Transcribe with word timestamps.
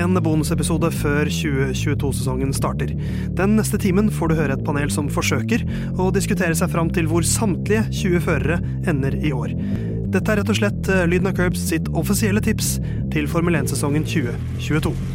En 0.00 0.16
bonusepisode 0.24 0.88
før 0.96 1.28
2022-sesongen 1.28 2.54
starter. 2.56 2.94
Den 3.36 3.58
neste 3.58 3.76
timen 3.80 4.08
får 4.12 4.30
du 4.30 4.38
høre 4.38 4.56
et 4.56 4.64
panel 4.64 4.88
som 4.92 5.10
forsøker 5.12 5.66
å 6.00 6.08
diskutere 6.14 6.56
seg 6.56 6.72
fram 6.72 6.88
til 6.94 7.10
hvor 7.10 7.26
samtlige 7.26 7.84
20 7.92 8.24
førere 8.24 8.60
ender 8.88 9.18
i 9.20 9.34
år. 9.36 9.52
Dette 10.10 10.32
er 10.32 10.40
rett 10.40 10.50
og 10.50 10.58
slett 10.58 10.88
eh, 10.90 11.04
Lyden 11.06 11.30
av 11.30 11.36
Curbs 11.38 11.68
sitt 11.70 11.92
offisielle 11.94 12.42
tips 12.42 12.78
til 13.12 13.28
Formel 13.30 13.60
1-sesongen 13.60 14.08
2022. 14.08 15.09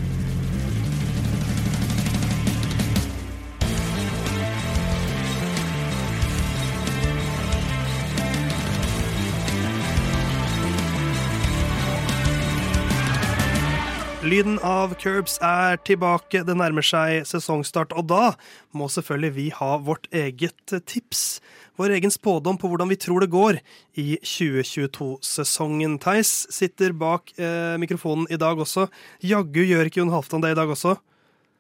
Lyden 14.26 14.56
av 14.66 14.96
Curbs 14.98 15.36
er 15.46 15.78
tilbake. 15.86 16.40
Det 16.48 16.54
nærmer 16.58 16.82
seg 16.82 17.28
sesongstart, 17.30 17.92
og 17.94 18.08
da 18.10 18.32
må 18.74 18.88
selvfølgelig 18.90 19.36
vi 19.36 19.44
ha 19.54 19.76
vårt 19.86 20.08
eget 20.10 20.74
tips. 20.90 21.44
Vår 21.78 21.94
egen 21.94 22.10
spådom 22.10 22.58
på 22.58 22.72
hvordan 22.72 22.90
vi 22.90 22.98
tror 22.98 23.22
det 23.22 23.30
går 23.30 23.60
i 24.02 24.18
2022-sesongen. 24.26 26.00
Theis 26.02 26.34
sitter 26.50 26.96
bak 26.98 27.36
eh, 27.38 27.78
mikrofonen 27.78 28.26
i 28.34 28.40
dag 28.42 28.58
også. 28.66 28.88
Jaggu 29.22 29.62
gjør 29.62 29.92
ikke 29.92 30.02
Jon 30.02 30.16
Halvdan 30.16 30.48
det 30.48 30.56
i 30.56 30.58
dag 30.58 30.74
også? 30.74 30.96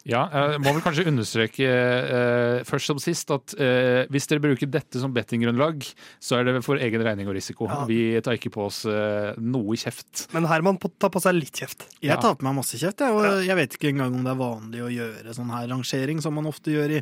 Ja, 0.05 0.27
jeg 0.29 0.59
må 0.61 0.69
vel 0.75 0.83
kanskje 0.85 1.07
understreke 1.09 1.65
eh, 1.65 2.59
først 2.67 2.91
som 2.91 2.99
sist 3.01 3.31
at 3.33 3.55
eh, 3.57 4.03
hvis 4.13 4.27
dere 4.29 4.43
bruker 4.43 4.69
dette 4.69 4.99
som 5.01 5.09
bettinggrunnlag, 5.15 5.81
så 6.21 6.37
er 6.37 6.45
det 6.45 6.59
for 6.65 6.77
egen 6.77 7.01
regning 7.01 7.25
og 7.31 7.33
risiko. 7.33 7.65
Ja. 7.65 7.79
Vi 7.89 7.97
tar 8.21 8.37
ikke 8.37 8.51
på 8.53 8.67
oss 8.67 8.83
eh, 8.85 9.31
noe 9.41 9.73
kjeft. 9.81 10.27
Men 10.35 10.45
Herman 10.45 10.77
på- 10.77 10.91
tar 11.01 11.09
på 11.09 11.21
seg 11.23 11.33
litt 11.39 11.57
kjeft. 11.57 11.87
Jeg 12.05 12.11
Ja. 12.13 12.19
tar 12.21 12.35
på 12.37 12.45
meg 12.45 12.53
masse 12.59 12.77
kjeft, 12.77 13.01
jeg, 13.01 13.17
og 13.17 13.41
jeg 13.47 13.57
vet 13.57 13.73
ikke 13.79 13.89
engang 13.95 14.13
om 14.19 14.23
det 14.27 14.33
er 14.35 14.39
vanlig 14.43 14.83
å 14.85 14.91
gjøre 14.93 15.33
sånn 15.39 15.49
her 15.55 15.65
rangering 15.73 16.21
som 16.21 16.37
man 16.37 16.45
ofte 16.53 16.69
gjør 16.75 16.99
i 16.99 17.01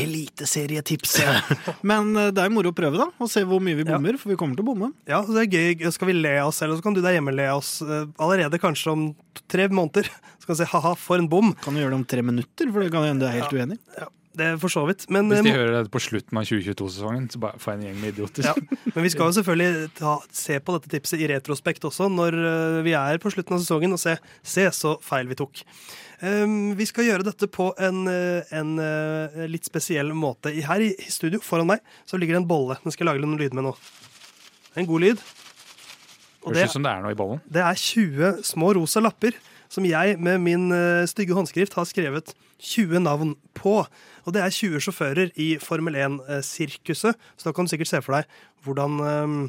Eliteserietips. 0.00 1.18
Men 1.90 2.14
eh, 2.16 2.30
det 2.32 2.46
er 2.46 2.54
moro 2.54 2.72
å 2.72 2.76
prøve, 2.80 2.96
da, 2.96 3.10
og 3.20 3.28
se 3.32 3.44
hvor 3.44 3.60
mye 3.60 3.76
vi 3.76 3.84
Ja. 3.84 3.92
bommer, 3.98 4.16
for 4.16 4.32
vi 4.32 4.36
kommer 4.40 4.56
til 4.56 4.64
å 4.64 4.70
bomme. 4.72 4.90
Ja, 5.08 5.20
det 5.28 5.44
er 5.44 5.52
gøy. 5.52 5.92
Skal 5.92 6.08
vi 6.14 6.16
le 6.16 6.34
av 6.40 6.48
oss 6.48 6.62
selv, 6.64 6.76
så 6.80 6.84
kan 6.88 6.96
du 6.96 7.02
der 7.04 7.16
hjemme 7.20 7.36
le 7.36 7.46
av 7.52 7.60
oss 7.60 7.76
eh, 7.84 8.08
allerede 8.18 8.56
kanskje 8.60 8.92
om 8.96 9.06
tre 9.48 9.68
måneder. 9.68 10.08
Så 10.48 10.54
kan 10.54 10.60
si 10.62 10.66
ha-ha, 10.72 10.94
for 10.96 11.20
en 11.20 11.26
bom. 11.28 11.50
Kan 11.60 11.76
du 11.76 11.82
gjøre 11.82 11.92
det 11.92 11.98
om 11.98 12.06
tre 12.08 12.22
minutter, 12.24 12.70
for 12.72 12.80
det 12.80 12.88
kan 12.94 13.04
hende 13.04 13.20
du 13.20 13.28
er 13.28 13.34
helt 13.36 13.52
uenig. 13.52 13.76
Ja, 13.98 14.06
Det 14.38 14.46
er 14.46 14.56
for 14.62 14.72
så 14.72 14.86
vidt. 14.88 15.04
Men, 15.12 15.28
Hvis 15.28 15.42
eh, 15.42 15.44
de 15.44 15.52
hører 15.52 15.74
det 15.82 15.90
på 15.92 16.00
slutten 16.00 16.38
av 16.40 16.46
2022-sesongen, 16.48 17.26
så 17.28 17.40
bare 17.42 17.58
får 17.60 17.74
jeg 17.74 17.78
en 17.78 17.86
gjeng 17.88 17.98
med 18.00 18.14
idioter. 18.14 18.46
Ja, 18.46 18.54
men 18.94 19.04
vi 19.04 19.10
skal 19.12 19.28
jo 19.28 19.34
selvfølgelig 19.36 19.90
ta, 19.98 20.12
se 20.32 20.56
på 20.62 20.76
dette 20.78 20.92
tipset 20.94 21.20
i 21.20 21.28
retrospekt 21.28 21.84
også, 21.84 22.06
når 22.08 22.38
øh, 22.38 22.78
vi 22.86 22.94
er 22.96 23.20
på 23.20 23.32
slutten 23.34 23.58
av 23.58 23.60
sesongen, 23.60 23.92
og 23.92 24.00
se, 24.00 24.14
se 24.40 24.64
så 24.72 24.94
feil 25.04 25.28
vi 25.28 25.36
tok. 25.36 25.60
Um, 26.22 26.72
vi 26.78 26.86
skal 26.88 27.10
gjøre 27.10 27.28
dette 27.28 27.50
på 27.52 27.68
en, 27.76 28.00
øh, 28.08 28.54
en 28.56 28.72
uh, 28.80 29.44
litt 29.52 29.68
spesiell 29.68 30.14
måte. 30.16 30.54
Her 30.64 30.86
i 30.86 30.94
studio 31.12 31.42
foran 31.44 31.68
meg 31.74 31.84
så 32.08 32.16
ligger 32.16 32.38
det 32.38 32.44
en 32.46 32.48
bolle. 32.48 32.78
Den 32.86 32.96
skal 32.96 33.04
jeg 33.04 33.12
lage 33.12 33.26
noen 33.26 33.36
lyd 33.42 33.58
med 33.58 33.68
nå. 33.68 33.76
En 34.80 34.88
god 34.88 35.04
lyd. 35.04 35.28
Og 36.46 36.54
Høres 36.54 36.62
det, 36.62 36.70
ut 36.70 36.78
som 36.78 36.88
det 36.88 36.94
er 36.94 37.04
noe 37.04 37.12
i 37.12 37.18
bollen. 37.18 37.44
det 37.52 37.60
er 37.60 37.84
20 37.84 38.42
små 38.46 38.72
rosa 38.78 39.02
lapper 39.04 39.36
som 39.68 39.86
jeg 39.88 40.16
med 40.18 40.38
min 40.42 40.72
øh, 40.72 41.06
stygge 41.08 41.36
håndskrift 41.36 41.74
har 41.74 41.88
skrevet 41.88 42.34
20 42.58 43.00
navn 43.00 43.36
på. 43.54 43.84
Og 44.24 44.34
det 44.34 44.42
er 44.42 44.50
20 44.50 44.80
sjåfører 44.80 45.30
i 45.36 45.56
Formel 45.62 45.96
1-sirkuset, 45.96 47.14
så 47.36 47.48
da 47.48 47.52
kan 47.52 47.64
du 47.64 47.72
sikkert 47.72 47.90
se 47.90 48.02
for 48.02 48.18
deg 48.18 48.28
hvordan 48.66 49.00
øhm, 49.00 49.42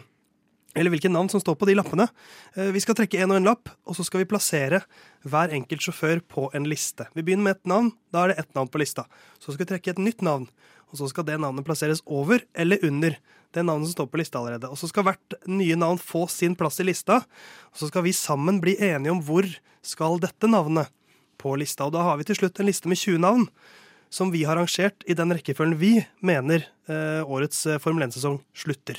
eller 0.76 0.94
hvilke 0.94 1.10
navn 1.12 1.30
som 1.32 1.42
står 1.42 1.58
på 1.60 1.68
de 1.70 1.76
lappene. 1.78 2.08
Eh, 2.56 2.72
Vi 2.76 2.82
skal 2.84 2.96
trekke 2.96 3.22
en 3.24 3.32
og 3.32 3.40
en 3.40 3.50
lapp, 3.50 3.72
og 3.86 3.96
så 3.98 4.06
skal 4.06 4.24
vi 4.24 4.30
plassere 4.30 4.84
hver 5.26 5.54
enkelt 5.56 5.82
sjåfør 5.82 6.22
på 6.22 6.50
en 6.54 6.68
liste. 6.70 7.08
Vi 7.16 7.24
begynner 7.24 7.44
med 7.44 7.58
ett 7.58 7.66
navn, 7.66 7.92
da 8.14 8.24
er 8.24 8.34
det 8.34 8.40
ett 8.40 8.56
navn 8.56 8.70
på 8.70 8.82
lista. 8.82 9.06
Så 9.40 9.54
skal 9.54 9.66
vi 9.66 9.72
trekke 9.74 9.92
et 9.96 10.04
nytt 10.04 10.22
navn, 10.22 10.48
og 10.92 10.98
så 10.98 11.10
skal 11.10 11.26
det 11.26 11.40
navnet 11.42 11.66
plasseres 11.66 12.02
over 12.06 12.44
eller 12.54 12.84
under 12.86 13.18
det 13.54 13.66
navnet 13.66 13.90
som 13.90 13.98
står 13.98 14.12
på 14.12 14.22
lista 14.22 14.40
allerede. 14.40 14.70
Og 14.70 14.78
så 14.78 14.90
skal 14.90 15.08
hvert 15.10 15.36
nye 15.50 15.76
navn 15.76 15.98
få 15.98 16.28
sin 16.30 16.56
plass 16.56 16.80
i 16.80 16.86
lista, 16.86 17.24
og 17.74 17.78
så 17.82 17.90
skal 17.90 18.06
vi 18.06 18.14
sammen 18.14 18.62
bli 18.62 18.78
enige 18.78 19.14
om 19.14 19.22
hvor 19.26 19.48
skal 19.82 20.20
dette 20.22 20.50
navnet 20.50 20.90
på 21.40 21.56
lista. 21.58 21.88
Og 21.88 21.96
da 21.96 22.04
har 22.06 22.20
vi 22.20 22.28
til 22.30 22.38
slutt 22.42 22.60
en 22.60 22.70
liste 22.70 22.90
med 22.92 23.00
20 23.00 23.22
navn 23.24 23.48
som 24.10 24.32
vi 24.34 24.44
har 24.44 24.58
rangert 24.58 25.06
i 25.06 25.16
den 25.18 25.32
rekkefølgen 25.34 25.78
vi 25.80 25.94
mener 26.26 26.66
eh, 26.90 27.22
årets 27.22 27.66
eh, 27.70 27.80
Formel 27.82 28.08
1-sesong 28.08 28.42
slutter. 28.58 28.98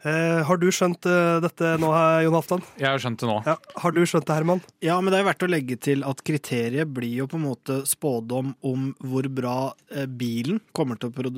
Eh, 0.00 0.40
har 0.48 0.56
du 0.56 0.70
skjønt 0.72 1.04
uh, 1.04 1.36
dette 1.44 1.74
nå, 1.80 1.90
eh, 1.92 2.22
Jon 2.24 2.36
Halvdan? 2.38 2.62
Jeg 2.80 2.88
har 2.88 3.02
skjønt 3.02 3.20
det 3.20 3.28
nå. 3.28 3.34
Ja. 3.44 3.56
Har 3.82 3.92
du 3.92 4.00
skjønt 4.08 4.24
det, 4.24 4.36
Herman? 4.38 4.62
Ja, 4.80 4.94
men 5.00 5.12
det 5.12 5.18
er 5.20 5.26
verdt 5.26 5.44
å 5.44 5.50
legge 5.50 5.76
til 5.76 6.06
at 6.08 6.22
kriteriet 6.24 6.88
blir 6.88 7.18
jo 7.18 7.26
på 7.28 7.36
en 7.36 7.44
måte 7.44 7.76
spådom 7.88 8.54
om 8.64 8.86
hvor 9.04 9.28
bra 9.28 9.56
eh, 9.92 10.06
bilen 10.08 10.62
kommer 10.76 10.96
til 10.96 11.12
å, 11.12 11.32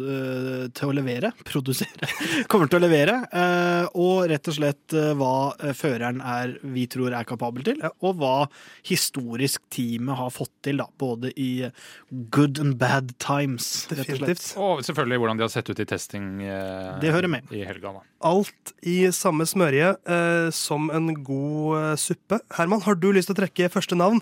til 0.71 0.93
å 0.93 0.95
levere. 0.95 1.33
Produsere. 1.51 2.07
kommer 2.53 2.71
til 2.71 2.79
å 2.79 2.85
levere. 2.85 3.19
Eh, 3.35 3.89
og 3.99 4.29
rett 4.31 4.53
og 4.53 4.59
slett 4.61 4.95
eh, 4.95 5.11
hva 5.19 5.35
føreren 5.75 6.23
er 6.23 6.55
vi 6.63 6.87
tror 6.91 7.19
er 7.19 7.27
kapabel 7.27 7.67
til, 7.67 7.83
og 7.83 8.23
hva 8.23 8.37
historisk 8.87 9.65
teamet 9.75 10.21
har 10.23 10.31
fått 10.31 10.55
til, 10.69 10.79
da. 10.79 10.87
Både 11.03 11.35
i 11.35 11.67
good 12.31 12.63
and 12.63 12.79
bad 12.79 13.11
times, 13.19 13.89
rett 13.91 14.15
og. 14.23 14.31
Og 14.63 14.87
selvfølgelig 14.87 15.19
hvordan 15.19 15.43
de 15.43 15.49
har 15.49 15.53
sett 15.53 15.71
ut 15.73 15.83
i 15.83 15.89
testing 15.89 16.45
eh, 16.47 16.95
Det 17.03 17.11
hører 17.11 17.31
med. 17.41 17.51
i 17.51 17.67
helga. 17.67 17.97
da. 17.99 18.07
Alt 18.23 18.73
i 18.87 18.97
samme 19.15 19.45
smørje 19.49 19.93
eh, 20.07 20.49
som 20.55 20.89
en 20.95 21.13
god 21.27 21.79
eh, 21.81 21.95
suppe. 22.01 22.39
Herman, 22.57 22.83
har 22.87 22.99
du 22.99 23.09
lyst 23.15 23.31
til 23.31 23.37
å 23.37 23.41
trekke 23.43 23.71
første 23.73 23.99
navn? 23.99 24.21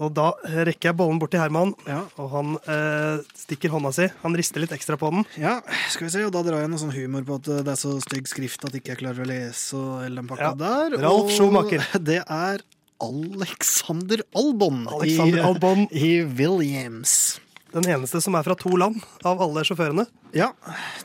Og 0.00 0.14
da 0.16 0.30
rekker 0.64 0.88
jeg 0.88 0.96
bollen 0.96 1.18
bort 1.20 1.34
til 1.34 1.42
Herman, 1.42 1.74
Ja. 1.84 1.98
og 2.16 2.30
han 2.32 2.54
eh, 2.72 3.18
stikker 3.36 3.68
hånda 3.74 3.90
si. 3.92 4.06
Han 4.22 4.32
rister 4.38 4.62
litt 4.62 4.72
ekstra 4.72 4.96
på 4.96 5.10
den. 5.12 5.26
Ja, 5.36 5.58
skal 5.92 6.06
vi 6.08 6.12
se, 6.14 6.22
og 6.24 6.32
da 6.32 6.40
drar 6.46 6.62
jeg 6.62 6.70
noe 6.72 6.80
sånn 6.80 6.94
humor 6.94 7.26
på 7.28 7.36
at 7.36 7.50
det 7.66 7.74
er 7.74 7.76
så 7.82 7.92
stygg 8.00 8.30
skrift 8.30 8.64
at 8.64 8.78
ikke 8.78 8.94
jeg 8.94 9.02
klarer 9.02 9.26
å 9.26 9.28
lese 9.28 9.76
og 9.76 9.98
hele 10.06 10.22
den 10.22 10.30
pakka 10.30 10.54
Ja, 10.54 10.56
der. 10.62 10.96
Ralf 11.04 11.28
Og 11.28 11.34
Schumacher. 11.36 11.84
Det 12.12 12.22
er 12.24 12.64
Alexander 13.00 14.20
Albon 14.36 14.82
Alexander 14.88 15.38
i, 15.38 15.44
Albon. 15.50 15.84
i 16.08 16.10
Williams. 16.24 17.40
Den 17.72 17.86
eneste 17.92 18.20
som 18.24 18.34
er 18.40 18.44
fra 18.48 18.56
to 18.58 18.72
land 18.80 18.98
av 19.26 19.40
alle 19.44 19.62
sjåførene. 19.68 20.04
Ja, 20.34 20.48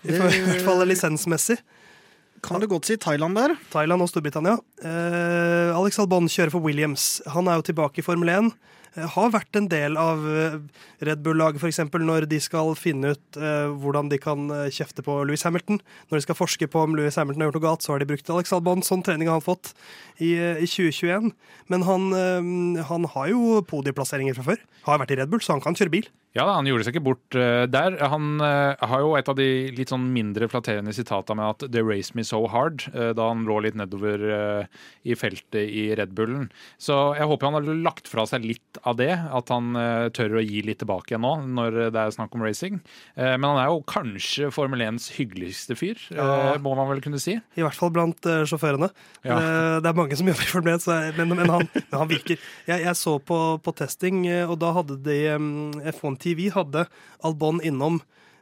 I 0.07 0.15
hvert 0.17 0.63
fall 0.65 0.81
lisensmessig. 0.89 1.59
Kan 2.45 2.61
du 2.61 2.67
godt 2.69 2.87
si 2.89 2.97
Thailand 3.01 3.37
der. 3.37 3.55
Thailand 3.73 4.03
og 4.05 4.11
Storbritannia. 4.11 4.59
Eh, 4.85 5.73
Alex 5.75 5.97
Albon 6.01 6.29
kjører 6.31 6.53
for 6.53 6.63
Williams. 6.65 7.17
Han 7.33 7.49
er 7.49 7.59
jo 7.59 7.65
tilbake 7.71 8.01
i 8.01 8.05
Formel 8.05 8.29
1. 8.31 8.49
Eh, 8.95 9.07
har 9.15 9.31
vært 9.33 9.57
en 9.59 9.67
del 9.71 9.97
av 9.99 10.21
eh, 10.29 10.57
Red 11.07 11.23
Bull-laget 11.25 11.59
f.eks. 11.59 11.81
når 11.91 12.27
de 12.31 12.39
skal 12.43 12.73
finne 12.79 13.15
ut 13.15 13.39
eh, 13.39 13.71
hvordan 13.81 14.11
de 14.13 14.19
kan 14.21 14.45
eh, 14.53 14.69
kjefte 14.73 15.03
på 15.05 15.17
Louis 15.27 15.43
Hamilton. 15.47 15.81
Når 16.11 16.19
de 16.21 16.25
skal 16.27 16.37
forske 16.39 16.69
på 16.71 16.83
om 16.85 16.95
Louis 16.97 17.17
Hamilton 17.17 17.43
har 17.43 17.49
gjort 17.49 17.59
noe 17.59 17.67
galt, 17.67 17.85
så 17.85 17.95
har 17.95 18.03
de 18.03 18.09
brukt 18.13 18.29
Alex 18.29 18.53
Albon. 18.55 18.85
Sånn 18.85 19.03
trening 19.05 19.31
har 19.31 19.39
han 19.39 19.45
fått 19.45 19.73
i, 20.19 20.35
eh, 20.37 20.61
i 20.61 20.69
2021. 20.69 21.33
Men 21.73 21.87
han, 21.89 22.11
han 22.85 23.09
har 23.15 23.31
jo 23.31 23.57
podieplasseringer 23.65 24.37
fra 24.37 24.51
før. 24.51 24.61
Har 24.85 25.01
vært 25.01 25.15
i 25.15 25.19
Red 25.21 25.33
Bull, 25.33 25.41
så 25.41 25.57
han 25.57 25.65
kan 25.65 25.77
kjøre 25.77 25.97
bil. 25.97 26.11
Ja 26.35 26.45
han 26.51 26.67
gjorde 26.67 26.83
seg 26.83 26.97
ikke 26.97 27.05
bort 27.05 27.35
eh, 27.39 27.63
der. 27.71 27.95
Han 28.11 28.41
eh, 28.43 28.75
har 28.83 29.03
jo 29.03 29.13
et 29.15 29.29
av 29.31 29.37
de 29.39 29.45
litt 29.75 29.91
sånn 29.91 30.09
mindre 30.11 30.49
flatterende 30.51 30.91
sitata 30.95 31.35
med 31.37 31.47
at 31.53 31.65
'they 31.71 31.83
raised 31.85 32.15
me 32.17 32.25
so 32.27 32.41
hard', 32.51 32.83
eh, 32.91 33.13
da 33.15 33.29
han 33.29 33.45
lå 33.47 33.61
litt 33.63 33.77
nedover 33.79 34.19
i 35.05 35.15
feltet 35.15 35.69
i 35.71 35.85
Red 35.95 36.11
Bullen. 36.17 36.49
Så 36.81 37.15
jeg 37.15 37.27
håper 37.29 37.47
han 37.47 37.55
har 37.55 37.69
lagt 37.85 38.09
fra 38.11 38.25
seg 38.27 38.43
litt 38.43 38.79
av 38.83 38.97
det, 38.99 39.13
at 39.15 39.51
han 39.53 39.73
tør 40.11 40.39
å 40.39 40.43
gi 40.43 40.61
litt 40.65 40.79
tilbake 40.81 41.13
igjen 41.13 41.23
nå, 41.23 41.33
når 41.55 41.77
det 41.93 42.01
er 42.01 42.11
snakk 42.11 42.35
om 42.35 42.43
racing. 42.43 42.79
Men 43.15 43.45
han 43.45 43.59
er 43.61 43.69
jo 43.69 43.83
kanskje 43.87 44.49
Formel 44.53 44.81
1s 44.83 45.11
hyggeligste 45.15 45.77
fyr, 45.77 45.99
Ja. 46.15 46.57
må 46.59 46.75
man 46.75 46.89
vel 46.89 47.01
kunne 47.01 47.19
si. 47.21 47.37
I 47.55 47.63
hvert 47.63 47.77
fall 47.77 47.93
blant 47.95 48.21
sjåførene. 48.25 48.89
Ja. 49.23 49.39
Det 49.79 49.91
er 49.91 49.97
mange 49.97 50.17
som 50.17 50.27
jobber 50.27 50.43
i 50.47 50.51
Formel 50.51 50.75
1, 50.75 51.17
men, 51.19 51.35
men, 51.35 51.49
han, 51.53 51.69
men 51.73 51.99
han 51.99 52.11
virker. 52.11 52.41
Jeg, 52.67 52.83
jeg 52.87 52.95
så 52.99 53.17
på, 53.23 53.39
på 53.63 53.75
testing, 53.77 54.25
og 54.49 54.57
da 54.59 54.73
hadde 54.75 54.99
de 55.05 55.19
um, 55.35 55.71
F1 55.93 56.17
TV 56.25 56.49
hadde 56.53 56.87
Albon 57.25 57.61
innom 57.65 58.01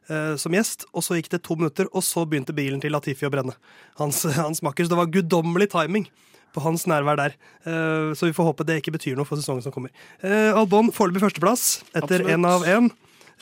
eh, 0.09 0.33
som 0.39 0.55
gjest, 0.55 0.87
og 0.95 1.05
så 1.05 1.19
gikk 1.19 1.31
det 1.35 1.43
to 1.45 1.59
minutter, 1.59 1.91
og 1.91 2.05
så 2.07 2.25
begynte 2.25 2.55
bilen 2.55 2.81
til 2.83 2.95
Latifi 2.95 3.27
å 3.27 3.33
brenne. 3.33 3.55
Hans, 3.99 4.23
hans 4.41 4.63
makker, 4.65 4.87
så 4.87 4.95
det 4.95 5.01
var 5.03 5.13
guddommelig 5.13 5.69
timing 5.75 6.09
på 6.53 6.61
hans 6.61 6.85
nærvær 6.89 7.17
der. 7.19 7.37
Eh, 7.65 8.11
så 8.17 8.29
vi 8.29 8.35
får 8.35 8.51
håpe 8.51 8.67
det 8.67 8.81
ikke 8.81 8.95
betyr 8.97 9.17
noe 9.17 9.27
for 9.27 9.39
sesongen 9.39 9.65
som 9.65 9.73
kommer. 9.75 9.93
Eh, 10.21 10.51
Albon 10.53 10.93
foreløpig 10.93 11.25
førsteplass 11.25 11.81
etter 11.97 12.25
én 12.33 12.45
av 12.49 12.65
én. 12.69 12.91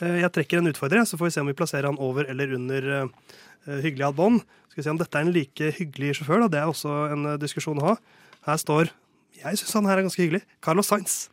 Eh, 0.00 0.22
jeg 0.22 0.32
trekker 0.34 0.60
en 0.60 0.70
utfordrer, 0.72 1.04
så 1.06 1.18
får 1.20 1.28
vi 1.28 1.34
se 1.34 1.44
om 1.44 1.50
vi 1.50 1.58
plasserer 1.58 1.90
han 1.90 2.00
over 2.02 2.28
eller 2.30 2.56
under 2.56 2.88
eh, 2.96 3.36
eh, 3.68 3.82
hyggelig 3.84 4.08
Albon. 4.08 4.40
Skal 4.70 4.80
vi 4.80 4.86
se 4.86 4.94
om 4.94 5.00
dette 5.00 5.18
er 5.18 5.26
en 5.26 5.34
like 5.34 5.70
hyggelig 5.78 6.16
sjåfør. 6.18 6.46
Da. 6.46 6.52
Det 6.54 6.62
er 6.62 6.72
også 6.72 6.96
en 7.12 7.34
diskusjon 7.42 7.80
å 7.82 7.92
ha. 7.92 7.96
Her 8.48 8.58
står 8.58 8.90
Jeg 9.42 9.58
syns 9.58 9.74
han 9.76 9.86
her 9.90 10.00
er 10.00 10.06
ganske 10.06 10.22
hyggelig. 10.22 10.42
Carlos 10.64 10.88
Sainz. 10.88 11.26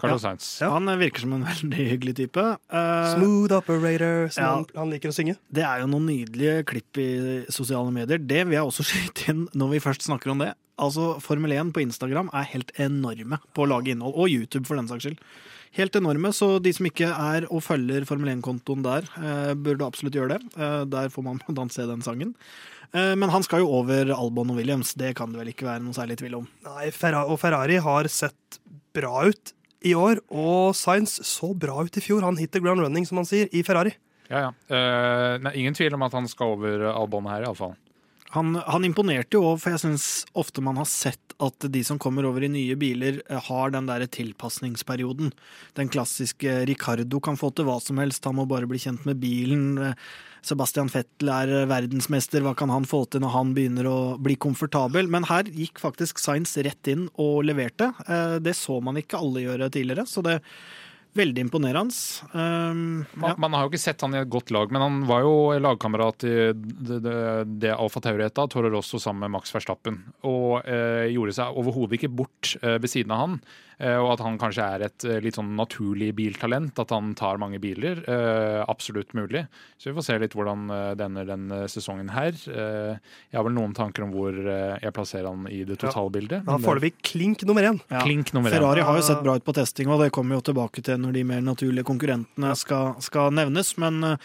Carlos 0.00 0.24
Ja. 0.24 0.30
Sainz. 0.30 0.48
Ja. 0.62 0.70
Han 0.74 0.90
virker 1.00 1.24
som 1.24 1.34
en 1.36 1.44
veldig 1.46 1.86
hyggelig 1.92 2.16
type. 2.22 2.46
Uh, 2.72 3.12
Smooth 3.14 3.58
operator, 3.58 4.30
som 4.32 4.44
ja. 4.44 4.54
han, 4.56 4.66
han 4.76 4.94
liker 4.94 5.12
å 5.12 5.16
synge. 5.16 5.36
Det 5.52 5.66
er 5.66 5.84
jo 5.84 5.90
noen 5.92 6.08
nydelige 6.08 6.64
klipp 6.70 7.00
i 7.02 7.10
sosiale 7.52 7.92
medier. 7.94 8.18
Det 8.18 8.42
vil 8.46 8.58
jeg 8.58 8.72
også 8.72 8.86
skyte 8.90 9.30
inn 9.32 9.46
når 9.52 9.76
vi 9.76 9.84
først 9.84 10.08
snakker 10.08 10.34
om 10.34 10.42
det. 10.42 10.54
Altså, 10.80 11.12
Formel 11.20 11.52
1 11.52 11.74
på 11.76 11.84
Instagram 11.84 12.32
er 12.32 12.48
helt 12.54 12.72
enorme 12.80 13.40
på 13.52 13.66
å 13.66 13.70
lage 13.70 13.92
innhold, 13.92 14.16
og 14.16 14.32
YouTube 14.32 14.64
for 14.68 14.80
den 14.80 14.88
saks 14.88 15.06
skyld. 15.06 15.22
Helt 15.76 15.94
enorme, 15.94 16.32
så 16.34 16.56
de 16.58 16.72
som 16.74 16.88
ikke 16.88 17.12
er 17.12 17.44
og 17.46 17.62
følger 17.62 18.02
Formel 18.08 18.32
1-kontoen 18.32 18.82
der, 18.82 19.06
uh, 19.20 19.52
burde 19.54 19.86
absolutt 19.86 20.16
gjøre 20.16 20.38
det. 20.38 20.52
Uh, 20.56 20.82
der 20.88 21.12
får 21.12 21.26
man 21.28 21.38
blant 21.44 21.66
annet 21.66 21.76
se 21.76 21.86
den 21.86 22.04
sangen. 22.06 22.34
Eh, 22.90 23.14
men 23.14 23.30
han 23.30 23.44
skal 23.46 23.62
jo 23.62 23.70
over 23.80 24.10
Albon 24.16 24.50
og 24.50 24.58
Williams, 24.58 24.96
det 24.98 25.14
kan 25.18 25.30
det 25.30 25.40
vel 25.40 25.52
ikke 25.52 25.68
være 25.68 25.84
noe 25.84 25.94
særlig 25.96 26.18
tvil 26.20 26.40
om. 26.40 26.50
Nei, 26.66 26.90
Ferra 26.94 27.22
og 27.30 27.38
Ferrari 27.42 27.78
har 27.82 28.08
sett 28.10 28.58
bra 28.96 29.28
ut 29.30 29.52
i 29.86 29.94
år, 29.96 30.20
og 30.28 30.76
Sainz 30.76 31.18
så 31.26 31.52
bra 31.56 31.80
ut 31.84 31.96
i 31.96 32.02
fjor. 32.04 32.24
Han 32.26 32.38
hit 32.40 32.52
the 32.52 32.62
ground 32.62 32.84
running, 32.84 33.06
som 33.08 33.20
han 33.20 33.28
sier, 33.28 33.48
i 33.52 33.62
Ferrari. 33.66 33.94
Ja, 34.30 34.46
ja. 34.46 34.50
Uh, 34.70 35.36
nei, 35.42 35.54
ingen 35.62 35.76
tvil 35.76 35.96
om 35.96 36.04
at 36.06 36.14
han 36.14 36.28
skal 36.30 36.54
over 36.54 36.84
Albon 36.92 37.28
her, 37.30 37.46
iallfall. 37.48 37.74
Han, 38.30 38.54
han 38.54 38.86
imponerte 38.86 39.34
jo 39.34 39.42
òg, 39.48 39.58
for 39.58 39.74
jeg 39.74 39.82
syns 39.82 40.06
ofte 40.38 40.62
man 40.62 40.78
har 40.78 40.86
sett 40.86 41.34
at 41.42 41.66
de 41.72 41.80
som 41.86 41.98
kommer 41.98 42.26
over 42.28 42.44
i 42.46 42.50
nye 42.52 42.76
biler, 42.78 43.22
eh, 43.26 43.40
har 43.48 43.72
den 43.74 43.88
der 43.88 44.04
tilpasningsperioden. 44.06 45.32
Den 45.74 45.90
klassiske 45.90 46.60
Ricardo 46.70 47.18
kan 47.24 47.38
få 47.40 47.50
til 47.54 47.66
hva 47.66 47.80
som 47.82 47.98
helst, 47.98 48.28
han 48.28 48.36
må 48.38 48.46
bare 48.48 48.68
bli 48.70 48.78
kjent 48.78 49.06
med 49.08 49.18
bilen. 49.22 49.66
Eh, 49.82 49.94
Sebastian 50.46 50.88
Vettel 50.92 51.32
er 51.32 51.54
eh, 51.62 51.66
verdensmester, 51.70 52.44
hva 52.44 52.54
kan 52.56 52.70
han 52.72 52.86
få 52.88 53.02
til 53.10 53.24
når 53.24 53.34
han 53.34 53.54
begynner 53.56 53.88
å 53.90 53.98
bli 54.22 54.38
komfortabel? 54.40 55.10
Men 55.10 55.26
her 55.28 55.50
gikk 55.50 55.82
faktisk 55.82 56.22
Sainz 56.22 56.54
rett 56.62 56.92
inn 56.92 57.08
og 57.20 57.42
leverte. 57.48 57.90
Eh, 58.06 58.38
Det 58.38 58.54
så 58.56 58.78
man 58.84 59.00
ikke 59.00 59.18
alle 59.20 59.42
gjøre 59.48 59.72
tidligere, 59.74 60.06
så 60.06 60.22
det 60.24 60.38
veldig 61.18 61.42
imponerende. 61.46 61.94
Um, 62.32 63.06
Man, 63.14 63.30
ja. 63.30 63.36
man 63.38 63.54
har 63.56 63.64
jo 63.66 63.72
ikke 63.72 63.82
sett 63.82 64.02
han 64.04 64.14
i 64.14 64.20
et 64.22 64.30
godt 64.30 64.50
lag, 64.54 64.70
men 64.72 64.82
han 64.84 65.00
var 65.08 65.24
jo 65.26 65.32
lagkamerat 65.60 66.26
i 66.28 66.34
det, 66.54 67.00
det, 67.04 67.16
det 67.64 67.72
Alfa 67.74 68.00
Tauri-eta, 68.04 68.46
Toro 68.52 68.70
Rosso 68.72 69.00
sammen 69.02 69.26
med 69.26 69.36
Max 69.38 69.54
Verstappen. 69.54 69.98
Og 70.28 70.60
eh, 70.66 71.08
gjorde 71.14 71.34
seg 71.40 71.58
overhodet 71.60 71.98
ikke 71.98 72.12
bort 72.22 72.54
eh, 72.62 72.78
ved 72.78 72.90
siden 72.92 73.14
av 73.16 73.24
han. 73.24 73.40
Eh, 73.80 73.96
og 73.96 74.10
at 74.12 74.20
han 74.20 74.36
kanskje 74.36 74.64
er 74.76 74.82
et 74.90 75.04
eh, 75.08 75.20
litt 75.24 75.38
sånn 75.38 75.54
naturlig 75.56 76.10
biltalent, 76.18 76.76
at 76.82 76.90
han 76.92 77.14
tar 77.16 77.38
mange 77.40 77.58
biler. 77.62 78.02
Eh, 78.04 78.60
absolutt 78.68 79.14
mulig. 79.16 79.46
Så 79.80 79.88
vi 79.90 79.96
får 79.96 80.04
se 80.10 80.18
litt 80.20 80.36
hvordan 80.36 80.66
eh, 80.74 80.90
det 81.00 81.06
ender 81.08 81.28
denne 81.30 81.62
sesongen 81.72 82.10
her. 82.12 82.36
Eh, 82.36 82.98
jeg 83.32 83.38
har 83.40 83.46
vel 83.48 83.56
noen 83.56 83.72
tanker 83.76 84.04
om 84.04 84.12
hvor 84.14 84.36
eh, 84.36 84.76
jeg 84.84 84.94
plasserer 84.96 85.30
han 85.32 85.48
i 85.48 85.62
det 85.64 85.78
totalbildet. 85.80 86.42
Ja. 86.42 86.46
Da 86.50 86.58
får 86.58 86.60
det- 86.60 86.68
foreløpig 86.70 86.92
klink 87.12 87.46
nummer 87.48 87.64
én. 87.72 87.80
Ja. 87.88 88.04
Klink 88.04 88.34
nummer 88.36 88.52
én. 88.52 88.58
Ferrari 88.60 88.84
har 88.84 89.00
jo 89.00 89.06
sett 89.08 89.24
bra 89.24 89.38
ut 89.40 89.46
på 89.48 89.56
testing, 89.56 89.88
og 89.88 90.04
det 90.04 90.10
kommer 90.12 90.36
jo 90.36 90.44
tilbake 90.52 90.84
til 90.84 90.99
når 91.02 91.16
de 91.16 91.24
mer 91.32 91.42
naturlige 91.44 91.86
konkurrentene 91.88 92.52
skal, 92.58 92.94
skal 93.04 93.32
nevnes. 93.36 93.74
Men, 93.80 94.16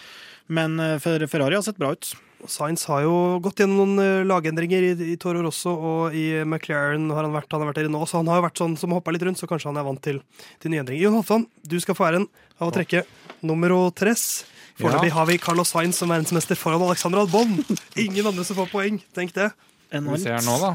men 0.48 0.80
eh, 0.80 0.98
Ferrari 1.02 1.56
har 1.58 1.66
sett 1.66 1.80
bra 1.82 1.94
ut. 1.96 2.12
Sainz 2.52 2.84
har 2.92 3.02
jo 3.02 3.14
gått 3.42 3.62
gjennom 3.64 3.96
noen 3.96 4.02
eh, 4.04 4.26
lagendringer 4.28 4.84
i, 4.92 4.92
i 5.14 5.18
Toro 5.22 5.42
Rosso, 5.46 5.72
og 5.74 6.16
i 6.18 6.44
McLaren 6.46 7.08
har 7.16 7.26
han 7.26 7.34
vært, 7.34 7.50
han 7.56 7.64
har 7.64 7.72
vært 7.72 7.80
der 7.82 7.90
nå, 7.90 8.04
så 8.06 8.20
han 8.22 8.30
har 8.30 8.42
jo 8.42 8.46
vært 8.46 8.62
sånn 8.62 8.76
som 8.78 8.94
hoppa 8.94 9.14
litt 9.16 9.24
rundt, 9.26 9.40
så 9.42 9.50
kanskje 9.50 9.72
han 9.72 9.80
er 9.82 9.88
vant 9.88 10.02
til, 10.06 10.20
til 10.62 10.74
nye 10.74 10.84
endringer. 10.84 11.08
Jon 11.08 11.18
Halvdan, 11.18 11.48
du 11.66 11.78
skal 11.82 11.98
få 11.98 12.10
æren 12.12 12.28
av 12.60 12.70
å 12.70 12.76
trekke 12.76 13.06
nummer 13.46 13.74
tres. 13.98 14.44
Foreløpig 14.76 15.10
Ja. 15.10 15.16
har 15.16 15.30
vi 15.32 15.40
Carlos 15.40 15.72
Sainz 15.72 15.98
som 16.02 16.12
verdensmester 16.12 16.60
foran 16.60 16.84
Alexander 16.84 17.24
Albon. 17.24 17.56
Ingen 17.96 18.28
andre 18.28 18.44
som 18.44 18.58
får 18.60 18.68
poeng, 18.74 19.00
tenk 19.16 19.32
det. 19.34 19.50
Skal 19.88 20.10
vi 20.12 20.20
se 20.20 20.34
her 20.36 20.44
nå, 20.44 20.58
da. 20.60 20.74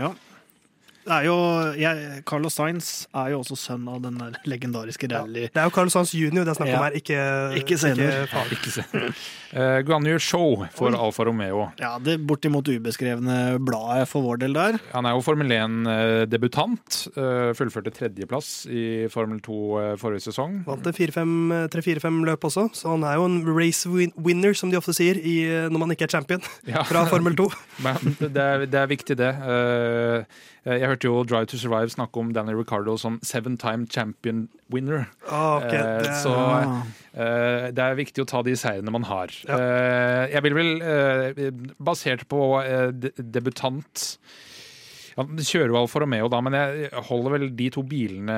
Ja. 0.00 0.10
Det 1.04 1.12
er 1.12 1.26
jo, 1.28 1.34
jeg, 1.76 2.22
Carlos 2.24 2.54
Sainz 2.56 2.86
er 3.12 3.32
jo 3.34 3.42
også 3.42 3.56
sønn 3.60 3.84
av 3.92 3.98
den 4.04 4.16
legendariske 4.48 5.08
rally... 5.12 5.46
Det 5.52 5.60
er 5.60 5.68
jo 5.68 5.72
Carlos 5.76 5.92
Sainz 5.92 6.14
jr. 6.16 6.40
det 6.42 6.48
er 6.54 6.56
snakk 6.56 6.70
om 6.70 6.74
Ja. 6.74 6.82
her, 6.86 6.96
ikke, 6.96 7.18
Ikke 7.60 7.76
senior. 7.78 8.26
far. 8.32 8.48
Ikke 8.54 8.72
senere. 8.72 9.10
Uh, 9.54 9.78
Guanyu 9.86 10.16
Show 10.18 10.64
for 10.74 10.96
Alfa 10.96 11.26
Romeo. 11.28 11.66
Ja, 11.78 11.98
det 12.02 12.16
bortimot 12.26 12.66
ubeskrevne 12.72 13.58
bladet 13.62 14.08
for 14.08 14.24
vår 14.24 14.40
del 14.46 14.56
der. 14.56 14.78
Han 14.94 15.04
er 15.06 15.14
jo 15.14 15.20
Formel 15.26 15.52
1-debutant. 15.52 17.02
fullførte 17.58 17.92
tredjeplass 17.94 18.64
i 18.72 18.84
Formel 19.12 19.40
2 19.44 19.58
eh, 19.80 19.92
forrige 20.00 20.24
sesong. 20.28 20.62
Vant 20.66 20.84
det 20.86 20.94
3-4-5 20.96 22.22
løp 22.26 22.44
også, 22.48 22.68
så 22.76 22.94
han 22.94 23.04
er 23.06 23.18
jo 23.20 23.28
en 23.28 23.38
race 23.56 23.88
win 23.90 24.12
winner, 24.16 24.54
som 24.56 24.72
de 24.72 24.78
ofte 24.80 24.94
sier 24.96 25.20
i, 25.20 25.36
eh, 25.48 25.68
når 25.72 25.84
man 25.84 25.94
ikke 25.94 26.08
er 26.08 26.14
champion 26.16 26.42
Ja, 26.68 26.82
fra 26.88 27.04
Formel 27.10 27.36
2. 27.38 27.48
men 27.84 28.16
det 28.20 28.32
er, 28.48 28.66
det 28.66 28.80
er 28.82 28.90
viktig, 28.90 29.18
det. 29.20 29.30
Eh, 29.44 30.42
jeg 30.64 30.88
hørte 30.88 31.04
jo 31.10 31.22
Drive 31.28 31.46
to 31.52 31.58
Survive 31.60 31.90
snakke 31.92 32.16
om 32.22 32.32
Danny 32.32 32.54
Ricardo 32.56 32.96
som 32.96 33.18
seven 33.22 33.58
time 33.60 33.86
champion 33.86 34.48
winner. 34.72 35.06
Oh, 35.28 35.58
ok, 35.60 35.72
Eh, 35.74 36.02
det, 36.02 36.14
så-. 36.22 36.82
Eh, 37.14 37.68
det 37.76 37.84
er 37.84 37.98
viktig 38.00 38.24
å 38.24 38.28
ta 38.30 38.40
de 38.42 38.56
seirene 38.56 38.90
man 38.94 39.04
har. 39.04 39.28
Ja. 39.44 39.58
Eh, 39.60 40.32
jeg 40.34 40.42
vil 40.46 40.54
vel, 40.56 40.72
eh, 40.82 41.50
basert 41.78 42.24
på 42.32 42.40
eh, 42.64 42.88
de 42.96 43.12
debutant 43.18 44.18
ja, 45.14 45.22
kjører 45.22 45.70
jo 45.70 45.76
Alfa 45.78 46.00
Romeo, 46.02 46.26
da, 46.32 46.40
men 46.42 46.56
jeg 46.58 46.88
holder 47.06 47.36
vel 47.36 47.44
de 47.54 47.68
to 47.70 47.84
bilene, 47.86 48.34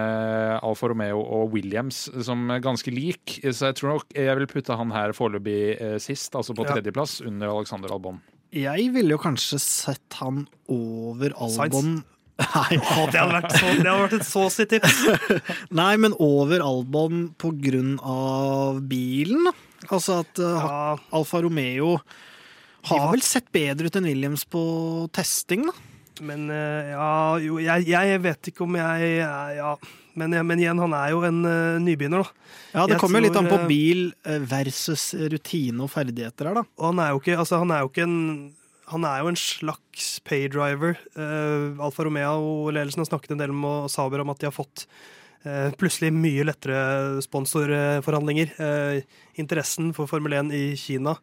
Alfa 0.61 0.91
Romeo 0.93 1.23
og 1.23 1.55
Williams, 1.55 2.03
som 2.27 2.51
er 2.53 2.61
ganske 2.61 2.93
lik. 2.93 3.39
Så 3.49 3.71
jeg 3.71 3.79
tror 3.79 3.95
nok 3.95 4.13
jeg 4.13 4.37
vil 4.43 4.51
putte 4.51 4.77
han 4.77 4.93
her 4.93 5.15
foreløpig 5.17 5.61
eh, 5.81 5.97
sist, 6.03 6.35
altså 6.37 6.53
på 6.59 6.67
Ja. 6.67 6.75
tredjeplass, 6.77 7.23
under 7.25 7.49
Alexander 7.55 7.95
Albon. 7.97 8.21
Jeg 8.53 8.91
ville 8.95 9.11
jo 9.17 9.19
kanskje 9.19 9.57
sett 9.61 10.21
han 10.21 10.45
over 10.69 11.33
Albon 11.35 11.65
Albon 11.65 11.97
Nei, 12.37 12.77
Å, 12.77 13.07
det, 13.09 13.17
hadde 13.17 13.33
vært 13.33 13.55
så, 13.57 13.69
det 13.79 13.89
hadde 13.89 14.01
vært 14.03 14.17
et 14.19 14.27
såsig 14.29 14.67
tips. 14.75 14.97
Nei, 15.81 15.93
men 16.03 16.13
over 16.21 16.61
Albon 16.65 17.31
på 17.41 17.53
grunn 17.65 17.95
av 18.05 18.83
bilen. 18.91 19.49
Altså 19.89 20.21
at 20.25 20.41
uh, 20.43 20.57
Ja, 20.61 20.81
Alfa 21.17 21.41
Romeo 21.45 21.95
har 22.91 23.01
var- 23.07 23.13
vel 23.15 23.25
sett 23.25 23.49
bedre 23.55 23.89
ut 23.89 23.97
enn 23.99 24.09
Williams 24.09 24.45
på 24.49 24.63
testing, 25.17 25.65
da. 25.69 25.75
men 26.29 26.49
uh, 26.53 26.91
ja, 26.93 27.09
jo, 27.43 27.57
jeg, 27.63 27.89
jeg 27.89 28.21
vet 28.25 28.51
ikke 28.53 28.65
om 28.67 28.77
jeg 28.79 29.17
Ja, 29.59 29.73
men, 30.17 30.33
men 30.49 30.61
igjen, 30.63 30.79
han 30.81 30.95
er 30.97 31.11
jo 31.13 31.25
en 31.29 31.41
uh, 31.45 31.81
nybegynner, 31.83 32.25
da. 32.25 32.53
Ja, 32.77 32.85
Det 32.87 32.95
Jeg 32.97 33.01
kommer 33.03 33.21
jo 33.21 33.27
litt 33.29 33.37
an 33.41 33.49
på 33.49 33.59
eh, 33.63 33.67
bil 33.69 34.01
eh, 34.29 34.39
versus 34.49 35.11
rutine 35.33 35.85
og 35.85 35.91
ferdigheter 35.93 36.49
her, 36.51 36.61
da. 36.61 36.65
Og 36.81 36.87
han 36.91 37.03
er 37.05 37.11
jo 37.13 37.21
ikke, 37.21 37.37
altså, 37.41 37.61
han 37.65 37.73
er 37.73 37.85
jo 37.85 37.91
ikke 37.93 38.05
en 38.07 38.17
han 38.93 39.07
er 39.09 39.23
jo 39.23 39.31
en 39.33 39.39
slags 39.41 40.09
paydriver. 40.27 40.99
Uh, 41.19 41.75
Alfa 41.83 42.07
Romeo-ledelsen 42.07 43.03
har 43.03 43.11
snakket 43.11 43.35
en 43.35 43.43
del 43.43 43.55
med 43.55 43.91
Saber 43.93 44.23
om 44.23 44.31
at 44.31 44.43
de 44.43 44.49
har 44.49 44.55
fått 44.55 44.87
uh, 45.47 45.73
plutselig 45.79 46.13
mye 46.15 46.47
lettere 46.47 47.23
sponsorforhandlinger. 47.27 48.55
Uh, 48.61 49.03
interessen 49.41 49.91
for 49.97 50.11
Formel 50.11 50.39
1 50.39 50.55
i 50.55 50.65
Kina 50.79 51.17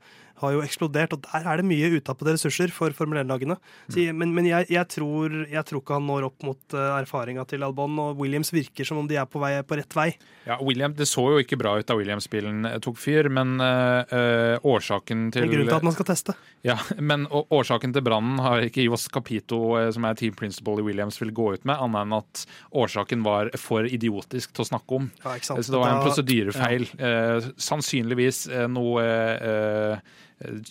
har 0.44 0.54
jo 0.58 0.62
eksplodert, 0.66 1.16
og 1.18 1.24
der 1.26 1.48
er 1.50 1.62
det 1.62 1.66
mye 1.70 1.90
utappede 1.98 2.36
ressurser 2.36 2.72
for 2.76 2.94
Formel 2.98 3.22
1-lagene. 3.24 3.58
Så 3.90 4.06
Men, 4.14 4.34
men 4.36 4.46
jeg, 4.50 4.68
jeg, 4.70 4.88
tror, 4.94 5.34
jeg 5.50 5.66
tror 5.70 5.82
ikke 5.82 5.98
han 5.98 6.06
når 6.08 6.28
opp 6.30 6.44
mot 6.46 6.76
uh, 6.78 7.00
erfaringa 7.00 7.46
til 7.50 7.64
Albon, 7.66 7.98
og 8.04 8.20
Williams 8.22 8.52
virker 8.54 8.86
som 8.88 9.00
om 9.02 9.08
de 9.10 9.18
er 9.22 9.26
på, 9.26 9.42
vei, 9.42 9.56
på 9.64 9.80
rett 9.80 9.96
vei. 9.98 10.10
Ja, 10.46 10.58
William, 10.62 10.94
Det 10.94 11.08
så 11.08 11.24
jo 11.34 11.40
ikke 11.42 11.58
bra 11.62 11.78
ut 11.80 11.88
da 11.88 11.96
Williams-bilen 11.96 12.66
eh, 12.68 12.78
tok 12.84 12.98
fyr, 13.00 13.30
men 13.32 13.56
eh, 13.64 14.14
eh, 14.14 14.58
årsaken 14.68 15.30
til 15.34 15.46
En 15.48 15.54
grunnen 15.54 15.70
til 15.72 15.80
at 15.80 15.88
man 15.88 15.96
skal 15.96 16.10
teste. 16.12 16.36
Ja, 16.68 16.76
men 17.12 17.26
å- 17.32 17.46
årsaken 17.56 17.94
til 17.96 18.04
brannen 18.06 18.42
har 18.44 18.66
ikke 18.68 18.84
Ivos 18.84 19.08
Capito, 19.14 19.62
eh, 19.80 19.90
som 19.96 20.04
er 20.10 20.20
team 20.20 20.36
principal 20.36 20.84
i 20.84 20.86
Williams, 20.90 21.22
vil 21.24 21.32
gå 21.36 21.54
ut 21.56 21.64
med, 21.66 21.80
annet 21.80 22.04
enn 22.04 22.18
at 22.20 22.44
årsaken 22.84 23.24
var 23.24 23.50
for 23.62 23.88
idiotisk 23.88 24.52
til 24.52 24.66
å 24.66 24.70
snakke 24.74 25.00
om. 25.00 25.08
Ja? 25.24 25.38
Så 25.40 25.56
det 25.72 25.80
var 25.80 25.94
en 25.94 26.02
Da- 26.02 26.08
prosedyrefeil. 26.10 26.90
Eh, 27.00 27.48
sannsynligvis 27.56 28.44
eh, 28.52 28.68
noe 28.68 29.04
eh, 29.08 29.98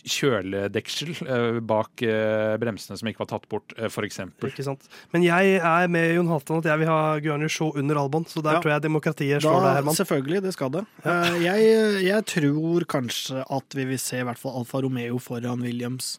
kjøledeksel 0.05 1.11
eh, 1.27 1.59
bak 1.65 2.03
eh, 2.07 2.55
bremsene 2.63 2.99
som 3.01 3.09
ikke 3.11 3.25
var 3.25 3.31
tatt 3.35 3.49
bort, 3.53 3.75
for 3.91 4.05
f.eks. 4.07 4.21
Ikke 4.49 4.67
sant? 4.67 4.87
Men 5.15 5.25
jeg 5.27 5.57
er 5.59 5.89
med 5.93 6.15
Jon 6.17 6.31
Halvdan 6.33 6.63
at 6.63 6.71
jeg 6.73 6.83
vil 6.83 6.91
ha 6.93 7.01
Guarni 7.25 7.51
Show 7.53 7.73
under 7.79 8.01
Albon, 8.03 8.25
så 8.31 8.43
der 8.45 8.59
Ja. 8.59 8.63
tror 8.65 8.75
jeg 8.77 8.83
demokratiet 8.89 9.43
slår 9.43 9.59
deg, 9.61 9.69
Da, 9.69 9.75
Herman. 9.81 9.99
selvfølgelig, 10.01 10.43
det 10.43 10.53
skal 10.57 10.71
det. 10.79 10.85
Ja. 11.05 11.19
Jeg, 11.49 12.05
jeg 12.07 12.25
tror 12.37 12.85
kanskje 12.97 13.45
at 13.49 13.75
vi 13.79 13.85
vil 13.93 13.99
se 14.03 14.21
i 14.21 14.27
hvert 14.27 14.39
fall 14.41 14.59
Alfa 14.63 14.83
Romeo 14.85 15.19
foran 15.23 15.63
Williams 15.65 16.17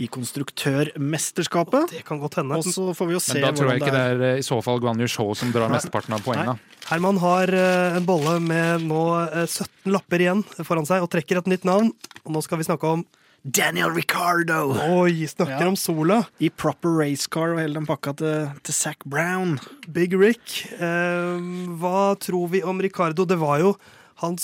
i 0.00 0.06
konstruktørmesterskapet. 0.08 1.90
Det 1.92 2.04
kan 2.08 2.20
godt 2.22 2.38
hende. 2.40 2.56
Og 2.56 2.64
så 2.64 2.92
får 2.96 3.06
vi 3.10 3.12
jo 3.16 3.20
se 3.20 3.34
Men 3.36 3.42
da 3.50 3.50
tror 3.58 3.70
jeg 3.72 3.82
ikke 3.82 3.92
det 3.94 4.04
er 4.14 4.22
eh, 4.30 4.38
i 4.40 4.44
så 4.46 4.60
fall 4.64 4.80
Guanyu 4.80 5.08
Show 5.10 5.34
som 5.36 5.52
drar 5.52 5.68
mesteparten 5.72 6.14
av 6.16 6.22
poengene. 6.24 6.54
Herman 6.88 7.18
har 7.20 7.52
eh, 7.52 7.98
en 7.98 8.06
bolle 8.08 8.38
med 8.40 8.86
nå 8.88 9.02
eh, 9.26 9.44
17 9.46 9.92
lapper 9.92 10.24
igjen 10.24 10.40
foran 10.64 10.88
seg 10.88 11.04
og 11.04 11.10
trekker 11.12 11.42
et 11.42 11.50
nytt 11.52 11.66
navn. 11.68 11.92
Og 12.26 12.34
nå 12.34 12.42
skal 12.44 12.60
vi 12.60 12.66
snakke 12.68 12.88
om 12.98 13.04
Daniel 13.40 13.94
Ricardo! 13.96 14.74
Oi, 15.00 15.24
snakker 15.30 15.62
Ja. 15.64 15.68
om 15.72 15.76
sola. 15.80 16.18
I 16.40 16.50
proper 16.50 16.98
racecar 17.00 17.54
og 17.54 17.60
hele 17.62 17.78
den 17.78 17.86
pakka 17.88 18.12
til, 18.20 18.50
til 18.62 18.74
Zac 18.76 18.98
Brown. 19.08 19.58
Big 19.88 20.12
Rick. 20.12 20.66
Eh, 20.76 21.40
hva 21.80 22.14
tror 22.20 22.50
vi 22.52 22.60
om 22.62 22.80
Ricardo? 22.84 23.24
Det 23.24 23.38
var 23.40 23.60
jo 23.62 23.74
han, 24.20 24.36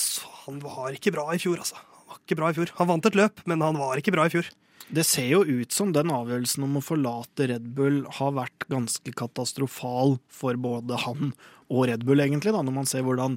han 0.47 0.61
var 0.65 0.95
ikke 0.97 1.13
bra 1.13 1.27
i 1.35 1.39
fjor, 1.43 1.59
altså. 1.61 1.77
Han 1.77 2.09
var 2.15 2.23
ikke 2.25 2.39
bra 2.41 2.49
i 2.49 2.57
fjor. 2.57 2.73
Han 2.79 2.89
vant 2.89 3.07
et 3.11 3.19
løp, 3.21 3.43
men 3.45 3.61
han 3.61 3.77
var 3.77 4.01
ikke 4.01 4.15
bra 4.17 4.25
i 4.25 4.33
fjor. 4.33 4.49
Det 4.89 5.03
ser 5.05 5.27
jo 5.29 5.43
ut 5.45 5.73
som 5.75 5.91
den 5.93 6.09
avgjørelsen 6.15 6.63
om 6.65 6.79
å 6.79 6.85
forlate 6.85 7.49
Red 7.51 7.65
Bull 7.75 8.05
har 8.21 8.33
vært 8.39 8.69
ganske 8.71 9.13
katastrofal 9.19 10.17
for 10.31 10.55
både 10.57 10.97
han 11.05 11.33
og 11.69 11.89
Red 11.91 12.05
Bull, 12.07 12.23
egentlig, 12.23 12.53
da, 12.55 12.63
når 12.63 12.73
man 12.77 12.87
ser 12.87 13.03
hvordan 13.03 13.37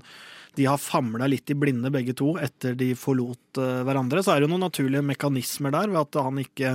de 0.60 0.66
har 0.68 0.80
famla 0.82 1.28
litt 1.32 1.48
i 1.54 1.56
blinde 1.56 1.88
begge 1.94 2.12
to 2.20 2.34
etter 2.44 2.74
de 2.76 2.90
forlot 3.00 3.60
eh, 3.62 3.80
hverandre. 3.88 4.20
Så 4.24 4.34
er 4.34 4.42
det 4.42 4.50
jo 4.50 4.52
noen 4.52 4.66
naturlige 4.68 5.06
mekanismer 5.08 5.72
der, 5.72 5.88
ved 5.94 6.02
at 6.02 6.18
han 6.20 6.42
ikke 6.42 6.74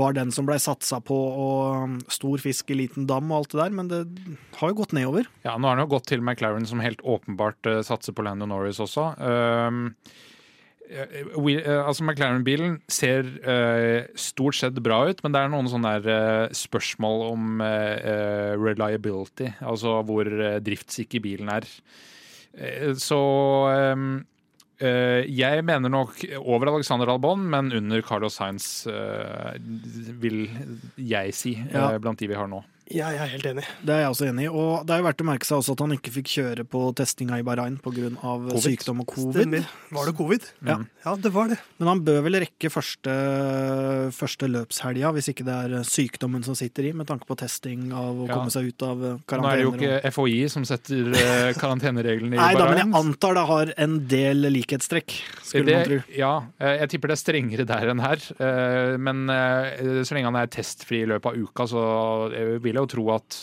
var 0.00 0.16
den 0.16 0.32
som 0.32 0.48
blei 0.48 0.56
satsa 0.62 1.02
på, 1.04 1.16
og 1.16 1.84
um, 1.84 1.98
stor 2.12 2.40
fisk 2.40 2.72
i 2.72 2.78
liten 2.80 3.04
dam 3.08 3.28
og 3.28 3.42
alt 3.42 3.52
det 3.52 3.60
der, 3.60 3.76
men 3.76 3.92
det 3.92 4.00
har 4.56 4.72
jo 4.72 4.78
gått 4.80 4.96
nedover. 4.96 5.28
Ja, 5.44 5.58
nå 5.58 5.68
har 5.68 5.76
han 5.76 5.84
jo 5.84 5.92
gått 5.92 6.08
til 6.08 6.24
McLaren, 6.24 6.64
som 6.68 6.80
helt 6.84 7.04
åpenbart 7.04 7.68
uh, 7.68 7.82
satser 7.84 8.16
på 8.16 8.24
Lando 8.24 8.48
Norris 8.48 8.80
også. 8.80 9.10
Um, 9.20 9.84
eh, 10.88 11.20
we, 11.36 11.58
uh, 11.60 11.84
altså 11.84 12.08
McLaren-bilen 12.08 12.80
ser 12.88 13.28
uh, 13.44 14.08
stort 14.16 14.56
sett 14.56 14.80
bra 14.84 15.02
ut, 15.10 15.20
men 15.20 15.36
det 15.36 15.44
er 15.44 15.52
noen 15.52 15.68
sånne 15.68 15.98
der, 16.00 16.52
spørsmål 16.56 17.28
om 17.28 17.64
reliability, 18.64 19.52
altså 19.60 20.00
hvor 20.08 20.32
driftssikker 20.64 21.28
bilen 21.28 21.52
er. 21.52 21.68
Så 22.98 23.18
um, 23.94 24.24
jeg 24.80 25.64
mener 25.66 25.90
nok 25.90 26.20
over 26.38 26.68
Alexander 26.70 27.10
Albon, 27.10 27.42
men 27.50 27.72
under 27.74 28.02
Carlos 28.02 28.36
Sainz, 28.38 28.86
vil 30.22 30.48
jeg 30.96 31.34
si, 31.34 31.56
Ja. 31.72 31.98
blant 31.98 32.18
de 32.20 32.28
vi 32.30 32.34
har 32.38 32.46
nå. 32.46 32.62
Ja, 32.88 33.10
jeg 33.12 33.20
er 33.20 33.30
helt 33.34 33.46
enig. 33.50 33.64
Det 33.84 33.92
er 33.92 33.98
jeg 34.06 34.10
også 34.14 34.26
enig 34.30 34.44
i. 34.46 34.48
Og 34.48 34.86
det 34.88 34.94
er 34.94 35.00
jo 35.02 35.06
verdt 35.08 35.20
å 35.20 35.26
merke 35.28 35.44
seg 35.48 35.58
også 35.60 35.74
at 35.76 35.82
han 35.84 35.92
ikke 35.96 36.12
fikk 36.14 36.30
kjøre 36.32 36.64
på 36.72 36.80
testinga 36.96 37.36
i 37.40 37.44
Bahrain 37.44 37.74
pga. 37.84 38.08
Sykdom 38.64 39.02
og 39.04 39.10
covid. 39.12 39.36
Stemmer. 39.42 39.66
Var 39.92 40.08
det 40.08 40.14
covid? 40.16 40.46
Ja. 40.64 40.78
Ja, 41.04 41.14
det 41.20 41.32
var 41.34 41.50
det. 41.52 41.58
Men 41.80 41.90
han 41.92 42.00
bør 42.06 42.22
vel 42.24 42.38
rekke 42.44 42.70
første, 42.72 43.12
første 44.16 44.48
løpshelga, 44.50 45.10
hvis 45.16 45.28
ikke 45.32 45.44
det 45.46 45.56
er 45.66 45.84
sykdommen 45.88 46.44
som 46.46 46.56
sitter 46.58 46.88
i, 46.88 46.92
med 46.96 47.08
tanke 47.10 47.28
på 47.28 47.36
testing 47.40 47.90
av 47.92 48.22
å 48.24 48.26
Ja. 48.28 48.34
komme 48.38 48.50
seg 48.52 48.68
ut 48.72 48.82
av 48.88 49.04
karantene. 49.26 49.42
Nå 49.42 49.50
er 49.52 49.56
det 49.56 49.66
jo 49.66 49.72
ikke 49.76 50.12
FHI 50.14 50.38
som 50.52 50.64
setter 50.68 51.12
uh, 51.12 51.52
karantenereglene 51.58 52.36
i 52.36 52.40
Nei 52.40 52.54
da, 52.56 52.68
men 52.72 52.80
jeg 52.82 52.94
antar 53.02 53.34
det 53.38 53.44
har 53.52 53.72
en 53.84 53.98
del 54.08 54.48
likhetstrekk, 54.52 55.14
skulle 55.44 55.76
man 55.76 55.86
tro. 55.88 56.00
Ja, 56.16 56.32
eh, 56.60 56.78
jeg 56.82 56.92
tipper 56.94 57.12
det 57.12 57.16
er 57.18 57.22
strengere 57.22 57.66
der 57.68 57.92
enn 57.92 58.00
her. 58.04 58.18
eh, 58.38 58.96
Men 58.98 59.28
eh, 59.30 60.02
så 60.04 60.14
lenge 60.16 60.28
han 60.32 60.40
er 60.40 60.50
testfri 60.52 61.02
i 61.04 61.08
løpet 61.08 61.26
av 61.32 61.36
uka, 61.38 61.66
så 61.68 61.84
jeg 62.32 62.60
vil 62.78 62.82
jeg 62.82 62.86
jo 62.86 62.92
tro 62.96 63.08
at 63.16 63.38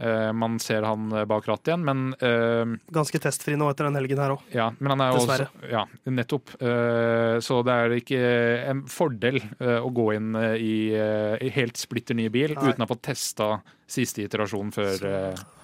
uh, 0.00 0.30
man 0.36 0.58
ser 0.62 0.82
han 0.88 1.08
bak 1.28 1.46
rattet 1.48 1.70
igjen. 1.72 1.84
Men, 1.86 2.02
uh, 2.20 2.74
Ganske 2.92 3.20
testfri 3.22 3.56
nå 3.60 3.68
etter 3.70 3.86
den 3.88 3.98
helgen 4.00 4.18
her 4.22 4.34
òg. 4.36 4.46
ja, 4.54 4.70
men 4.78 4.94
han 4.94 5.04
er 5.06 5.12
jo 5.14 5.20
også 5.22 5.48
Ja, 5.70 5.84
nettopp. 6.10 6.54
Uh, 6.60 7.38
Så 7.44 7.60
det 7.66 7.72
er 7.76 7.94
ikke 8.00 8.20
en 8.70 8.82
fordel 8.90 9.38
eh, 9.60 9.78
å 9.80 9.90
gå 9.94 10.08
inn 10.16 10.34
eh, 10.38 10.56
i 10.60 10.74
eh, 10.96 11.36
i 11.40 11.50
helt 11.54 11.78
splitter 11.80 12.14
ny 12.18 12.28
bil 12.32 12.54
Nei. 12.56 12.70
uten 12.72 12.84
å 12.84 12.88
fått 12.90 13.02
testa 13.06 13.60
siste 13.90 14.22
iterasjon 14.22 14.70
før 14.74 14.92
så, 15.00 15.12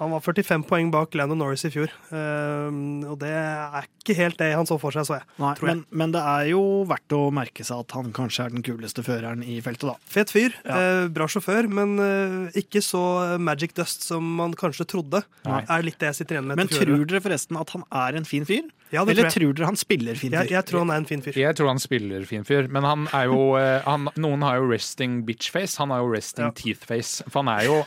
Han 0.01 0.11
var 0.13 0.21
45 0.25 0.65
poeng 0.69 0.91
bak 0.91 1.15
Landon 1.15 1.39
Norris 1.39 1.63
i 1.65 1.71
fjor. 1.71 1.93
Ehm, 2.11 3.05
og 3.07 3.19
det 3.23 3.31
er 3.33 3.87
ikke 3.87 4.17
helt 4.19 4.39
det 4.41 4.49
han 4.57 4.67
så 4.69 4.79
for 4.83 4.95
seg, 4.95 5.07
så 5.09 5.17
jeg. 5.19 5.27
Nei, 5.43 5.53
tror 5.59 5.71
jeg. 5.71 5.77
men, 5.79 5.85
men 6.03 6.15
det 6.17 6.23
er 6.23 6.49
jo 6.53 6.63
verdt 6.91 7.15
å 7.17 7.21
merke 7.35 7.67
seg 7.67 7.85
at 7.85 7.95
han 7.97 8.13
kanskje 8.17 8.47
er 8.49 8.55
den 8.57 8.65
kuleste 8.67 9.05
føreren 9.07 9.45
i 9.47 9.59
feltet, 9.65 9.89
da. 9.93 9.97
Fet 10.11 10.33
fyr, 10.35 10.55
Ja. 10.67 10.77
eh, 11.05 11.09
bra 11.15 11.29
sjåfør, 11.31 11.69
men 11.71 11.97
eh, 12.03 12.61
ikke 12.63 12.83
så 12.85 13.05
magic 13.43 13.75
dust 13.79 14.07
som 14.07 14.27
man 14.41 14.55
kanskje 14.59 14.87
trodde. 14.91 15.23
Nei. 15.47 15.63
Er 15.71 15.87
litt 15.87 15.99
det 16.03 16.11
jeg 16.13 16.21
sitter 16.23 16.39
igjen 16.41 16.51
med. 16.51 16.61
Men 16.61 16.71
tror 16.73 17.05
dere 17.07 17.23
forresten 17.25 17.59
at 17.61 17.71
han 17.77 17.87
er 17.93 18.19
en 18.21 18.27
fin 18.29 18.47
fyr? 18.49 18.67
Ja, 18.95 19.03
det 19.05 19.17
Eller 19.17 19.27
tror 19.27 19.33
jeg. 19.33 19.35
tror 19.43 19.55
dere 19.59 19.67
han 19.73 19.77
spiller 19.81 20.15
fin 20.15 20.31
fyr? 20.31 20.39
Jeg, 20.45 20.51
jeg 20.55 20.67
tror 20.69 20.85
han 20.85 20.91
er 20.95 21.01
en 21.03 21.09
fin 21.09 21.23
fyr. 21.25 21.35
Jeg 21.41 21.57
tror 21.59 21.69
han 21.73 21.81
spiller 21.83 22.23
fin 22.29 22.45
fyr, 22.47 22.69
men 22.71 22.85
han 22.87 23.09
er 23.17 23.27
jo 23.27 23.41
eh, 23.59 23.81
han, 23.87 24.07
Noen 24.23 24.45
har 24.47 24.61
jo 24.61 24.69
resting 24.71 25.25
bitch-face, 25.27 25.79
han 25.83 25.91
har 25.95 26.05
jo 26.05 26.13
resting 26.15 26.47
Ja. 26.47 26.53
teeth-face. 26.55 27.27
For 27.27 27.43
han 27.43 27.51
er 27.57 27.67
jo 27.67 27.81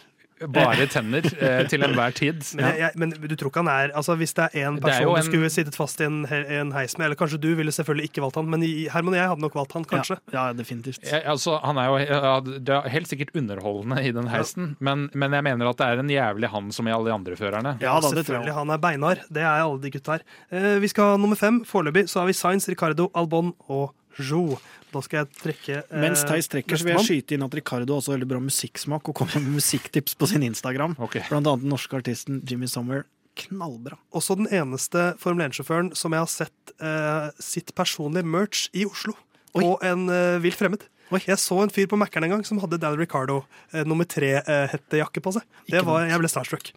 bare 0.48 0.88
tenner 0.92 1.26
eh, 1.26 1.62
til 1.70 1.84
enhver 1.84 2.16
tid. 2.16 2.42
Men, 2.56 2.66
jeg, 2.66 2.80
jeg, 2.80 2.92
men 3.00 3.12
du 3.12 3.36
tror 3.36 3.52
ikke 3.52 3.62
han 3.64 3.72
er 3.72 3.92
altså 3.98 4.16
Hvis 4.20 4.34
det 4.38 4.46
er 4.48 4.68
én 4.68 4.80
person 4.82 4.90
er 4.90 5.08
person 5.08 5.20
du 5.20 5.28
skulle 5.28 5.50
sittet 5.54 5.78
fast 5.78 6.02
i 6.02 6.08
en, 6.08 6.22
en 6.26 6.72
heis 6.76 6.96
med, 6.98 7.10
eller 7.10 7.20
kanskje 7.20 7.40
du 7.42 7.50
ville 7.58 7.74
selvfølgelig 7.76 8.10
ikke 8.10 8.24
valgt 8.24 8.40
han, 8.40 8.50
men 8.52 8.64
Herman 8.64 9.16
og 9.16 9.20
jeg 9.20 9.32
hadde 9.32 9.44
nok 9.44 9.58
valgt 9.58 9.76
han, 9.78 9.86
kanskje. 9.90 10.18
Ja, 10.32 10.48
ja 10.50 10.56
definitivt. 10.58 11.04
Jeg, 11.04 11.24
altså, 11.30 11.58
han 11.64 11.80
er 11.82 11.90
jo 11.90 12.00
ja, 12.00 12.34
Det 12.48 12.76
er 12.76 12.90
helt 12.94 13.12
sikkert 13.12 13.34
underholdende 13.38 14.04
i 14.06 14.14
den 14.16 14.30
heisen, 14.32 14.74
men, 14.80 15.08
men 15.14 15.36
jeg 15.38 15.46
mener 15.50 15.72
at 15.72 15.82
det 15.82 15.90
er 15.90 16.04
en 16.04 16.14
jævlig 16.14 16.52
han 16.54 16.74
som 16.76 16.90
i 16.90 16.96
alle 16.96 17.12
de 17.12 17.16
andre 17.16 17.40
førerne. 17.40 17.76
Ja, 17.84 17.98
da, 18.00 18.14
Selvfølgelig, 18.14 18.56
han 18.56 18.74
er 18.74 18.82
beinhard. 18.82 19.24
Det 19.30 19.44
er 19.44 19.64
alle 19.64 19.82
de 19.84 19.94
gutta 19.94 20.18
her. 20.18 20.26
Eh, 20.52 20.76
vi 20.84 20.92
skal 20.92 21.14
ha 21.14 21.22
nummer 21.22 21.40
fem. 21.40 21.64
Foreløpig 21.68 22.08
så 22.12 22.24
har 22.24 22.30
vi 22.30 22.38
Sainz, 22.38 22.70
Ricardo, 22.72 23.10
Albon 23.18 23.54
og 23.68 23.96
Jo. 24.20 24.58
Da 24.90 25.02
skal 25.06 25.22
jeg 25.22 25.30
trekke 25.38 25.78
eh, 25.84 26.02
Mens 26.02 26.24
Theis 26.28 26.50
trekker, 26.52 26.80
så 26.80 26.88
vil 26.88 26.96
jeg 26.96 27.08
skyte 27.08 27.38
inn 27.38 27.46
at 27.46 27.56
Ricardo 27.60 27.94
har 27.96 28.02
også 28.02 28.16
veldig 28.16 28.30
bra 28.32 28.42
musikksmak 28.42 29.12
og 29.12 29.18
kommer 29.22 29.44
med 29.44 29.60
musikktips 29.60 30.18
på 30.18 30.30
sin 30.32 30.46
Instagram. 30.48 30.96
Okay. 30.98 31.26
Blant 31.30 31.46
annet 31.46 31.66
den 31.66 31.74
norske 31.74 32.00
artisten 32.00 32.42
Jimmy 32.50 32.70
Sommer. 32.72 33.06
Knallbra. 33.40 34.00
Også 34.16 34.36
den 34.40 34.50
eneste 34.52 35.14
Formel 35.22 35.48
1-sjåføren 35.48 35.94
som 35.98 36.16
jeg 36.16 36.26
har 36.26 36.32
sett 36.32 36.74
eh, 36.82 37.30
sitt 37.44 37.74
personlige 37.78 38.28
merch 38.28 38.68
i 38.76 38.88
Oslo. 38.90 39.16
Oi. 39.58 39.64
Og 39.64 39.86
en 39.86 40.10
eh, 40.14 40.40
vilt 40.44 40.60
fremmed. 40.60 40.84
Oi. 41.10 41.22
Jeg 41.26 41.42
så 41.42 41.58
en 41.64 41.72
fyr 41.74 41.88
på 41.90 41.98
Mækkern 41.98 42.28
en 42.28 42.36
gang 42.36 42.46
som 42.46 42.60
hadde 42.62 42.78
Dan 42.82 42.98
Ricardo 43.00 43.42
eh, 43.72 43.86
nummer 43.88 44.06
tre-hettejakke 44.10 45.24
på 45.26 45.38
seg. 45.38 45.46
Det 45.70 45.82
var, 45.86 46.06
jeg 46.10 46.22
ble 46.22 46.30
starstruck. 46.30 46.74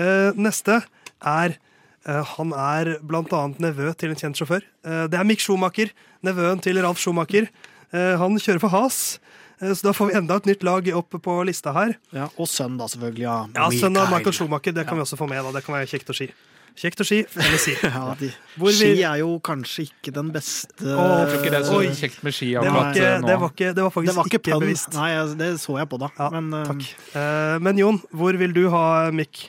Eh, 0.00 0.30
neste 0.36 0.80
er 1.20 1.56
eh, 1.56 1.72
Han 2.06 2.52
er 2.52 2.96
annet 3.00 3.60
nevø 3.64 3.92
til 3.96 4.10
en 4.12 4.16
kjent 4.20 4.36
sjåfør. 4.36 4.62
Eh, 4.84 5.06
det 5.08 5.18
er 5.18 5.24
Mick 5.24 5.40
Schumacher, 5.40 5.90
nevøen 6.22 6.60
til 6.60 6.80
Ralf 6.84 6.98
Schumacher. 7.00 7.48
Eh, 7.94 8.16
han 8.20 8.36
kjører 8.36 8.60
for 8.60 8.68
Has, 8.74 9.18
eh, 9.60 9.70
så 9.72 9.88
da 9.88 9.92
får 9.96 10.10
vi 10.10 10.18
enda 10.18 10.36
et 10.36 10.48
nytt 10.50 10.64
lag 10.66 10.88
opp 10.98 11.14
på 11.22 11.36
lista 11.46 11.72
her. 11.72 11.94
Ja, 12.12 12.28
og 12.36 12.48
sønn, 12.50 12.76
da, 12.80 12.84
selvfølgelig. 12.90 13.24
Ja, 13.24 13.38
Ja, 13.54 13.68
sønn 13.70 13.96
av 13.96 14.10
Michael 14.10 14.34
Schumacher, 14.36 14.74
det 14.74 14.86
kan 14.86 14.98
vi 14.98 15.02
også 15.06 15.16
få 15.16 15.28
med. 15.28 15.42
da, 15.44 15.52
Det 15.52 15.64
kan 15.64 15.74
være 15.78 15.86
kjekt 15.88 16.10
å 16.10 16.16
si. 16.16 16.28
Kjekt 16.74 16.98
å 16.98 17.04
si, 17.06 17.20
eller 17.38 17.60
si. 17.62 17.72
Ja, 17.86 18.16
de, 18.18 18.32
Hvor 18.58 18.72
vi- 18.74 18.96
Ski 18.96 19.02
er 19.06 19.20
jo 19.20 19.38
kanskje 19.38 19.84
ikke 19.86 20.10
den 20.12 20.32
beste 20.34 20.82
Åh, 20.82 21.20
Jeg 21.22 21.28
tror 21.30 21.38
ikke 21.38 21.52
det 21.54 21.60
er 21.60 21.68
så 21.68 21.76
Oi. 21.78 21.86
kjekt 21.94 22.24
med 22.26 22.34
ski 22.34 22.48
Det 22.50 22.64
var, 22.66 22.88
akkurat 22.88 22.96
eh, 22.98 23.26
det, 23.28 23.36
var 23.38 23.52
ikke, 23.54 23.68
det 23.76 23.84
var 23.84 23.92
faktisk 23.94 24.10
Det 24.10 24.16
var 24.16 24.24
ikke 24.32 24.40
ikke, 24.42 24.58
bevisst. 24.58 24.96
Nei, 24.98 25.10
det 25.38 25.50
så 25.62 25.76
jeg 25.78 25.88
på 25.92 26.00
da. 26.02 26.08
Ja, 26.18 26.30
Men 26.34 26.48
eh, 26.58 26.64
Takk. 26.72 26.88
Uh, 27.14 27.58
men 27.62 27.78
Jon, 27.78 28.00
hvor 28.10 28.34
vil 28.42 28.56
du 28.56 28.64
ha 28.74 28.84
Mick? 29.14 29.44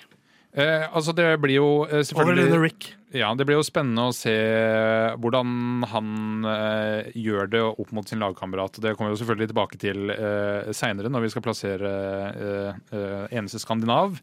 Eh, 0.55 0.85
altså, 0.95 1.11
det 1.15 1.27
blir 1.43 1.57
jo 1.57 1.69
eh, 1.83 1.97
Over 1.99 2.05
selvfølgelig 2.07 2.45
eller 2.47 2.61
Rick? 2.63 2.85
Ja, 3.15 3.33
Det 3.35 3.45
blir 3.47 3.57
jo 3.59 3.63
spennende 3.67 4.09
å 4.09 4.13
se 4.15 4.35
hvordan 5.19 5.83
han 5.91 6.47
eh, 6.51 7.09
gjør 7.19 7.49
det 7.51 7.63
opp 7.67 7.91
mot 7.95 8.07
sin 8.07 8.23
lagkamerat. 8.23 8.79
Det 8.83 8.93
kommer 8.95 9.11
vi 9.11 9.17
jo 9.17 9.21
selvfølgelig 9.23 9.49
tilbake 9.51 9.79
til 9.81 10.13
eh, 10.15 10.71
seinere, 10.75 11.11
når 11.11 11.25
vi 11.25 11.33
skal 11.33 11.43
plassere 11.45 11.91
eh, 11.91 12.79
eh, 12.95 13.25
eneste 13.35 13.59
skandinav. 13.63 14.19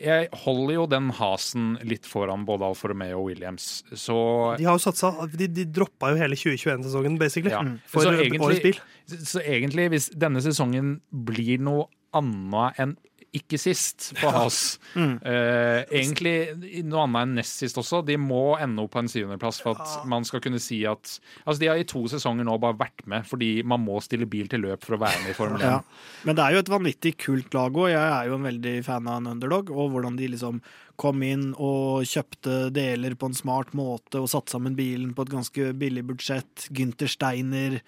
Jeg 0.00 0.30
holder 0.42 0.74
jo 0.78 0.84
den 0.88 1.10
hasen 1.12 1.74
litt 1.84 2.06
foran 2.08 2.46
både 2.48 2.70
Alfa 2.70 2.88
Romeo 2.88 3.18
og 3.20 3.26
Williams, 3.28 3.82
så 3.92 4.16
De 4.56 4.64
har 4.64 4.78
jo 4.78 4.80
satsa, 4.80 5.10
de, 5.28 5.44
de 5.52 5.66
droppa 5.68 6.14
jo 6.14 6.22
hele 6.22 6.38
2021-sesongen, 6.40 7.18
basically. 7.20 7.52
Ja. 7.52 7.60
For 7.90 8.08
Så 8.08 8.14
årets 8.40 8.64
bil. 8.64 8.80
Så 9.10 9.42
egentlig, 9.44 9.90
hvis 9.92 10.08
denne 10.16 10.40
sesongen 10.40 10.96
blir 11.12 11.60
noe 11.60 11.90
annet 12.16 12.80
enn 12.80 12.96
ikke 13.36 13.58
sist 13.60 14.10
på 14.18 14.30
Has 14.34 14.80
eh, 14.98 15.84
Egentlig 15.86 16.82
noe 16.86 17.04
annet 17.04 17.22
enn 17.22 17.36
nest 17.38 17.62
sist 17.62 17.78
også. 17.78 18.02
De 18.06 18.16
må 18.18 18.56
ende 18.58 18.82
opp 18.82 18.94
på 18.96 19.02
en 19.02 19.10
syvendeplass 19.10 19.60
for 19.62 19.78
at 19.78 20.08
man 20.10 20.26
skal 20.26 20.42
kunne 20.44 20.60
si 20.62 20.82
at 20.88 21.16
Altså, 21.44 21.60
de 21.62 21.70
har 21.70 21.78
i 21.78 21.86
to 21.88 22.02
sesonger 22.10 22.46
nå 22.46 22.56
bare 22.62 22.78
vært 22.80 23.06
med 23.10 23.26
fordi 23.28 23.52
man 23.66 23.82
må 23.84 24.00
stille 24.04 24.28
bil 24.30 24.50
til 24.50 24.64
løp 24.66 24.84
for 24.86 24.96
å 24.96 25.02
være 25.04 25.22
med 25.24 25.32
i 25.32 25.38
Formel 25.38 25.62
1. 25.62 25.66
Ja. 25.70 25.80
Men 26.26 26.38
det 26.38 26.44
er 26.44 26.56
jo 26.56 26.62
et 26.64 26.74
vanvittig 26.74 27.14
kult 27.22 27.54
lag 27.56 27.76
òg. 27.76 27.90
Jeg 27.92 28.06
er 28.10 28.30
jo 28.30 28.38
en 28.38 28.48
veldig 28.50 28.76
fan 28.86 29.10
av 29.10 29.20
en 29.20 29.32
underdog, 29.34 29.70
og 29.74 29.94
hvordan 29.94 30.18
de 30.18 30.30
liksom 30.34 30.62
kom 31.00 31.22
inn 31.24 31.50
og 31.56 32.04
kjøpte 32.08 32.68
deler 32.76 33.14
på 33.16 33.30
en 33.30 33.36
smart 33.36 33.72
måte 33.76 34.20
og 34.20 34.28
satte 34.28 34.52
sammen 34.52 34.76
bilen 34.76 35.14
på 35.16 35.24
et 35.24 35.32
ganske 35.32 35.72
billig 35.80 36.04
budsjett. 36.10 36.66
Gynter 36.76 37.08
Steiner, 37.10 37.78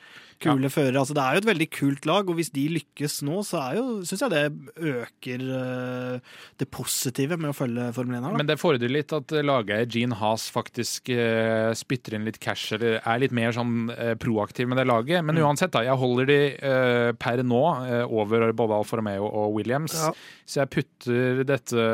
kule 0.42 0.70
førere. 0.72 1.02
Altså, 1.02 1.16
det 1.16 1.24
er 1.24 1.36
jo 1.36 1.42
et 1.42 1.50
veldig 1.50 1.68
kult 1.74 2.08
lag, 2.08 2.28
og 2.28 2.38
hvis 2.38 2.52
de 2.54 2.64
lykkes 2.78 3.20
nå, 3.28 3.42
så 3.46 3.60
er 3.66 3.78
jo, 3.78 3.86
syns 4.08 4.24
jeg 4.24 4.32
det 4.32 4.44
øker 4.94 5.31
eh, 5.40 6.18
det 6.60 6.66
positive 6.70 7.38
med 7.40 7.50
å 7.50 7.56
følge 7.56 7.86
Formel 7.96 8.18
1 8.18 8.26
her. 8.26 8.34
Da. 8.34 8.40
Men 8.42 8.48
det 8.50 8.56
fordrer 8.60 8.92
litt 8.92 9.14
at 9.16 9.32
lageier 9.40 9.88
Gene 9.88 10.18
Haas 10.20 10.44
faktisk 10.52 11.08
eh, 11.14 11.70
spytter 11.78 12.18
inn 12.18 12.26
litt 12.28 12.36
cash, 12.42 12.74
eller 12.76 12.98
er 13.00 13.22
litt 13.22 13.32
mer 13.32 13.54
sånn 13.56 13.88
eh, 13.94 14.12
proaktiv 14.20 14.68
med 14.68 14.78
det 14.82 14.86
laget. 14.90 15.24
Men 15.24 15.40
uansett, 15.40 15.72
da, 15.72 15.82
jeg 15.86 15.96
holder 16.02 16.28
de 16.28 16.38
per 17.22 17.42
nå 17.46 17.62
over 18.12 18.52
både 18.56 18.76
Alfa 18.76 18.98
Romeo 19.00 19.24
og 19.30 19.56
Williams. 19.56 19.94
Ja. 19.96 20.12
Så 20.44 20.60
jeg 20.62 20.72
putter 20.74 21.42
dette 21.48 21.86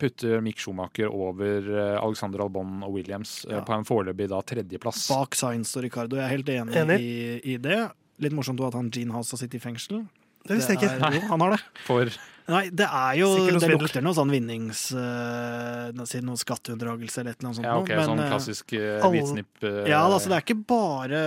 putter 0.00 0.40
Mick 0.44 0.58
Schumacher 0.60 1.10
over 1.12 1.66
Alexander 2.00 2.42
Albon 2.44 2.82
og 2.86 2.94
Williams 2.98 3.44
Ja. 3.48 3.60
på 3.66 3.74
en 3.76 3.84
foreløpig 3.86 4.28
da 4.30 4.40
tredjeplass. 4.42 5.06
Bak 5.12 5.36
Sainz 5.38 5.76
og 5.76 5.84
Ricardo. 5.86 6.16
Jeg 6.18 6.24
er 6.26 6.34
helt 6.34 6.48
enig, 6.48 6.76
Enig. 6.80 6.98
I, 7.00 7.54
i 7.54 7.56
det. 7.62 7.80
Litt 8.20 8.34
morsomt 8.36 8.60
at 8.66 8.74
han 8.76 8.90
Gene 8.92 9.14
Haas 9.16 9.30
har 9.32 9.40
sittet 9.40 9.60
i 9.60 9.64
fengsel. 9.64 10.02
Det 10.48 10.56
visste 10.58 10.74
jeg 10.74 10.82
ikke. 10.82 11.14
Jo, 11.16 11.22
han 11.30 11.46
har 11.46 11.56
det. 11.56 11.62
For 11.86 12.10
Nei, 12.50 12.64
det 12.74 12.86
er 12.86 13.18
jo 13.20 13.28
Det 13.46 13.68
lukter 13.70 14.02
noe 14.02 14.16
sånn 14.16 14.30
vinnings... 14.32 14.88
Uh, 14.90 15.90
noe 15.94 16.38
skatteunndragelse 16.40 17.22
eller 17.22 17.34
et 17.34 17.40
eller 17.40 17.50
annet 17.50 17.58
sånt. 17.60 17.68
ja, 17.68 17.76
ok, 17.78 17.90
men, 17.92 18.08
sånn 18.08 18.22
klassisk 18.26 18.74
uh, 18.76 19.06
hvitsnipp 19.12 19.48
Uh, 19.60 19.84
Ja, 19.90 20.00
altså 20.06 20.30
Det 20.30 20.38
er 20.38 20.44
ikke 20.44 20.62
bare 20.70 21.18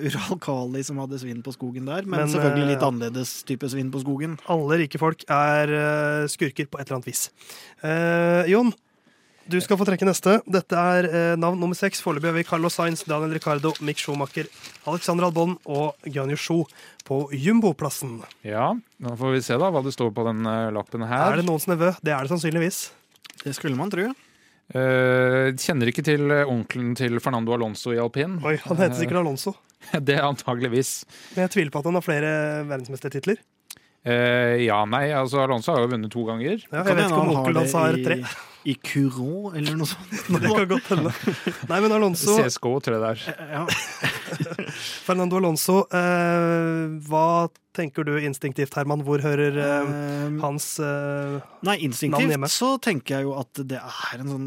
Ural 0.00 0.38
Kali 0.42 0.80
som 0.86 0.98
hadde 1.02 1.18
svinn 1.20 1.42
på 1.44 1.52
skogen 1.54 1.88
der, 1.90 2.06
men, 2.08 2.22
Men, 2.22 2.32
selvfølgelig 2.32 2.70
litt 2.70 2.86
annerledes 2.86 3.34
type 3.46 3.68
svinn 3.70 3.90
på 3.92 4.00
skogen. 4.02 4.38
Alle 4.50 4.78
rike 4.80 5.00
folk 5.00 5.26
er 5.28 5.74
skurker 6.32 6.70
på 6.70 6.80
et 6.80 6.88
eller 6.88 6.98
annet 6.98 7.10
vis. 7.10 7.26
Eh, 7.84 8.48
Jon, 8.48 8.72
du 9.50 9.56
skal 9.60 9.78
få 9.80 9.84
trekke 9.88 10.06
neste. 10.08 10.38
Dette 10.48 10.80
er 10.96 11.08
eh, 11.08 11.34
navn 11.40 11.58
nummer 11.60 11.76
seks. 11.76 12.00
Foreløpig 12.04 12.30
har 12.30 12.36
vi 12.38 12.44
Carlos 12.48 12.76
Sainz, 12.78 13.04
Daniel 13.08 13.34
Ricardo, 13.36 13.74
Mick 13.84 14.00
Schumacher, 14.00 14.48
Alexander 14.88 15.26
Albon 15.28 15.56
og 15.68 15.94
Gianni 16.08 16.36
Yushu 16.38 16.62
på 17.04 17.18
jumboplassen. 17.36 18.18
Ja, 18.46 18.70
nå 18.74 19.16
får 19.20 19.34
vi 19.36 19.42
se 19.44 19.58
da 19.60 19.68
hva 19.74 19.82
det 19.84 19.92
står 19.96 20.14
på 20.16 20.24
den 20.30 20.46
eh, 20.48 20.70
lappen 20.74 21.04
her. 21.04 21.26
Er 21.34 21.42
det 21.42 21.48
noens 21.48 21.68
nevø? 21.70 21.92
Det 22.00 22.14
er 22.16 22.24
det 22.24 22.32
sannsynligvis. 22.32 22.80
Det 23.44 23.52
skulle 23.56 23.76
man 23.76 23.92
tro. 23.92 24.08
Eh, 24.72 25.50
kjenner 25.60 25.90
ikke 25.92 26.06
til 26.06 26.24
eh, 26.32 26.48
onkelen 26.48 26.94
til 26.96 27.20
Fernando 27.20 27.52
Alonso 27.52 27.92
i 27.92 28.00
alpin. 28.00 28.38
Oi, 28.40 28.56
Han 28.64 28.80
heter 28.80 28.96
sikkert 29.02 29.20
Alonso. 29.20 29.52
Det 30.08 30.16
er 30.16 30.24
antageligvis. 30.24 31.02
Men 31.34 31.44
jeg 31.44 31.52
tviler 31.58 31.74
på 31.74 31.82
at 31.82 31.90
han 31.90 31.98
har 32.00 32.06
flere 32.06 32.30
verdensmestertitler. 32.70 33.42
Eh, 34.04 34.64
ja, 34.64 34.80
nei, 34.88 35.06
altså 35.16 35.42
Alonso 35.44 35.72
har 35.74 35.84
jo 35.84 35.92
vunnet 35.92 36.12
to 36.12 36.24
ganger. 36.24 36.64
Ja, 36.70 36.80
Kan 36.80 36.94
jeg 36.94 36.96
vet 37.02 37.06
ikke 37.12 37.20
om 37.20 37.32
onkelen 37.36 37.60
hans 37.60 37.76
har 37.76 38.00
tre. 38.08 38.18
I, 38.64 38.74
Curon 38.84 39.56
eller 39.56 39.76
noe 39.80 39.88
sånt. 39.90 40.14
Det 40.34 40.52
kan 40.54 40.68
godt 40.70 40.92
hende. 40.94 41.12
Nei, 41.70 41.80
men 41.84 41.92
Alonso, 41.98 42.38
CSGO, 42.40 42.76
tror 42.84 42.96
jeg 42.98 43.02
det 43.04 43.10
er. 43.12 43.50
Ja. 43.58 43.66
Fernando 45.06 45.36
Alonso, 45.40 45.82
eh, 45.94 46.86
hva 47.08 47.26
tenker 47.74 48.06
du 48.06 48.12
instinktivt, 48.22 48.76
Herman? 48.78 49.02
Hvor 49.06 49.18
hører 49.24 49.56
eh, 49.58 49.72
Um, 50.24 50.36
hans 50.40 50.78
eh, 50.80 51.40
Nei, 51.66 51.74
Navn 51.74 51.82
instinktivt 51.88 52.30
hjemme. 52.32 52.48
så 52.48 52.68
tenker 52.82 53.18
jeg 53.18 53.26
jo 53.26 53.32
at 53.36 53.58
det 53.68 53.76
er 53.80 54.20
en 54.22 54.28
sånn 54.30 54.44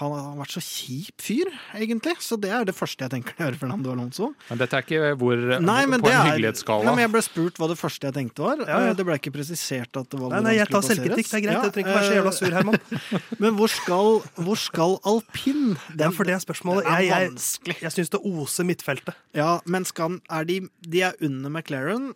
Han 0.00 0.14
har 0.16 0.32
vært 0.40 0.54
så 0.56 0.62
kjip 0.64 1.22
fyr, 1.22 1.50
egentlig. 1.76 2.16
Så 2.24 2.38
det 2.40 2.50
er 2.50 2.64
det 2.66 2.74
første 2.74 3.04
jeg 3.06 3.12
tenker 3.12 3.36
når 3.36 3.42
jeg 3.44 3.46
hører 3.50 3.60
Fernando 3.60 3.92
Alonso. 3.92 4.30
Men 4.48 4.62
dette 4.62 4.78
er 4.80 4.86
ikke 4.86 5.12
hvor 5.20 5.44
Nei, 5.62 5.84
men 5.90 6.02
på 6.02 6.08
det 6.08 6.14
en 6.16 6.18
er, 6.22 6.30
hyggelighetsskala. 6.32 6.86
Nei, 6.88 6.94
men 6.98 7.04
jeg 7.04 7.12
ble 7.14 7.22
spurt 7.28 7.60
hva 7.62 7.68
det 7.70 7.78
første 7.78 8.08
jeg 8.10 8.16
tenkte 8.16 8.46
var. 8.46 8.64
Ja, 8.64 8.80
ja. 8.80 8.90
Eh, 8.90 8.96
Det 8.98 9.06
ble 9.10 9.18
ikke 9.20 9.34
presisert 9.36 10.00
at 10.00 10.10
det 10.10 10.20
var 10.22 10.32
Nei, 10.34 10.40
hvor 10.40 10.48
nei, 10.48 10.54
han 10.56 10.60
jeg 10.62 10.72
tar 10.74 10.86
selvkritikk. 10.88 11.30
Det 11.30 11.38
er 11.38 11.44
greit. 11.46 11.54
Ja, 11.54 11.62
Jeg 11.68 11.76
trenger 11.76 11.92
ikke 11.92 12.00
være 12.00 12.10
så 12.10 12.18
jævla 12.18 12.34
sur, 12.40 12.58
Herman. 12.58 12.80
Men 13.44 13.56
hvor 13.58 13.68
skal, 13.72 14.18
hvor 14.40 14.56
skal 14.60 14.96
alpin? 15.04 15.74
Ja, 16.00 16.08
for 16.14 16.24
det 16.24 16.34
er 16.38 16.42
spørsmålet. 16.42 16.86
Det 16.88 16.92
er 16.96 17.06
Jeg, 17.06 17.32
jeg, 17.68 17.78
jeg 17.84 17.92
syns 17.98 18.12
det 18.14 18.20
oser 18.24 18.64
midtfeltet. 18.68 19.16
Ja, 19.36 19.58
men 19.68 19.84
skal, 19.88 20.16
er 20.32 20.46
de, 20.48 20.62
de 20.88 21.02
er 21.10 21.18
under 21.20 21.52
McLaren. 21.52 22.12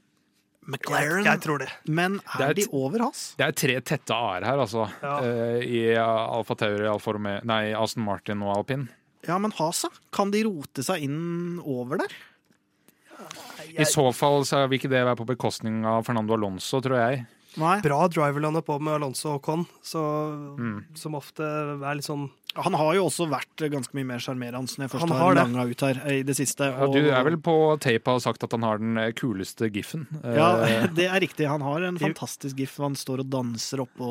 McLaren, 0.69 1.23
Jeg, 1.25 1.31
jeg 1.31 1.41
tror 1.47 1.63
det. 1.63 1.69
men 1.89 2.19
Det 2.37 2.45
er 2.45 2.51
er 2.51 2.57
de 2.59 2.65
over 2.77 3.01
Hass? 3.07 3.23
Det 3.41 3.47
er 3.47 3.55
tre 3.57 3.77
tette 3.81 4.13
a-er 4.13 4.45
her, 4.45 4.61
altså. 4.61 4.85
Ja. 5.01 5.15
Uh, 5.25 5.63
I 5.65 5.79
Alfa 5.97 6.57
Tauri, 6.61 6.85
Alfa 6.91 7.15
Romeo 7.17 7.41
Nei, 7.49 7.71
Aston 7.73 8.05
Martin 8.05 8.43
og 8.45 8.53
alpin. 8.59 8.89
Ja, 9.25 9.39
men 9.41 9.53
Hasa, 9.57 9.89
kan 10.15 10.31
de 10.35 10.43
rote 10.47 10.85
seg 10.85 11.07
inn 11.09 11.57
over 11.65 12.03
der? 12.05 12.13
I 13.79 13.85
så 13.89 14.05
fall 14.17 14.45
så 14.49 14.61
vil 14.69 14.79
ikke 14.79 14.91
det 14.93 15.01
være 15.05 15.19
på 15.19 15.27
bekostning 15.29 15.83
av 15.89 16.05
Fernando 16.07 16.37
Alonso, 16.37 16.81
tror 16.85 17.01
jeg. 17.01 17.25
Nei. 17.57 17.81
Bra 17.81 18.07
driverland 18.09 18.61
på 18.67 18.81
med 18.81 18.95
Alonso 18.99 19.35
og 19.35 19.43
Con, 19.43 19.67
så, 19.83 20.03
Mm. 20.59 20.85
som 20.95 21.15
ofte 21.15 21.43
er 21.43 21.95
litt 21.95 22.05
sånn 22.05 22.31
Han 22.65 22.75
har 22.75 22.95
jo 22.99 23.05
også 23.09 23.27
vært 23.31 23.65
ganske 23.71 23.95
mye 23.97 24.07
mer 24.09 24.19
sjarmerende 24.25 24.67
når 24.79 24.85
jeg 24.87 24.93
først 24.95 25.05
Han 25.07 25.15
har, 25.19 25.35
langa 25.39 25.65
ut 25.71 25.85
her 25.87 26.01
i 26.11 26.23
det 26.27 26.35
siste. 26.39 26.69
Ja, 26.73 26.87
du 26.91 26.99
er 27.11 27.23
vel 27.29 27.37
på 27.39 27.55
tape 27.85 28.09
og 28.11 28.19
har 28.19 28.25
sagt 28.27 28.43
at 28.47 28.53
han 28.57 28.67
har 28.67 28.79
den 28.83 28.97
eh, 28.99 29.13
kuleste 29.17 29.69
giffen. 29.75 30.07
Eh, 30.23 30.35
Ja, 30.39 30.49
det 30.99 31.07
er 31.09 31.21
riktig. 31.23 31.47
Han 31.51 31.63
har 31.67 31.87
en 31.89 31.99
fantastisk 32.03 32.57
gif 32.59 32.75
hvor 32.77 32.89
han 32.91 32.99
står 32.99 33.23
og 33.25 33.31
danser 33.31 33.85
oppå, 33.87 34.09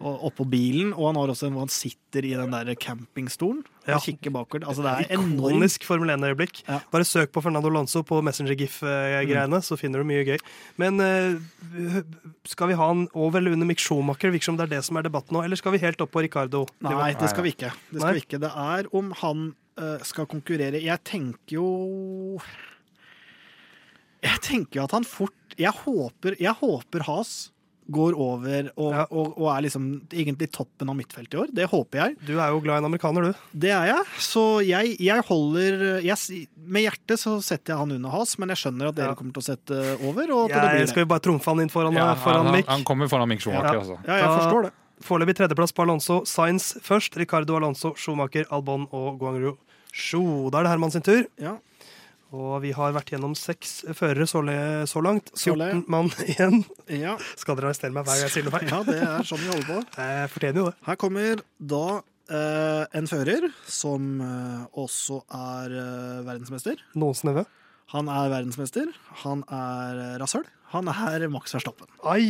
og- 0.00 0.24
oppå 0.30 0.46
bilen. 0.50 0.92
Og 0.94 1.10
han 1.10 1.20
har 1.20 1.32
også 1.34 1.46
en 1.48 1.56
hvor 1.58 1.66
han 1.66 1.74
sitter 1.74 2.24
i 2.26 2.34
den 2.38 2.50
der 2.54 2.74
campingstolen 2.74 3.64
Ja. 3.88 3.96
og 3.96 4.02
kikker 4.04 4.30
bakover. 4.34 4.66
Altså, 4.68 4.82
det 4.84 4.92
er 5.08 5.14
enormt. 5.18 5.40
Ikonisk 5.56 5.84
Formel 5.88 6.10
1-øyeblikk. 6.14 6.62
Ja. 6.68 6.80
Bare 6.92 7.06
søk 7.08 7.32
på 7.32 7.42
Fernando 7.42 7.70
Lanzo 7.72 8.02
på 8.06 8.20
Messenger-GIF-greiene, 8.22 9.60
så 9.64 9.76
finner 9.78 10.02
du 10.02 10.08
mye 10.08 10.24
gøy. 10.26 10.38
Men 10.80 11.00
eh, 11.00 12.02
skal 12.48 12.70
vi 12.70 12.76
ha 12.78 12.86
han 12.90 13.06
over 13.14 13.40
eller 13.40 13.52
under 13.56 13.66
Mick 13.68 13.80
Schumacher? 13.82 14.30
Virker 14.34 14.50
som 14.50 14.58
det 14.58 14.68
er 14.68 14.74
det 14.76 14.82
som 14.86 14.98
er 15.00 15.06
debatten 15.06 15.34
nå. 15.36 15.42
Eller 15.44 15.56
skal 15.58 15.72
vi 15.74 15.80
helt 15.82 16.00
opp 16.04 16.12
på 16.14 16.22
Ricardo? 16.24 16.66
Nei, 16.84 17.12
det 17.18 17.30
skal 17.32 17.39
vi 17.42 17.52
ikke. 17.54 17.70
Det 17.90 18.00
skal 18.00 18.06
Nei. 18.06 18.12
vi 18.18 18.24
ikke. 18.24 18.40
Det 18.40 18.50
er 18.56 18.90
om 19.00 19.12
han 19.22 19.46
uh, 19.80 19.98
skal 20.06 20.26
konkurrere. 20.26 20.80
Jeg 20.82 20.98
tenker 21.04 21.56
jo 21.58 22.40
Jeg 24.22 24.42
tenker 24.44 24.80
jo 24.82 24.84
at 24.88 24.92
han 24.98 25.06
fort 25.08 25.56
Jeg 25.60 25.72
håper, 25.84 26.36
jeg 26.40 26.54
håper 26.60 27.06
Has 27.08 27.50
går 27.90 28.14
over 28.14 28.68
og, 28.78 28.92
Ja. 28.94 29.04
og, 29.10 29.32
og 29.34 29.46
er 29.50 29.64
liksom 29.64 29.86
egentlig 30.14 30.46
toppen 30.54 30.86
av 30.88 30.94
midtfeltet 30.94 31.34
i 31.34 31.38
år. 31.42 31.48
Det 31.50 31.64
håper 31.72 31.98
jeg. 31.98 32.12
Du 32.22 32.36
er 32.38 32.52
jo 32.52 32.60
glad 32.62 32.76
i 32.78 32.82
en 32.84 32.86
amerikaner, 32.86 33.24
du. 33.32 33.40
Det 33.64 33.72
er 33.74 33.88
jeg. 33.90 34.04
Så 34.22 34.44
jeg, 34.62 34.92
jeg 35.02 35.24
holder 35.26 35.98
jeg, 36.06 36.46
Med 36.70 36.84
hjertet 36.86 37.18
så 37.18 37.32
setter 37.42 37.72
jeg 37.74 37.80
han 37.82 37.96
under 37.96 38.14
Has, 38.14 38.36
men 38.38 38.52
jeg 38.54 38.60
skjønner 38.62 38.92
at 38.92 38.94
dere 39.00 39.10
Ja. 39.10 39.16
kommer 39.18 39.34
til 39.34 39.42
å 39.42 39.48
sette 39.48 39.80
over. 40.06 40.30
Og 40.36 40.44
at 40.44 40.54
det 40.54 40.62
Jeg, 40.62 40.76
blir 40.78 40.86
skal 40.92 41.00
det. 41.00 41.08
vi 41.08 41.10
bare 41.16 41.24
trumfe 41.26 41.50
han 41.50 41.64
inn 41.64 41.72
foran, 41.74 41.98
Ja, 41.98 42.14
foran 42.14 42.46
han, 42.46 42.54
Mick? 42.60 42.70
han 42.70 42.84
kommer 42.86 43.10
foran 43.10 43.26
Mick 43.32 43.40
Schumacher, 43.42 43.74
Ja. 43.74 43.80
altså. 43.82 43.98
Ja, 44.06 44.14
jeg 44.20 44.28
Da- 44.28 44.38
forstår 44.38 44.62
det. 44.62 44.72
Foreløpig 45.04 45.38
tredjeplass 45.38 45.72
på 45.72 45.84
Alonso. 45.86 46.20
Sainz 46.28 46.74
først. 46.84 47.16
Ricardo 47.20 47.56
Alonso, 47.56 47.94
Schumacher, 47.96 48.46
Albon 48.52 48.86
og 48.92 49.18
Guangru 49.20 49.54
Shu. 49.92 50.50
Da 50.52 50.60
er 50.60 50.66
det 50.68 50.72
Herman 50.74 50.92
sin 50.94 51.04
tur. 51.06 51.24
Ja. 51.40 51.56
Og 52.30 52.60
vi 52.62 52.70
har 52.76 52.92
vært 52.94 53.10
gjennom 53.10 53.32
seks 53.34 53.80
førere 53.98 54.26
så, 54.30 54.42
så 54.86 55.02
langt. 55.02 55.32
14 55.34 55.82
mann 55.90 56.12
igjen. 56.30 56.60
Ja. 56.86 57.16
Skal 57.40 57.58
dere 57.58 57.72
arrestere 57.72 57.94
meg 57.96 58.06
hver 58.06 58.20
gang 58.20 58.28
jeg 58.28 58.34
sier 58.36 58.46
noe 58.46 58.54
feil? 58.54 58.68
ja, 58.70 58.82
det 58.86 58.98
er 59.02 59.26
sånn 59.26 59.42
vi 59.42 59.50
holder 59.50 59.66
på. 59.72 59.80
Jeg 60.04 60.30
fortjener 60.36 60.62
jo 60.62 60.68
det. 60.68 60.76
Her 60.86 61.00
kommer 61.00 61.42
da 61.72 61.82
eh, 62.30 62.84
en 63.00 63.10
fører 63.10 63.48
som 63.66 64.12
eh, 64.22 64.60
også 64.84 65.22
er 65.40 65.74
eh, 65.80 66.20
verdensmester. 66.28 66.84
Noens 66.94 67.24
nevø. 67.26 67.42
Han 67.96 68.12
er 68.12 68.30
verdensmester. 68.30 68.92
Han 69.24 69.42
er 69.50 70.04
eh, 70.04 70.14
rasshøl. 70.22 70.46
Han 70.76 70.86
er 70.92 71.26
Max 71.34 71.56
Verstappen. 71.56 71.90
Ai! 72.06 72.22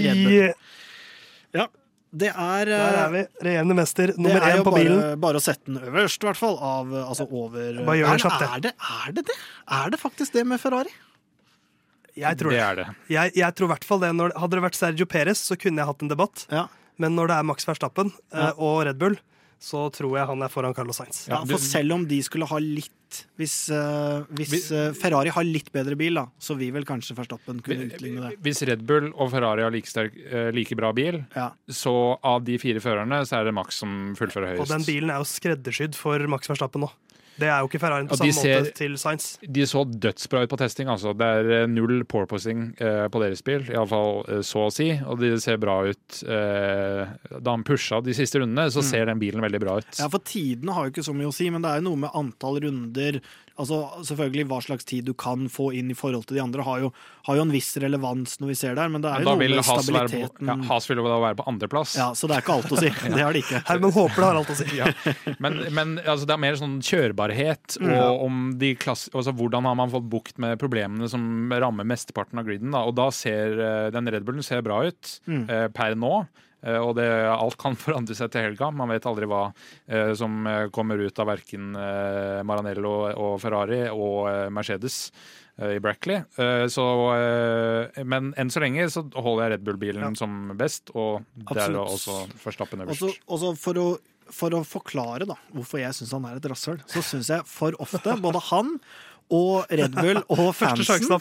Ja, 1.52 1.66
det 2.12 2.28
er, 2.32 2.60
eh, 2.66 2.66
Der 2.66 2.96
er 3.04 3.10
vi. 3.14 3.20
Regjerende 3.46 3.74
mester 3.78 4.12
nummer 4.18 4.40
er 4.42 4.56
én 4.58 4.64
på 4.64 4.72
bare, 4.72 4.82
bilen. 4.82 5.20
bare 5.20 5.38
å 5.38 5.42
sette 5.44 5.64
den 5.70 5.78
øverst, 5.78 6.22
i 6.22 6.26
hvert 6.26 6.36
fall. 6.40 6.56
Av, 6.58 6.90
eh, 6.92 7.04
altså 7.08 7.26
over 7.30 7.84
Bare 7.86 7.96
gjør 8.00 8.10
det 8.10 8.16
er, 8.16 8.24
kjapt, 8.24 8.40
det. 8.40 8.48
er, 8.50 8.60
det, 8.60 8.72
er 9.06 9.12
det 9.12 9.24
det? 9.30 9.36
Er 9.78 9.90
det 9.94 10.00
faktisk 10.00 10.32
det 10.32 10.46
med 10.46 10.60
Ferrari? 10.60 10.90
Jeg 12.18 12.36
tror 12.40 12.50
Det 12.50 12.58
det. 12.58 12.66
er 12.66 12.74
det. 12.80 12.86
Jeg, 13.08 13.32
jeg 13.38 13.54
tror 13.54 13.68
i 13.68 13.72
hvert 13.74 13.84
fall 13.86 14.00
det. 14.02 14.10
Når, 14.18 14.32
hadde 14.36 14.58
det 14.58 14.64
vært 14.66 14.74
Sergio 14.80 15.06
Perez, 15.06 15.38
så 15.46 15.56
kunne 15.56 15.78
jeg 15.78 15.86
hatt 15.86 16.02
en 16.02 16.10
debatt. 16.10 16.46
Ja. 16.50 16.66
Men 16.98 17.14
når 17.16 17.28
det 17.30 17.36
er 17.38 17.46
Max 17.48 17.64
Verstappen 17.68 18.10
eh, 18.34 18.38
Ja. 18.42 18.50
og 18.58 18.82
Red 18.88 18.98
Bull, 18.98 19.16
så 19.60 19.84
tror 19.92 20.16
jeg 20.16 20.28
han 20.30 20.40
er 20.42 20.48
foran 20.52 20.74
Carlos 20.76 20.96
Sainz. 21.00 21.26
Ja, 21.28 21.42
for 21.44 21.60
selv 21.60 21.92
om 21.98 22.06
de 22.08 22.22
skulle 22.24 22.48
ha 22.48 22.58
litt 22.62 22.96
Hvis, 23.36 23.54
uh, 23.74 24.22
hvis 24.38 24.68
uh, 24.70 24.92
Ferrari 24.94 25.32
har 25.34 25.42
litt 25.42 25.68
bedre 25.74 25.96
bil, 25.98 26.14
da, 26.14 26.28
så 26.38 26.54
vil 26.54 26.70
vel 26.76 26.86
kanskje 26.86 27.16
Verstappen 27.18 27.58
kunne 27.66 27.88
utligne 27.90 28.22
det. 28.28 28.38
Hvis 28.44 28.62
Red 28.70 28.84
Bull 28.86 29.08
og 29.10 29.32
Ferrari 29.32 29.64
har 29.66 29.74
like, 29.74 29.90
sterk, 29.90 30.14
eh, 30.30 30.52
like 30.54 30.78
bra 30.78 30.92
bil, 30.94 31.24
Ja. 31.34 31.48
så 31.66 31.94
av 32.22 32.44
de 32.46 32.56
fire 32.62 32.78
førerne 32.80 33.18
så 33.26 33.40
er 33.40 33.50
det 33.50 33.54
Max 33.56 33.82
som 33.82 34.14
fullfører 34.18 34.54
høyest. 34.54 34.62
Og 34.62 34.70
den 34.70 34.86
bilen 34.86 35.10
er 35.10 35.18
jo 35.18 35.26
skreddersydd 35.26 35.98
for 35.98 36.22
Max 36.30 36.46
Verstappen 36.48 36.86
nå. 36.86 36.92
Det 37.40 37.48
er 37.48 37.62
jo 37.64 37.68
ikke 37.70 37.80
Ferrarien 37.82 38.08
på 38.10 38.18
samme 38.20 38.34
ser- 38.36 38.60
måte 38.66 38.74
til 38.76 38.96
Sainz. 39.00 39.26
De 39.42 39.64
så 39.68 39.84
dødsbra 39.88 40.42
ut 40.44 40.52
på 40.52 40.58
testing. 40.60 40.90
altså. 40.92 41.14
Det 41.16 41.28
er 41.40 41.50
eh, 41.62 41.66
null 41.70 42.02
porpoising 42.04 42.66
eh, 42.78 43.06
på 43.12 43.22
deres 43.22 43.42
bil, 43.46 43.64
iallfall 43.72 44.20
eh, 44.28 44.42
så 44.46 44.66
å 44.68 44.72
si. 44.74 44.90
Og 45.06 45.18
de 45.22 45.32
ser 45.40 45.56
bra 45.62 45.78
ut. 45.88 46.20
Eh, 46.24 47.04
da 47.40 47.54
han 47.56 47.64
pusha 47.66 48.02
de 48.04 48.14
siste 48.16 48.40
rundene, 48.42 48.68
så 48.74 48.84
ser 48.84 49.06
den 49.10 49.18
bilen 49.22 49.40
veldig 49.44 49.60
bra 49.62 49.78
ut. 49.80 49.90
Ja, 49.98 50.08
for 50.12 50.20
tidene 50.26 50.76
har 50.76 50.86
jo 50.88 50.94
ikke 50.94 51.06
så 51.08 51.16
mye 51.16 51.30
å 51.32 51.34
si, 51.34 51.48
men 51.50 51.62
det 51.64 51.70
er 51.72 51.80
jo 51.82 51.88
noe 51.90 52.02
med 52.06 52.14
antall 52.20 52.60
runder. 52.66 53.20
Altså 53.60 53.78
selvfølgelig 54.08 54.46
Hva 54.50 54.58
slags 54.64 54.86
tid 54.88 55.04
du 55.04 55.12
kan 55.14 55.46
få 55.52 55.68
inn 55.76 55.90
i 55.92 55.96
forhold 55.98 56.24
til 56.30 56.38
de 56.38 56.42
andre, 56.42 56.64
har 56.66 56.80
jo, 56.86 56.90
har 57.28 57.36
jo 57.38 57.42
en 57.44 57.52
viss 57.52 57.68
relevans 57.82 58.38
når 58.40 58.50
vi 58.50 58.56
ser 58.58 58.74
der, 58.78 58.88
men 58.88 59.04
det 59.04 59.10
er 59.12 59.20
Men 59.20 59.28
jo 59.28 59.34
noe 59.36 59.42
med 59.44 59.56
Haas, 59.60 59.68
være 59.68 59.76
på, 59.76 59.84
stabiliteten. 60.08 60.48
ja, 60.48 60.56
Has 60.70 60.88
vil 60.90 61.02
jo 61.02 61.04
da 61.10 61.18
være 61.22 61.38
på 61.42 61.46
andreplass. 61.52 61.94
Ja, 62.00 62.08
så 62.16 62.26
det 62.30 62.38
er 62.38 62.44
ikke 62.46 62.56
alt 62.58 62.72
å 62.72 62.80
si. 62.80 62.90
Det 63.14 63.20
har 63.22 63.36
de 63.36 63.42
ikke. 63.44 63.60
Herman 63.68 63.92
håper 63.94 64.16
det 64.24 64.28
har 64.30 64.40
alt 64.40 64.52
å 64.54 64.58
si. 64.58 64.68
Ja. 64.80 64.88
Men, 65.38 65.60
men 65.76 65.94
altså, 66.04 66.26
det 66.26 66.34
er 66.38 66.42
mer 66.48 66.58
sånn 66.60 66.78
kjørbarhet 66.84 67.76
Mm. 67.80 67.90
og 68.00 68.22
om 68.26 68.36
de 68.58 68.72
klass, 68.80 69.06
altså, 69.14 69.32
hvordan 69.36 69.64
har 69.68 69.74
man 69.78 69.90
fått 69.92 70.08
bukt 70.10 70.38
med 70.42 70.58
problemene 70.60 71.08
som 71.10 71.22
rammer 71.52 71.84
mesteparten 71.86 72.40
av 72.40 72.46
griden. 72.48 72.72
Da. 72.74 72.82
Og 72.88 72.94
da 72.98 73.10
ser 73.14 73.58
eh, 73.60 73.90
den 73.94 74.08
Red 74.10 74.24
Bullen 74.26 74.42
ser 74.46 74.62
bra 74.66 74.80
ut 74.88 75.18
Mm. 75.28 75.44
eh, 75.50 75.66
per 75.74 75.94
nå. 75.98 76.26
Eh, 76.62 76.76
og 76.76 76.94
det, 76.98 77.06
alt 77.30 77.56
kan 77.60 77.76
forandre 77.84 78.16
seg 78.18 78.30
til 78.34 78.48
helga. 78.48 78.70
Man 78.74 78.92
vet 78.92 79.06
aldri 79.08 79.28
hva 79.30 79.46
eh, 79.88 80.12
som 80.18 80.40
eh, 80.46 80.66
kommer 80.74 81.00
ut 81.00 81.20
av 81.22 81.30
verken 81.32 81.70
Maranello 82.46 82.94
og 83.14 83.36
Ferrari 83.42 83.82
og 83.92 84.28
Mercedes 84.52 85.06
i 85.60 85.76
Brackley. 85.82 86.22
Så, 86.72 86.84
men 88.08 88.30
enn 88.40 88.48
så 88.52 88.62
lenge 88.62 88.86
så 88.88 89.02
holder 89.12 89.42
jeg 89.44 89.52
Red 89.52 89.66
Bull-bilen 89.66 90.06
Ja. 90.06 90.12
som 90.16 90.54
best, 90.56 90.88
og 90.96 91.26
det 91.50 91.66
er 91.66 91.76
også 91.76 92.22
Verstappen 92.46 92.80
øverst. 92.86 93.02
Også, 93.04 93.26
også 93.28 93.50
for, 93.60 93.80
å, 93.82 94.32
for 94.32 94.56
å 94.56 94.62
forklare 94.64 95.28
da, 95.28 95.36
hvorfor 95.52 95.82
jeg 95.82 95.98
syns 95.98 96.14
han 96.16 96.30
er 96.30 96.38
et 96.40 96.48
rasshøl, 96.48 96.80
så 96.88 97.02
syns 97.04 97.28
jeg 97.34 97.44
for 97.50 97.76
ofte 97.82 98.16
både 98.24 98.40
han 98.48 98.72
og 99.34 99.70
Red 99.70 99.96
Bull 99.96 100.22
og 100.26 100.50
fansen. 100.58 101.16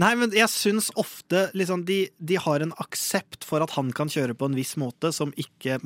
Nei, 0.00 0.12
men 0.18 0.34
jeg 0.34 0.50
syns 0.52 0.90
ofte 1.00 1.48
liksom, 1.56 1.84
de, 1.88 2.04
de 2.18 2.38
har 2.40 2.64
en 2.64 2.74
aksept 2.82 3.46
for 3.46 3.64
at 3.64 3.74
han 3.76 3.92
kan 3.96 4.10
kjøre 4.10 4.36
på 4.38 4.48
en 4.50 4.58
viss 4.58 4.74
måte 4.80 5.12
som 5.14 5.32
ikke 5.40 5.78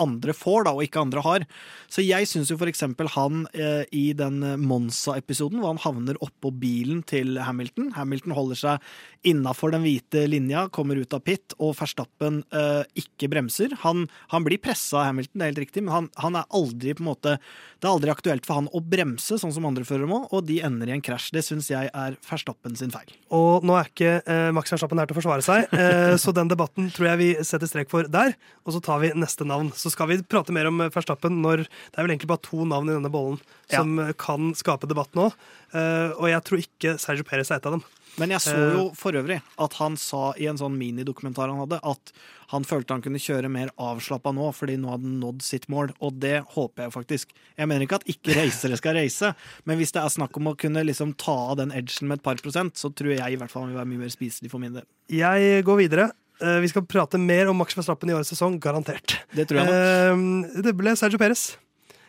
andre 0.00 0.36
får, 0.36 0.66
da, 0.66 0.74
og 0.74 0.84
ikke 0.86 1.04
andre 1.04 1.24
har. 1.26 1.46
Så 1.92 2.04
jeg 2.04 2.28
syns 2.30 2.52
jo 2.52 2.58
for 2.60 2.70
eksempel 2.70 3.10
han 3.14 3.44
eh, 3.54 3.84
i 3.96 4.10
den 4.16 4.40
Monza-episoden, 4.64 5.60
hvor 5.60 5.74
han 5.74 5.84
havner 5.84 6.20
oppå 6.24 6.52
bilen 6.60 7.04
til 7.06 7.38
Hamilton 7.40 7.90
Hamilton 7.96 8.34
holder 8.36 8.58
seg 8.58 8.90
innafor 9.26 9.74
den 9.74 9.84
hvite 9.84 10.24
linja, 10.30 10.66
kommer 10.72 10.98
ut 11.00 11.14
av 11.14 11.22
pit, 11.26 11.54
og 11.60 11.74
Verstappen 11.78 12.40
eh, 12.56 12.82
ikke 12.98 13.28
bremser. 13.32 13.74
Han, 13.84 14.06
han 14.32 14.46
blir 14.46 14.60
pressa 14.62 15.02
av 15.02 15.10
Hamilton, 15.10 15.36
det 15.36 15.44
er 15.44 15.52
helt 15.52 15.62
riktig, 15.64 15.84
men 15.84 15.94
han, 15.94 16.08
han 16.20 16.38
er 16.40 16.48
aldri 16.56 16.94
på 16.96 17.04
en 17.04 17.10
måte 17.10 17.36
Det 17.80 17.88
er 17.88 17.92
aldri 17.92 18.12
aktuelt 18.12 18.48
for 18.48 18.60
han 18.60 18.70
å 18.72 18.82
bremse, 18.84 19.38
sånn 19.40 19.54
som 19.54 19.68
andre 19.68 19.86
førere 19.88 20.08
må, 20.10 20.22
og 20.30 20.46
de 20.48 20.60
ender 20.66 20.90
i 20.90 20.96
en 20.96 21.04
krasj. 21.04 21.19
Det 21.34 21.42
syns 21.44 21.68
jeg 21.70 21.90
er 21.92 22.16
Verstappen 22.26 22.76
sin 22.78 22.92
feil. 22.94 23.12
Og 23.36 23.66
nå 23.66 23.76
er 23.76 23.90
ikke 23.90 24.14
eh, 24.24 24.48
Max 24.56 24.72
Verstappen 24.72 25.00
her 25.00 25.10
til 25.10 25.16
å 25.16 25.20
forsvare 25.20 25.44
seg, 25.44 25.68
eh, 25.76 26.16
så 26.20 26.34
den 26.36 26.50
debatten 26.50 26.88
tror 26.94 27.10
jeg 27.12 27.20
vi 27.20 27.30
setter 27.46 27.70
strek 27.70 27.92
for 27.92 28.08
der. 28.10 28.34
Og 28.64 28.74
så 28.76 28.82
tar 28.84 29.02
vi 29.04 29.12
neste 29.18 29.46
navn. 29.48 29.70
Så 29.76 29.92
skal 29.92 30.10
vi 30.10 30.20
prate 30.24 30.54
mer 30.56 30.70
om 30.70 30.80
eh, 30.84 30.92
Verstappen 30.94 31.40
når 31.44 31.66
Det 31.68 31.96
er 31.96 32.06
vel 32.06 32.16
egentlig 32.16 32.32
bare 32.32 32.46
to 32.48 32.66
navn 32.68 32.90
i 32.90 32.96
denne 32.96 33.12
bollen 33.12 33.40
som 33.70 33.96
ja. 34.00 34.10
kan 34.18 34.52
skape 34.58 34.88
debatt 34.90 35.12
nå. 35.18 35.30
Eh, 35.76 36.16
og 36.16 36.26
jeg 36.32 36.46
tror 36.46 36.64
ikke 36.64 36.96
Sergio 37.02 37.26
Perez 37.28 37.52
er 37.52 37.60
et 37.60 37.68
av 37.68 37.76
dem. 37.78 37.84
Men 38.18 38.30
jeg 38.34 38.40
så 38.40 38.54
Eh. 38.56 38.72
jo 38.74 38.90
for 38.94 39.12
øvrig 39.12 39.40
at 39.58 39.72
han 39.74 39.96
sa 39.96 40.32
i 40.36 40.46
en 40.46 40.56
sånn 40.58 40.76
minidokumentar 40.76 41.48
han 41.48 41.60
hadde, 41.62 41.78
at 41.84 42.12
han 42.50 42.64
følte 42.64 42.90
han 42.90 43.02
kunne 43.02 43.18
kjøre 43.22 43.48
mer 43.48 43.70
avslappa 43.78 44.32
nå, 44.34 44.48
fordi 44.52 44.76
nå 44.76 44.90
hadde 44.90 45.06
han 45.06 45.20
nådd 45.20 45.42
sitt 45.42 45.68
mål. 45.68 45.92
Og 46.02 46.18
det 46.18 46.42
håper 46.56 46.84
jeg 46.88 46.92
faktisk. 46.92 47.28
Jeg 47.56 47.68
mener 47.68 47.86
ikke 47.86 48.00
at 48.00 48.08
ikke 48.10 48.34
reisere 48.34 48.76
skal 48.76 48.94
reise, 48.94 49.34
men 49.64 49.78
hvis 49.78 49.92
det 49.92 50.02
er 50.02 50.08
snakk 50.08 50.36
om 50.36 50.50
å 50.50 50.56
kunne 50.58 50.82
liksom 50.84 51.14
ta 51.16 51.36
av 51.52 51.56
den 51.62 51.70
edgen 51.70 52.08
med 52.08 52.18
et 52.18 52.22
par 52.24 52.34
prosent, 52.42 52.74
så 52.74 52.90
tror 52.92 53.14
jeg 53.16 53.32
i 53.32 53.36
hvert 53.36 53.50
fall 53.50 53.62
han 53.62 53.70
vil 53.70 53.78
være 53.78 53.92
mye 53.92 54.04
mer 54.04 54.12
spiselig 54.12 54.50
for 54.50 54.58
min 54.58 54.72
del. 54.74 54.84
Jeg 55.08 55.64
går 55.64 55.76
videre. 55.86 56.10
Eh, 56.42 56.58
vi 56.60 56.68
skal 56.72 56.82
prate 56.88 57.18
mer 57.20 57.48
om 57.52 57.56
Max 57.56 57.74
Verstappen 57.76 58.08
i 58.10 58.14
årets 58.16 58.32
sesong, 58.32 58.58
garantert. 58.58 59.18
Det 59.36 59.46
tror 59.46 59.60
jeg 59.60 59.66
nok. 59.68 60.54
Eh, 60.56 60.62
det 60.62 60.76
ble 60.76 60.96
Sergio 60.96 61.18
Perez. 61.20 61.52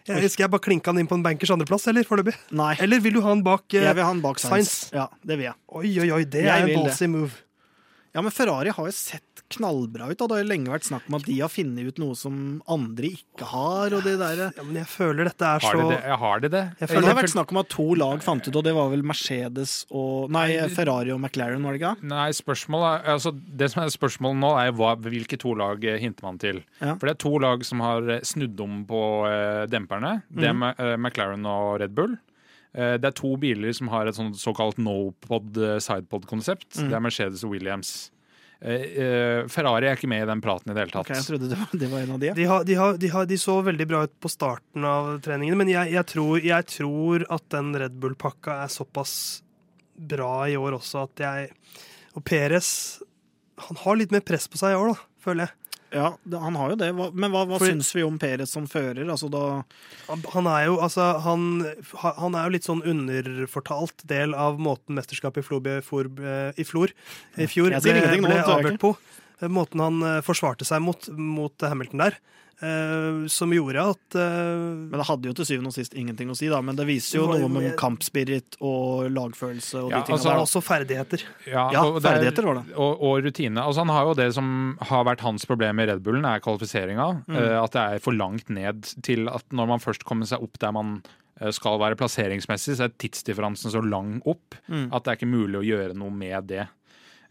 Jeg, 0.08 0.32
skal 0.34 0.46
jeg 0.46 0.52
bare 0.54 0.64
klinke 0.66 0.92
han 0.92 1.00
inn 1.02 1.10
på 1.10 1.18
en 1.20 1.24
bankers 1.26 1.52
andreplass, 1.54 1.86
eller 1.92 2.08
foreløpig? 2.08 2.34
Eller 2.82 3.02
vil 3.04 3.18
du 3.18 3.22
ha 3.22 3.32
han 3.34 3.44
bak 3.46 3.68
uh, 3.70 3.78
Jeg 3.78 3.98
vil 3.98 4.04
ha 4.04 4.10
han 4.10 4.22
bak. 4.24 4.42
Sainz. 4.42 4.90
Ja, 4.96 5.08
det 5.22 5.38
vil 5.38 5.50
jeg. 5.52 5.58
Oi, 5.78 5.92
oi, 6.04 6.10
oi, 6.18 6.24
det 6.26 6.46
Jeg 6.48 6.54
er 6.54 6.68
en 6.68 6.82
ballsy 6.82 7.10
move. 7.12 7.44
Ja, 8.12 8.24
men 8.24 8.34
Ferrari 8.36 8.74
har 8.76 8.90
jo 8.90 8.94
sett 8.96 9.31
knallbra 9.56 10.10
ut. 10.12 10.18
Da. 10.20 10.28
Det 10.28 10.38
har 10.38 10.44
jo 10.44 10.50
lenge 10.50 10.74
vært 10.74 10.88
snakk 10.88 11.08
om 11.10 11.18
at 11.20 11.28
de 11.28 11.38
har 11.40 11.52
funnet 11.52 11.92
ut 11.92 12.02
noe 12.02 12.18
som 12.18 12.36
andre 12.72 13.12
ikke 13.12 13.50
har, 13.52 13.96
og 13.98 14.06
det 14.08 14.16
der. 14.22 14.44
Ja, 14.50 14.66
men 14.66 14.80
jeg 14.82 14.90
føler 14.92 15.30
dette 15.30 15.48
er 15.48 15.64
så 15.64 15.72
Har 15.72 15.82
de 15.82 15.90
det? 15.92 16.18
Har 16.24 16.44
de 16.44 16.52
det? 16.56 16.64
Jeg 16.80 16.92
føler... 16.92 17.02
Det 17.02 17.12
har 17.12 17.20
vært 17.22 17.34
snakk 17.36 17.54
om 17.56 17.62
at 17.64 17.72
to 17.74 17.88
lag 18.00 18.26
fant 18.26 18.48
ut, 18.48 18.56
og 18.56 18.66
det 18.68 18.76
var 18.78 18.92
vel 18.94 19.06
Mercedes 19.12 19.76
og 19.90 20.32
Nei, 20.34 20.48
Ferrari 20.74 21.14
og 21.14 21.22
McLaren, 21.22 21.64
var 21.66 21.78
det 21.78 21.82
ikke? 21.82 21.94
Nei, 22.12 22.30
spørsmålet 22.36 22.90
er, 22.92 23.14
altså, 23.18 23.34
Det 23.36 23.72
som 23.74 23.84
er 23.84 23.94
spørsmålet 23.94 24.42
nå, 24.42 24.52
er 24.62 24.76
hva, 24.78 24.96
hvilke 25.02 25.40
to 25.42 25.56
lag 25.58 25.84
eh, 25.86 26.00
hinter 26.02 26.28
man 26.28 26.42
til. 26.42 26.64
Ja. 26.80 26.96
For 26.96 27.08
det 27.08 27.16
er 27.16 27.22
to 27.26 27.36
lag 27.42 27.66
som 27.68 27.84
har 27.84 28.10
eh, 28.18 28.26
snudd 28.28 28.60
om 28.64 28.82
på 28.88 29.02
uh, 29.28 29.64
demperne. 29.72 30.20
Det 30.32 30.50
er 30.50 30.68
eh, 30.72 30.98
McLaren 30.98 31.46
og 31.50 31.80
Red 31.82 31.96
Bull. 31.98 32.18
Eh, 32.74 32.96
det 33.02 33.10
er 33.10 33.18
to 33.18 33.34
biler 33.40 33.74
som 33.76 33.92
har 33.92 34.08
et 34.08 34.20
såkalt 34.40 34.80
no-pod, 34.80 35.60
sidepod-konsept. 35.84 36.70
Det 36.80 36.96
er 36.96 37.04
Mercedes 37.04 37.44
og 37.48 37.56
Williams. 37.56 38.12
Eh, 38.62 38.82
eh, 39.04 39.48
Ferrari 39.50 39.88
er 39.90 39.98
ikke 39.98 40.10
med 40.12 40.22
i 40.22 40.30
den 40.30 40.42
praten 40.44 40.70
i 40.70 40.76
det 40.76 40.84
hele 40.84 40.94
tatt. 40.94 41.08
Ok, 41.08 41.16
jeg 41.18 41.26
trodde 41.26 41.50
det 41.50 41.58
var, 41.58 41.72
det 41.82 41.88
var 41.90 42.04
en 42.04 42.12
av 42.14 42.20
de. 42.22 42.34
de, 42.38 42.44
har, 42.46 42.66
de, 42.68 42.76
har, 42.78 43.00
de, 43.02 43.10
har, 43.10 43.30
de 43.32 43.38
så 43.42 43.56
veldig 43.66 43.88
bra 43.90 44.04
ut 44.06 44.14
på 44.22 44.30
starten 44.30 44.86
av 44.86 45.16
treningene, 45.26 45.58
men 45.64 45.72
jeg, 45.72 45.94
jeg, 45.96 46.08
tror, 46.14 46.36
jeg 46.46 46.68
tror 46.70 47.26
at 47.34 47.48
den 47.56 47.72
Red 47.82 47.98
Bull-pakka 48.04 48.60
er 48.62 48.70
såpass 48.74 49.16
bra 49.98 50.46
i 50.50 50.58
år 50.58 50.78
også 50.78 51.04
at 51.04 51.22
jeg 51.22 51.50
Og 52.18 52.24
Perez 52.26 52.70
Han 53.68 53.78
har 53.84 54.00
litt 54.00 54.14
mer 54.14 54.24
press 54.26 54.48
på 54.50 54.58
seg 54.58 54.74
i 54.74 54.78
år, 54.80 54.94
da, 54.94 55.10
føler 55.22 55.46
jeg. 55.46 55.61
Ja, 55.92 56.14
han 56.40 56.56
har 56.56 56.70
jo 56.72 56.76
det. 56.80 56.90
Men 56.96 57.32
hva, 57.34 57.42
hva 57.50 57.58
syns 57.60 57.90
vi 57.96 58.04
om 58.08 58.16
Perez 58.22 58.52
som 58.56 58.64
fører? 58.72 59.04
Altså 59.12 59.28
da 59.32 59.64
Han- 60.34 60.48
er 60.48 60.66
jo 60.70 60.78
altså 60.80 61.10
han, 61.26 61.66
han 62.02 62.36
er 62.40 62.46
jo 62.48 62.54
litt 62.56 62.64
sånn 62.68 62.84
underfortalt 62.88 64.06
del 64.08 64.34
av 64.34 64.60
måten 64.60 64.96
mesterskapet 64.96 65.44
i 65.44 65.48
Flor, 65.48 65.60
ble- 65.66 65.82
for, 65.84 66.08
i, 66.56 66.64
Flor, 66.64 66.94
i 67.38 67.48
fjor 67.52 67.72
ble, 67.84 68.02
ble 68.30 68.38
avgjort 68.56 68.80
på. 68.82 68.94
Måten 69.52 69.82
han 69.82 70.02
eh, 70.06 70.20
forsvarte 70.22 70.64
seg 70.68 70.82
mot, 70.86 71.08
mot 71.18 71.66
Hamilton 71.66 72.04
der, 72.06 72.18
eh, 72.62 73.28
som 73.32 73.52
gjorde 73.54 73.84
at 73.94 74.16
uh, 74.16 74.22
Men 74.92 74.98
det 75.02 75.08
hadde 75.08 75.30
jo 75.30 75.34
til 75.38 75.48
syvende 75.50 75.72
og 75.72 75.76
sist 75.76 75.94
ingenting 75.98 76.30
å 76.32 76.36
si, 76.38 76.48
da. 76.52 76.60
Men 76.62 76.76
det 76.80 76.86
viser 76.90 77.20
jo 77.20 77.28
noe 77.32 77.50
med 77.52 77.76
kampspirit 77.80 78.58
og 78.62 79.08
lagfølelse 79.12 79.84
og 79.86 79.92
Ja, 79.92 80.02
de 80.02 80.10
tingene 80.10 80.18
altså, 80.20 80.30
det 80.30 80.36
der. 80.36 80.44
også 80.46 80.62
ferdigheter. 80.66 81.24
Ja, 81.50 81.66
Ja, 81.74 81.86
er- 81.90 82.00
ferdigheter 82.06 82.44
var 82.50 82.60
det. 82.62 82.66
Og, 82.76 83.02
og 83.12 83.24
rutine. 83.26 83.62
Altså, 83.64 83.82
han 83.86 83.94
har 83.96 84.06
jo 84.12 84.14
det 84.22 84.30
som 84.38 84.52
har 84.92 85.04
vært 85.10 85.22
hans 85.26 85.46
problem 85.50 85.80
i 85.80 85.88
Red 85.92 86.04
Bullen, 86.06 86.26
er 86.26 86.40
kvalifiseringa. 86.44 87.10
Mm. 87.28 87.36
Uh, 87.40 87.58
at 87.64 87.72
det 87.78 87.82
er 87.98 88.00
for 88.06 88.14
langt 88.18 88.50
ned 88.50 88.84
til 89.04 89.28
at 89.32 89.46
når 89.52 89.68
man 89.76 89.80
først 89.84 90.06
kommer 90.08 90.26
seg 90.30 90.42
opp 90.44 90.60
der 90.62 90.72
man 90.76 91.02
skal 91.56 91.80
være 91.82 91.96
plasseringsmessig, 91.98 92.76
så 92.78 92.84
er 92.86 92.92
tidsdifferansen 93.02 93.72
så 93.74 93.80
lang 93.82 94.20
opp 94.30 94.54
Mm. 94.70 94.92
at 94.94 95.04
det 95.04 95.10
er 95.10 95.18
ikke 95.18 95.32
mulig 95.32 95.58
å 95.58 95.66
gjøre 95.66 95.96
noe 95.98 96.12
med 96.14 96.46
det. 96.52 96.68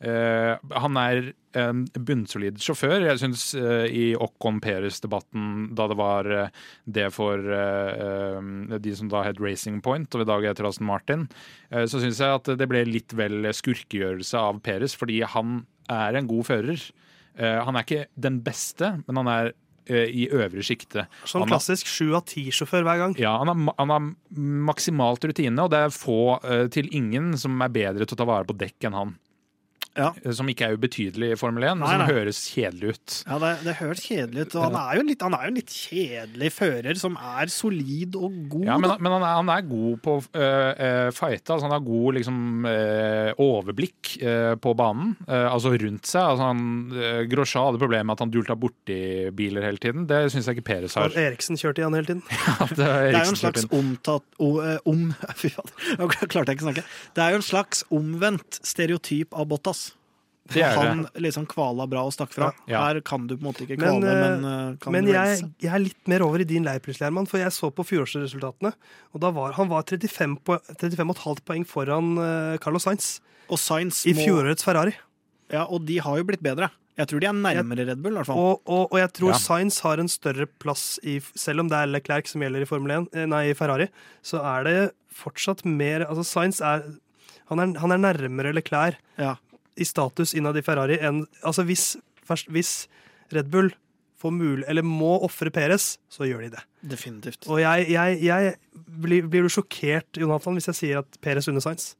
Eh, 0.01 0.55
han 0.81 0.97
er 0.97 1.33
en 1.61 1.83
bunnsolid 1.93 2.61
sjåfør. 2.63 3.03
Jeg 3.09 3.21
syns 3.21 3.43
i 3.91 4.13
Ocon 4.17 4.61
Peres-debatten, 4.63 5.71
da 5.77 5.89
det 5.91 5.97
var 5.99 6.29
eh, 6.31 6.53
det 6.87 7.09
for 7.13 7.43
eh, 7.43 8.05
eh, 8.07 8.79
de 8.81 8.95
som 8.97 9.11
da 9.13 9.25
het 9.27 9.41
Racing 9.43 9.81
Point, 9.85 10.15
og 10.15 10.25
i 10.25 10.29
dag 10.31 10.47
heter 10.47 10.69
Aston 10.69 10.89
Martin, 10.89 11.27
eh, 11.71 11.85
så 11.91 12.01
syns 12.03 12.21
jeg 12.23 12.39
at 12.39 12.53
det 12.61 12.69
ble 12.71 12.85
litt 12.89 13.13
vel 13.19 13.51
skurkegjørelse 13.57 14.39
av 14.41 14.61
Peres, 14.65 14.95
fordi 14.97 15.21
han 15.27 15.65
er 15.91 16.17
en 16.21 16.31
god 16.31 16.47
fører. 16.49 16.85
Eh, 17.37 17.59
han 17.67 17.77
er 17.77 17.87
ikke 17.87 18.07
den 18.15 18.39
beste, 18.47 18.93
men 19.09 19.21
han 19.21 19.31
er 19.33 19.51
eh, 19.91 20.07
i 20.07 20.29
øvre 20.31 20.63
sjikte. 20.67 21.09
Sånn 21.29 21.49
klassisk 21.51 21.91
sju 21.91 22.13
av 22.15 22.25
ti-sjåfør 22.31 22.87
hver 22.87 23.03
gang. 23.03 23.17
ja, 23.19 23.35
han 23.43 23.51
har, 23.51 23.75
han 23.81 23.95
har 23.97 24.07
maksimalt 24.71 25.27
rutine, 25.27 25.59
og 25.67 25.75
det 25.75 25.83
er 25.89 25.95
få 25.95 26.21
eh, 26.45 26.69
til 26.73 26.89
ingen 26.95 27.35
som 27.41 27.59
er 27.67 27.75
bedre 27.75 28.07
til 28.07 28.15
å 28.15 28.23
ta 28.23 28.29
vare 28.31 28.47
på 28.49 28.57
dekk 28.61 28.87
enn 28.87 28.99
han. 29.01 29.13
Ja. 29.99 30.13
Eh, 30.23 30.33
Som 30.37 30.49
ikke 30.53 30.69
er 30.69 30.77
ubetydelig 30.79 31.33
i 31.35 31.39
Formel 31.41 31.65
1, 31.67 31.81
Nei, 31.81 31.87
og 31.87 31.91
som 31.91 32.03
nei. 32.05 32.09
høres 32.15 32.41
kjedelig 32.55 32.95
ut. 32.95 33.17
Ja, 33.27 33.39
det, 33.43 33.51
det 33.67 33.75
høres 33.81 34.03
kjedelig 34.07 34.47
ut. 34.47 34.55
Og 34.57 34.67
han 34.69 34.79
er 34.81 35.01
jo 35.01 35.07
litt, 35.09 35.25
han 35.27 35.37
er 35.37 35.47
jo 35.47 35.53
en 35.53 35.59
litt 35.59 35.75
kjedelig 35.75 36.51
fører 36.55 37.01
som 37.01 37.17
er 37.19 37.51
solid 37.53 38.19
og 38.21 38.37
god. 38.53 38.67
Ja, 38.69 38.79
men, 38.81 38.95
men 39.03 39.17
han, 39.17 39.25
er, 39.27 39.35
han 39.41 39.53
er 39.57 39.67
god 39.71 40.01
på 40.05 40.17
å 40.19 40.23
uh, 40.23 41.11
fighte. 41.17 41.55
Altså 41.57 41.67
han 41.67 41.75
har 41.75 41.83
god 41.85 42.19
liksom, 42.21 42.39
eh, 42.71 43.31
overblikk 43.41 44.13
eh, 44.23 44.55
på 44.63 44.75
banen, 44.79 45.15
eh, 45.27 45.47
altså 45.51 45.73
rundt 45.75 46.07
seg. 46.09 46.23
Altså 46.23 46.49
han, 46.51 46.63
Grosja 47.31 47.65
hadde 47.67 47.81
problemer 47.83 48.09
med 48.11 48.17
at 48.19 48.25
han 48.25 48.33
dulta 48.35 48.57
borti 48.59 48.99
biler 49.37 49.67
hele 49.67 49.81
tiden. 49.83 50.07
Det 50.11 50.23
syns 50.33 50.49
jeg 50.49 50.59
ikke 50.59 50.69
Peres 50.71 50.97
har. 50.99 51.11
Og 51.11 51.19
Eriksen 51.21 51.59
kjørte 51.61 51.83
i 51.83 51.87
han 51.87 51.97
hele 51.99 52.09
tiden. 52.09 52.23
At, 52.65 52.73
eh, 52.77 52.79
Det 52.79 52.89
er 53.21 53.27
jo 53.27 53.35
en 53.35 53.41
slags 53.43 53.67
omtatt 53.75 54.27
eh, 54.39 54.79
om, 54.91 55.07
Fy 55.41 55.51
faen, 55.55 55.75
nå 56.01 56.11
klarte 56.15 56.47
jeg 56.53 56.59
ikke 56.61 56.67
å 56.67 56.69
snakke. 56.71 56.87
Det 57.17 57.25
er 57.27 57.35
jo 57.35 57.41
en 57.43 57.47
slags 57.51 57.85
omvendt 57.91 58.61
stereotyp 58.67 59.35
av 59.37 59.49
Bottas. 59.51 59.90
Det 60.55 60.63
er 60.67 60.75
det. 60.75 60.87
Han 60.91 61.03
liksom 61.27 61.47
kvala 61.51 61.87
bra 61.91 62.03
og 62.09 62.15
stakk 62.15 62.33
fra. 62.35 62.51
Ja. 62.71 62.83
Her 62.89 63.01
kan 63.07 63.27
du 63.31 63.37
på 63.37 63.45
en 63.45 63.49
måte 63.51 63.65
ikke 63.67 63.79
kvale, 63.81 64.01
men, 64.03 64.43
men, 64.43 64.49
eh, 64.51 64.77
kan 64.83 64.95
Men 64.97 65.07
du 65.09 65.13
jeg, 65.15 65.45
jeg 65.63 65.73
er 65.77 65.85
litt 65.85 66.11
mer 66.11 66.25
over 66.27 66.43
i 66.43 66.49
din 66.49 66.67
leir, 66.67 66.83
plutselig, 66.85 67.07
Herman, 67.09 67.29
for 67.31 67.39
jeg 67.43 67.55
så 67.55 67.71
på 67.75 67.87
fjorårsresultatene. 67.87 68.73
Og 69.15 69.23
da 69.25 69.31
var, 69.37 69.55
han 69.59 69.71
var 69.71 69.87
35 69.87 70.37
po- 70.47 70.61
35,5 70.75 71.45
poeng 71.47 71.67
foran 71.69 72.13
eh, 72.19 72.59
Carlos 72.63 72.87
Sainz 72.89 73.21
Og 73.51 73.59
Sainz 73.63 74.05
i 74.11 74.15
må 74.15 74.27
fjorårets 74.27 74.67
Ferrari. 74.67 74.95
Ja, 75.51 75.65
og 75.67 75.87
de 75.89 75.99
har 76.03 76.19
jo 76.21 76.27
blitt 76.29 76.43
bedre. 76.45 76.71
Jeg 77.01 77.09
tror 77.09 77.23
de 77.23 77.29
er 77.31 77.37
nærmere 77.37 77.87
Red 77.89 78.01
Bull, 78.05 78.13
i 78.13 78.19
hvert 78.21 78.29
fall. 78.29 78.39
Og, 78.39 78.61
og, 78.69 78.83
og 78.93 78.99
jeg 79.01 79.13
tror 79.17 79.31
Ja. 79.33 79.39
Sainz 79.41 79.79
har 79.87 80.03
en 80.03 80.11
større 80.11 80.47
plass 80.61 80.99
i 81.07 81.19
Selv 81.39 81.63
om 81.65 81.71
det 81.71 81.79
er 81.79 81.89
Leclerc 81.89 82.29
som 82.29 82.43
gjelder 82.45 82.67
i 82.67 82.69
Formel 82.69 82.93
1, 82.99 83.07
eh, 83.15 83.29
nei, 83.31 83.45
i 83.51 83.55
Ferrari, 83.57 83.87
så 84.27 84.43
er 84.45 84.67
det 84.67 84.75
fortsatt 85.15 85.65
mer 85.65 86.05
Altså, 86.09 86.27
Sainz 86.29 86.61
er 86.61 86.85
Han 87.51 87.63
er, 87.63 87.73
han 87.81 87.95
er 87.97 88.03
nærmere 88.03 88.53
Leclerc 88.55 88.99
Ja. 89.19 89.37
I 89.77 89.85
status 89.87 90.35
innad 90.35 90.57
i 90.59 90.63
Ferrari 90.67 90.97
enn 91.01 91.23
Altså, 91.47 91.63
hvis, 91.69 91.97
først, 92.27 92.49
hvis 92.51 92.73
Red 93.33 93.51
Bull 93.53 93.71
får 94.21 94.35
mul 94.37 94.65
eller 94.69 94.83
må 94.85 95.15
ofre 95.25 95.49
Peres, 95.55 95.95
så 96.13 96.27
gjør 96.29 96.43
de 96.45 96.51
det. 96.57 96.65
Definitivt. 96.93 97.47
Og 97.49 97.61
jeg, 97.63 97.87
jeg, 97.95 98.19
jeg 98.27 98.55
blir, 99.01 99.25
blir 99.33 99.47
du 99.47 99.49
sjokkert, 99.55 100.19
Jonathan, 100.21 100.59
hvis 100.59 100.69
jeg 100.69 100.77
sier 100.81 100.99
at 101.05 101.17
Peres 101.25 101.49
under 101.49 101.65
Sainz? 101.65 101.95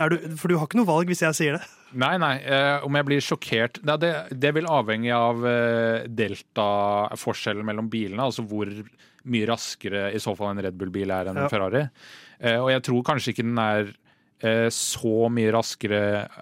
Er 0.00 0.08
du, 0.10 0.16
for 0.40 0.48
du 0.50 0.56
har 0.56 0.66
ikke 0.66 0.80
noe 0.80 0.88
valg 0.88 1.10
hvis 1.12 1.20
jeg 1.22 1.36
sier 1.36 1.58
det. 1.60 1.66
Nei, 2.00 2.14
nei. 2.18 2.32
Eh, 2.40 2.82
om 2.88 2.96
jeg 2.96 3.04
blir 3.06 3.20
sjokkert 3.22 3.78
det, 3.84 3.98
det, 4.02 4.12
det 4.40 4.50
vil 4.56 4.66
avhenge 4.72 5.12
av 5.14 5.44
eh, 5.46 6.06
delta-forskjellen 6.08 7.66
mellom 7.68 7.90
bilene. 7.92 8.24
Altså 8.24 8.44
hvor 8.48 8.70
mye 9.30 9.46
raskere 9.46 10.08
i 10.16 10.20
så 10.22 10.32
fall 10.38 10.54
en 10.56 10.62
Red 10.64 10.78
Bull-bil 10.80 11.12
er 11.14 11.30
enn 11.30 11.38
Ja. 11.38 11.44
en 11.46 11.52
Ferrari. 11.52 11.84
Eh, 12.40 12.58
og 12.58 12.70
jeg 12.72 12.82
tror 12.88 13.04
kanskje 13.06 13.34
ikke 13.34 13.46
den 13.46 13.58
er 13.62 13.92
så 14.74 15.28
mye 15.30 15.52
raskere 15.54 16.00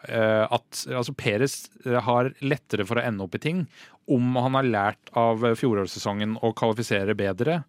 eh, 0.08 0.44
at 0.46 0.84
Altså, 0.88 1.12
Perez 1.18 1.66
eh, 1.84 1.98
har 2.00 2.32
lettere 2.40 2.86
for 2.88 3.00
å 3.00 3.04
ende 3.04 3.26
opp 3.26 3.34
i 3.36 3.42
ting 3.42 3.66
om 4.10 4.34
han 4.42 4.56
har 4.58 4.66
lært 4.66 5.12
av 5.14 5.44
fjorårssesongen 5.54 6.38
å 6.42 6.50
kvalifisere 6.56 7.14
bedre. 7.14 7.60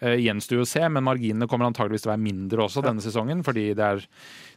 eh, 0.00 0.14
gjenstår 0.22 0.60
å 0.62 0.66
se, 0.68 0.84
men 0.88 1.02
marginene 1.02 1.48
kommer 1.50 1.66
antageligvis 1.66 2.04
til 2.04 2.12
å 2.12 2.14
være 2.14 2.22
mindre 2.22 2.62
også 2.68 2.84
denne 2.84 3.02
sesongen. 3.02 3.40
fordi 3.42 3.74
det 3.74 3.82
er 3.84 4.04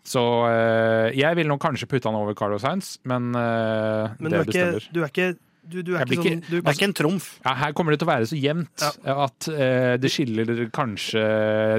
Så 0.05 0.21
eh, 0.49 1.17
jeg 1.17 1.35
vil 1.35 1.47
nok 1.49 1.61
kanskje 1.61 1.87
putte 1.89 2.09
han 2.09 2.19
over 2.19 2.35
Carlos 2.37 2.61
Sainz, 2.61 2.99
men, 3.03 3.31
eh, 3.33 4.11
Men 4.19 4.31
du 4.31 4.37
det 4.37 4.45
bestemmer. 4.51 4.77
ikke, 4.81 4.93
du 4.93 5.01
er 5.01 5.09
ikke 5.09 5.37
du, 5.61 5.79
du 5.85 5.93
er 5.95 6.05
ikke 6.07 6.23
sånn 6.23 6.43
du, 6.47 6.55
Det 6.57 6.65
er 6.65 6.75
ikke 6.77 6.87
en 6.89 6.95
trumf. 6.97 7.25
Ja, 7.45 7.53
her 7.59 7.73
kommer 7.77 7.93
det 7.93 8.01
til 8.01 8.07
å 8.09 8.11
være 8.11 8.27
så 8.31 8.37
jevnt 8.39 8.85
at 9.05 9.47
eh, 9.53 9.95
det 10.01 10.09
skiller 10.11 10.51
kanskje 10.73 11.25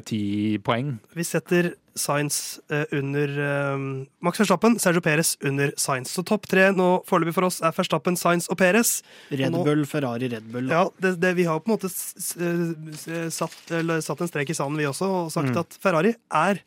ti 0.09 0.23
poeng. 0.63 0.95
Vi 1.19 1.27
setter 1.27 1.73
Science 1.99 2.61
eh, 2.73 2.87
under 2.97 3.33
eh, 3.45 3.83
Max 4.25 4.41
Verstappen, 4.41 4.79
Sergio 4.81 5.03
Perez 5.05 5.35
under 5.45 5.75
Science. 5.77 6.15
Så 6.15 6.25
topp 6.29 6.47
tre 6.49 6.71
nå 6.73 6.89
foreløpig 7.09 7.35
for 7.37 7.49
oss 7.51 7.61
er 7.61 7.75
Verstappen, 7.77 8.17
Science 8.17 8.49
og 8.53 8.61
Perez. 8.63 8.95
Red 9.35 9.53
nå- 9.53 9.65
Bull, 9.67 9.85
Ferrari, 9.89 10.31
Red 10.33 10.49
Bull. 10.55 10.71
Ja, 10.73 10.87
det, 11.03 11.17
det, 11.21 11.35
Vi 11.41 11.49
har 11.51 11.61
på 11.61 11.69
en 11.73 11.77
måte 11.77 11.91
s, 11.93 12.15
s, 12.17 12.33
s, 13.03 13.07
satt, 13.37 13.59
eller, 13.83 14.01
satt 14.05 14.23
en 14.25 14.31
strek 14.31 14.55
i 14.55 14.57
sanden, 14.57 14.81
vi 14.81 14.89
også, 14.89 15.11
og 15.27 15.33
sagt 15.35 15.59
at 15.59 15.77
Ferrari 15.83 16.15
er 16.33 16.63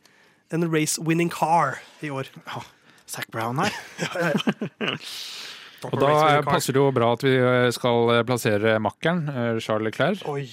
en 0.54 0.68
race-winning 0.70 1.32
car 1.34 1.80
i 2.06 2.12
år. 2.14 2.30
Ja. 2.46 2.62
Zac 3.10 3.28
Brown 3.34 3.58
her. 3.62 3.74
Og 5.92 6.00
da 6.02 6.42
passer 6.46 6.76
det 6.76 6.82
jo 6.82 6.92
bra 6.96 7.12
at 7.16 7.24
vi 7.26 7.34
eh, 7.38 7.70
skal 7.76 8.12
eh, 8.18 8.24
plassere 8.28 8.78
makkeren, 8.84 9.26
eh, 9.30 9.60
Charles 9.64 9.90
Leclerc. 9.92 10.24
Oi. 10.32 10.46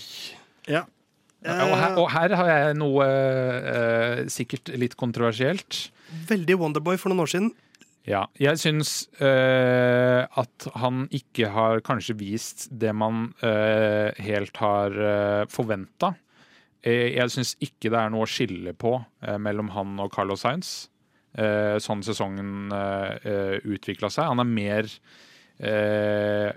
Ja. 0.71 0.85
Ja, 1.43 1.57
Og 1.67 1.73
her, 1.75 1.97
og 1.99 2.09
her 2.15 2.35
har 2.39 2.49
jeg 2.53 2.75
noe 2.79 3.07
eh, 3.09 4.21
sikkert 4.31 4.71
litt 4.79 4.95
kontroversielt. 5.01 5.89
Veldig 6.29 6.55
Wonderboy 6.61 7.01
for 7.01 7.11
noen 7.11 7.25
år 7.25 7.33
siden. 7.33 7.49
Ja, 8.07 8.25
jeg 8.39 8.59
syns 8.59 8.93
eh, 9.23 10.23
at 10.27 10.67
han 10.79 11.05
ikke 11.15 11.51
har 11.55 11.83
kanskje 11.87 12.17
vist 12.19 12.69
det 12.71 12.91
man 12.99 13.29
eh, 13.47 14.11
helt 14.27 14.59
har 14.63 14.95
eh, 14.95 15.43
forventa. 15.51 16.15
jeg 16.83 17.31
syns 17.31 17.53
ikke 17.63 17.91
det 17.95 17.99
er 18.01 18.11
noe 18.11 18.27
å 18.27 18.31
skille 18.31 18.73
på 18.75 18.97
eh, 19.23 19.39
mellom 19.39 19.69
han 19.75 19.99
og 20.03 20.11
Carlos 20.15 20.43
Sainz. 20.43 20.89
Eh, 21.39 21.77
sånn 21.83 22.03
sesongen 22.05 22.73
uh, 22.73 23.59
utvikla 23.65 24.11
seg. 24.13 24.29
Han 24.31 24.43
er 24.43 24.51
mer 24.51 24.91
eh, 25.63 26.51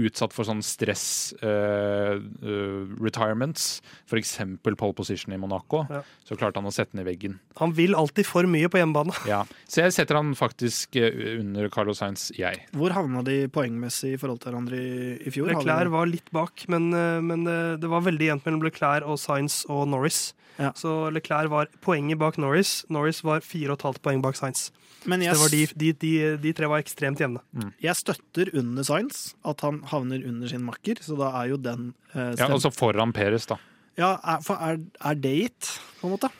utsatt 0.00 0.32
for 0.34 0.48
sånn 0.48 0.62
stress 0.64 1.04
uh, 1.42 2.16
uh, 2.16 2.82
retirements. 3.02 3.80
F.eks. 4.08 4.34
pole 4.62 4.96
position 4.96 5.34
i 5.34 5.40
Monaco. 5.40 5.84
Ja. 5.90 6.02
Så 6.26 6.38
klarte 6.38 6.60
han 6.60 6.68
å 6.68 6.74
sette 6.74 6.96
den 6.96 7.04
i 7.04 7.08
veggen. 7.08 7.38
Han 7.60 7.74
vil 7.76 7.96
alltid 7.98 8.28
for 8.28 8.48
mye 8.48 8.70
på 8.72 8.80
hjemmebane. 8.80 9.14
Ja. 9.28 9.42
Så 9.68 9.84
jeg 9.84 9.96
setter 9.96 10.18
han 10.18 10.32
faktisk 10.38 10.96
eh, 11.00 11.38
under 11.38 11.68
Carlos 11.72 12.00
Sainz, 12.00 12.30
jeg. 12.36 12.64
Hvor 12.76 12.94
havna 12.96 13.24
de 13.26 13.44
poengmessig 13.52 14.14
i 14.14 14.20
forhold 14.20 14.42
til 14.42 14.52
hverandre 14.52 14.80
i, 14.80 15.16
i 15.20 15.32
fjor? 15.34 15.50
Leclerc 15.52 15.92
var 15.92 16.08
litt 16.10 16.30
bak, 16.34 16.64
men, 16.72 16.90
men 17.26 17.44
det 17.80 17.90
var 17.90 18.04
veldig 18.06 18.30
jevnt 18.30 18.48
mellom 18.48 18.64
Leclerc 18.66 19.08
og 19.08 19.20
Sainz 19.20 19.62
og 19.72 19.84
Norris. 19.92 20.30
Ja. 20.58 20.72
Så 20.76 21.10
Leclerc 21.12 21.50
var 21.52 21.70
poenget 21.84 22.20
bak 22.20 22.38
Norris. 22.40 22.82
Norris 22.92 23.22
var 23.24 23.44
fire 23.44 23.72
og 23.72 23.80
et 23.80 23.86
halvt 23.88 24.02
poeng 24.04 24.24
bak 24.24 24.38
Sainz. 24.38 24.70
Men 25.08 25.24
jeg, 25.24 25.34
de, 25.50 25.62
de, 25.74 25.92
de, 25.98 26.12
de 26.42 26.52
tre 26.56 26.68
var 26.70 26.82
ekstremt 26.82 27.20
jevne. 27.22 27.42
jeg 27.82 27.98
støtter 27.98 28.52
under 28.58 28.86
Science 28.86 29.34
at 29.48 29.64
han 29.66 29.82
havner 29.90 30.22
under 30.28 30.50
sin 30.50 30.62
makker, 30.66 31.00
så 31.02 31.16
da 31.18 31.32
er 31.42 31.52
jo 31.54 31.58
den 31.60 31.90
eh, 32.14 32.34
Ja, 32.38 32.48
Altså 32.48 32.70
foran 32.74 33.14
Peres, 33.16 33.48
da. 33.50 33.58
Ja, 33.98 34.14
er, 34.22 34.44
for 34.44 34.60
er, 34.62 34.78
er 35.04 35.18
det 35.20 35.34
gitt, 35.36 35.72
på 36.00 36.08
en 36.08 36.14
måte? 36.14 36.30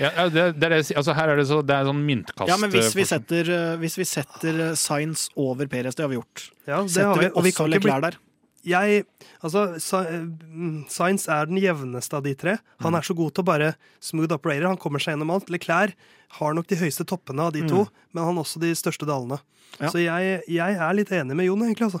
Ja, 0.00 0.10
det, 0.28 0.44
det 0.58 0.66
er 0.66 0.74
det, 0.74 0.80
altså, 0.98 1.14
her 1.16 1.30
er 1.32 1.38
det, 1.40 1.46
så, 1.48 1.60
det 1.64 1.76
er 1.76 1.86
sånn 1.88 2.02
myntkast. 2.04 2.50
Ja, 2.50 2.56
men 2.60 2.72
hvis 2.74 2.92
vi 2.96 3.04
eh, 3.04 3.08
setter, 3.08 3.50
eh, 3.54 3.74
hvis 3.80 3.96
vi 4.00 4.06
setter 4.08 4.62
eh, 4.70 4.72
Science 4.78 5.30
over 5.40 5.68
Peres, 5.70 5.96
det 5.96 6.04
har 6.04 6.10
vi 6.12 6.18
gjort. 6.18 6.48
Ja, 6.66 6.80
det 6.82 6.92
Setter 6.92 7.12
har 7.12 7.20
vi 7.20 7.28
vi, 7.28 7.32
og 7.32 7.46
vi 7.46 7.52
kan 7.56 7.70
ikke 7.70 7.86
bli 7.86 7.98
der? 8.08 8.18
Jeg, 8.66 9.04
altså, 9.44 9.62
mm, 10.10 10.86
Sainz 10.90 11.28
er 11.30 11.46
den 11.46 11.58
jevneste 11.62 12.14
av 12.18 12.24
de 12.26 12.34
tre. 12.34 12.56
Han 12.82 12.92
Mm. 12.92 12.98
er 12.98 13.02
så 13.02 13.14
god 13.16 13.34
til 13.34 13.42
å 13.44 13.46
bare 13.46 13.74
smooth 14.00 14.32
operator. 14.34 14.66
Han 14.68 14.76
kommer 14.76 14.98
seg 14.98 15.14
gjennom 15.16 15.30
alt. 15.32 15.48
Leclerc 15.48 15.94
har 16.40 16.54
nok 16.54 16.66
de 16.66 16.76
høyeste 16.76 17.04
toppene 17.06 17.40
av 17.46 17.52
de 17.52 17.62
to, 17.68 17.86
men 18.12 18.24
han 18.24 18.34
har 18.34 18.42
også 18.44 18.58
de 18.60 18.72
største 18.74 19.06
dalene. 19.06 19.38
Mm. 19.38 19.80
Ja. 19.80 19.88
Så 19.90 19.98
jeg, 20.02 20.42
jeg 20.48 20.76
er 20.76 20.92
litt 20.94 21.08
enig 21.10 21.36
med 21.36 21.46
Jon, 21.46 21.62
egentlig. 21.62 21.86
altså. 21.92 22.00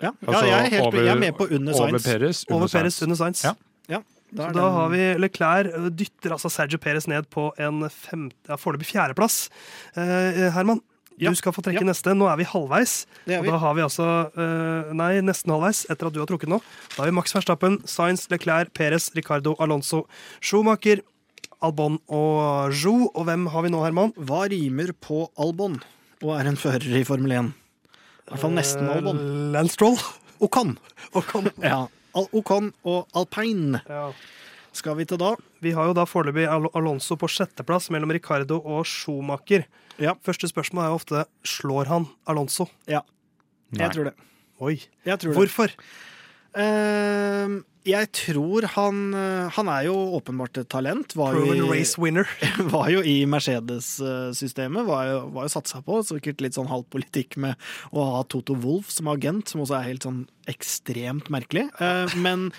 Ja, 0.00 0.10
ja 0.10 0.28
Altså, 0.28 0.46
jeg, 0.46 0.58
er 0.66 0.70
helt, 0.70 0.86
over- 0.86 1.04
jeg 1.04 1.16
er 1.16 1.20
med 1.20 1.34
på 1.36 1.50
under 1.50 1.72
Over 1.74 1.98
Science. 1.98 2.04
Peres. 2.18 2.44
Over 2.50 2.56
under 2.56 2.68
Perez 2.68 2.94
Sainz. 2.94 3.02
under 3.02 3.16
Science. 3.16 3.44
Ja. 3.44 3.54
Ja, 3.88 3.98
da 4.34 4.48
Så 4.48 4.52
da 4.54 4.60
den- 4.60 4.72
har 4.72 4.88
vi 4.88 5.14
Leclerc 5.18 5.66
øh, 5.74 5.90
dytter 5.90 6.30
altså 6.32 6.50
Sergio 6.50 6.78
Perez 6.78 7.06
ned 7.06 7.28
på 7.30 7.52
en 7.58 7.88
femte, 7.90 8.34
ja, 8.48 8.56
foreløpig 8.56 8.86
fjerdeplass. 8.90 9.48
Eh, 9.96 10.50
Herman, 10.50 10.80
Ja. 11.20 11.30
du 11.30 11.36
skal 11.38 11.52
få 11.52 11.62
trekke 11.62 11.80
Ja. 11.82 11.86
neste. 11.86 12.14
Nå 12.16 12.26
er 12.30 12.36
vi 12.36 12.44
halvveis. 12.44 13.06
Er 13.26 13.38
Og 13.38 13.44
vi. 13.44 13.50
da 13.50 13.58
har 13.58 13.74
vi 13.74 13.82
altså 13.82 14.06
uh, 14.36 14.92
Nei, 14.92 15.20
nesten 15.22 15.50
halvveis, 15.54 15.84
etter 15.88 16.06
at 16.08 16.12
du 16.12 16.20
har 16.20 16.26
trukket 16.26 16.48
nå. 16.50 16.60
Da 16.96 17.02
har 17.02 17.10
vi 17.10 17.14
Max 17.14 17.32
Verstappen, 17.34 17.78
Sainz, 17.86 18.26
Leclerc, 18.30 18.72
Perez, 18.74 19.10
Ricardo, 19.14 19.54
Alonso, 19.60 20.06
Schumacher, 20.40 21.00
Albon 21.62 21.98
og 22.08 22.72
Jo. 22.74 23.10
Og 23.14 23.24
hvem 23.26 23.46
har 23.48 23.62
vi 23.62 23.70
nå, 23.70 23.82
Herman? 23.84 24.12
Hva 24.18 24.48
rimer 24.50 24.92
på 25.00 25.28
Albon 25.38 25.80
og 26.22 26.40
er 26.40 26.46
en 26.48 26.56
fører 26.56 26.96
i 26.98 27.04
Formel 27.04 27.30
1? 27.32 27.52
I 28.24 28.30
hvert 28.30 28.40
fall 28.40 28.54
nesten 28.56 28.88
Albon. 28.88 29.18
Uh, 29.18 29.52
Lance 29.52 29.74
Stroll. 29.76 29.98
Ocon. 30.40 30.76
Ocon. 31.14 31.50
Ja. 31.62 31.86
Al 32.14 32.26
Ocon 32.32 32.72
og 32.84 33.06
Alpine 33.14 33.80
Ja. 33.88 34.10
Skal 34.78 34.96
vi 34.98 35.06
til 35.08 35.20
da. 35.20 35.34
Vi 35.64 35.74
har 35.76 35.90
jo 35.90 35.96
da 35.96 36.06
foreløpig 36.08 36.46
Al 36.50 36.68
Alonso 36.74 37.16
på 37.20 37.30
sjetteplass 37.30 37.90
mellom 37.94 38.12
Ricardo 38.14 38.60
og 38.60 38.86
Schumacher. 38.88 39.66
Ja. 40.02 40.16
Første 40.26 40.50
spørsmål 40.50 40.84
er 40.84 40.92
jo 40.92 40.98
ofte 41.00 41.26
slår 41.46 41.90
han 41.92 42.08
Alonso. 42.30 42.68
Ja, 42.90 43.04
Nei. 43.74 43.84
jeg 43.84 43.94
tror 43.96 44.10
det. 44.10 44.16
Oi. 44.64 44.74
Jeg 45.06 45.20
tror 45.20 45.32
det. 45.32 45.38
Hvorfor? 45.38 45.78
Ehm, 46.54 47.62
jeg 47.84 48.08
tror 48.14 48.64
han 48.76 48.98
eh, 49.18 49.48
Han 49.56 49.68
er 49.68 49.88
jo 49.88 49.94
åpenbart 50.16 50.60
et 50.62 50.68
talent. 50.70 51.16
Var 51.18 51.34
jo 51.34 51.42
Proven 51.42 51.58
i, 51.58 51.64
race 51.72 52.00
winner. 52.00 52.30
var 52.74 52.88
jo 52.92 53.02
i 53.02 53.16
Mercedes-systemet. 53.28 54.86
Var 54.86 55.10
jo, 55.10 55.18
var 55.34 55.48
jo 55.48 55.54
satsa 55.56 55.82
på. 55.84 56.00
Sikkert 56.06 56.44
litt 56.44 56.56
sånn 56.56 56.70
halv 56.70 56.86
politikk 56.94 57.36
med 57.42 57.58
å 57.92 58.06
ha 58.12 58.22
Toto 58.30 58.56
Wolff 58.62 58.92
som 58.94 59.10
agent, 59.12 59.50
som 59.50 59.64
også 59.64 59.80
er 59.80 59.90
helt 59.90 60.06
sånn 60.06 60.24
ekstremt 60.50 61.30
merkelig. 61.32 61.66
Uh, 61.80 62.06
men 62.20 62.50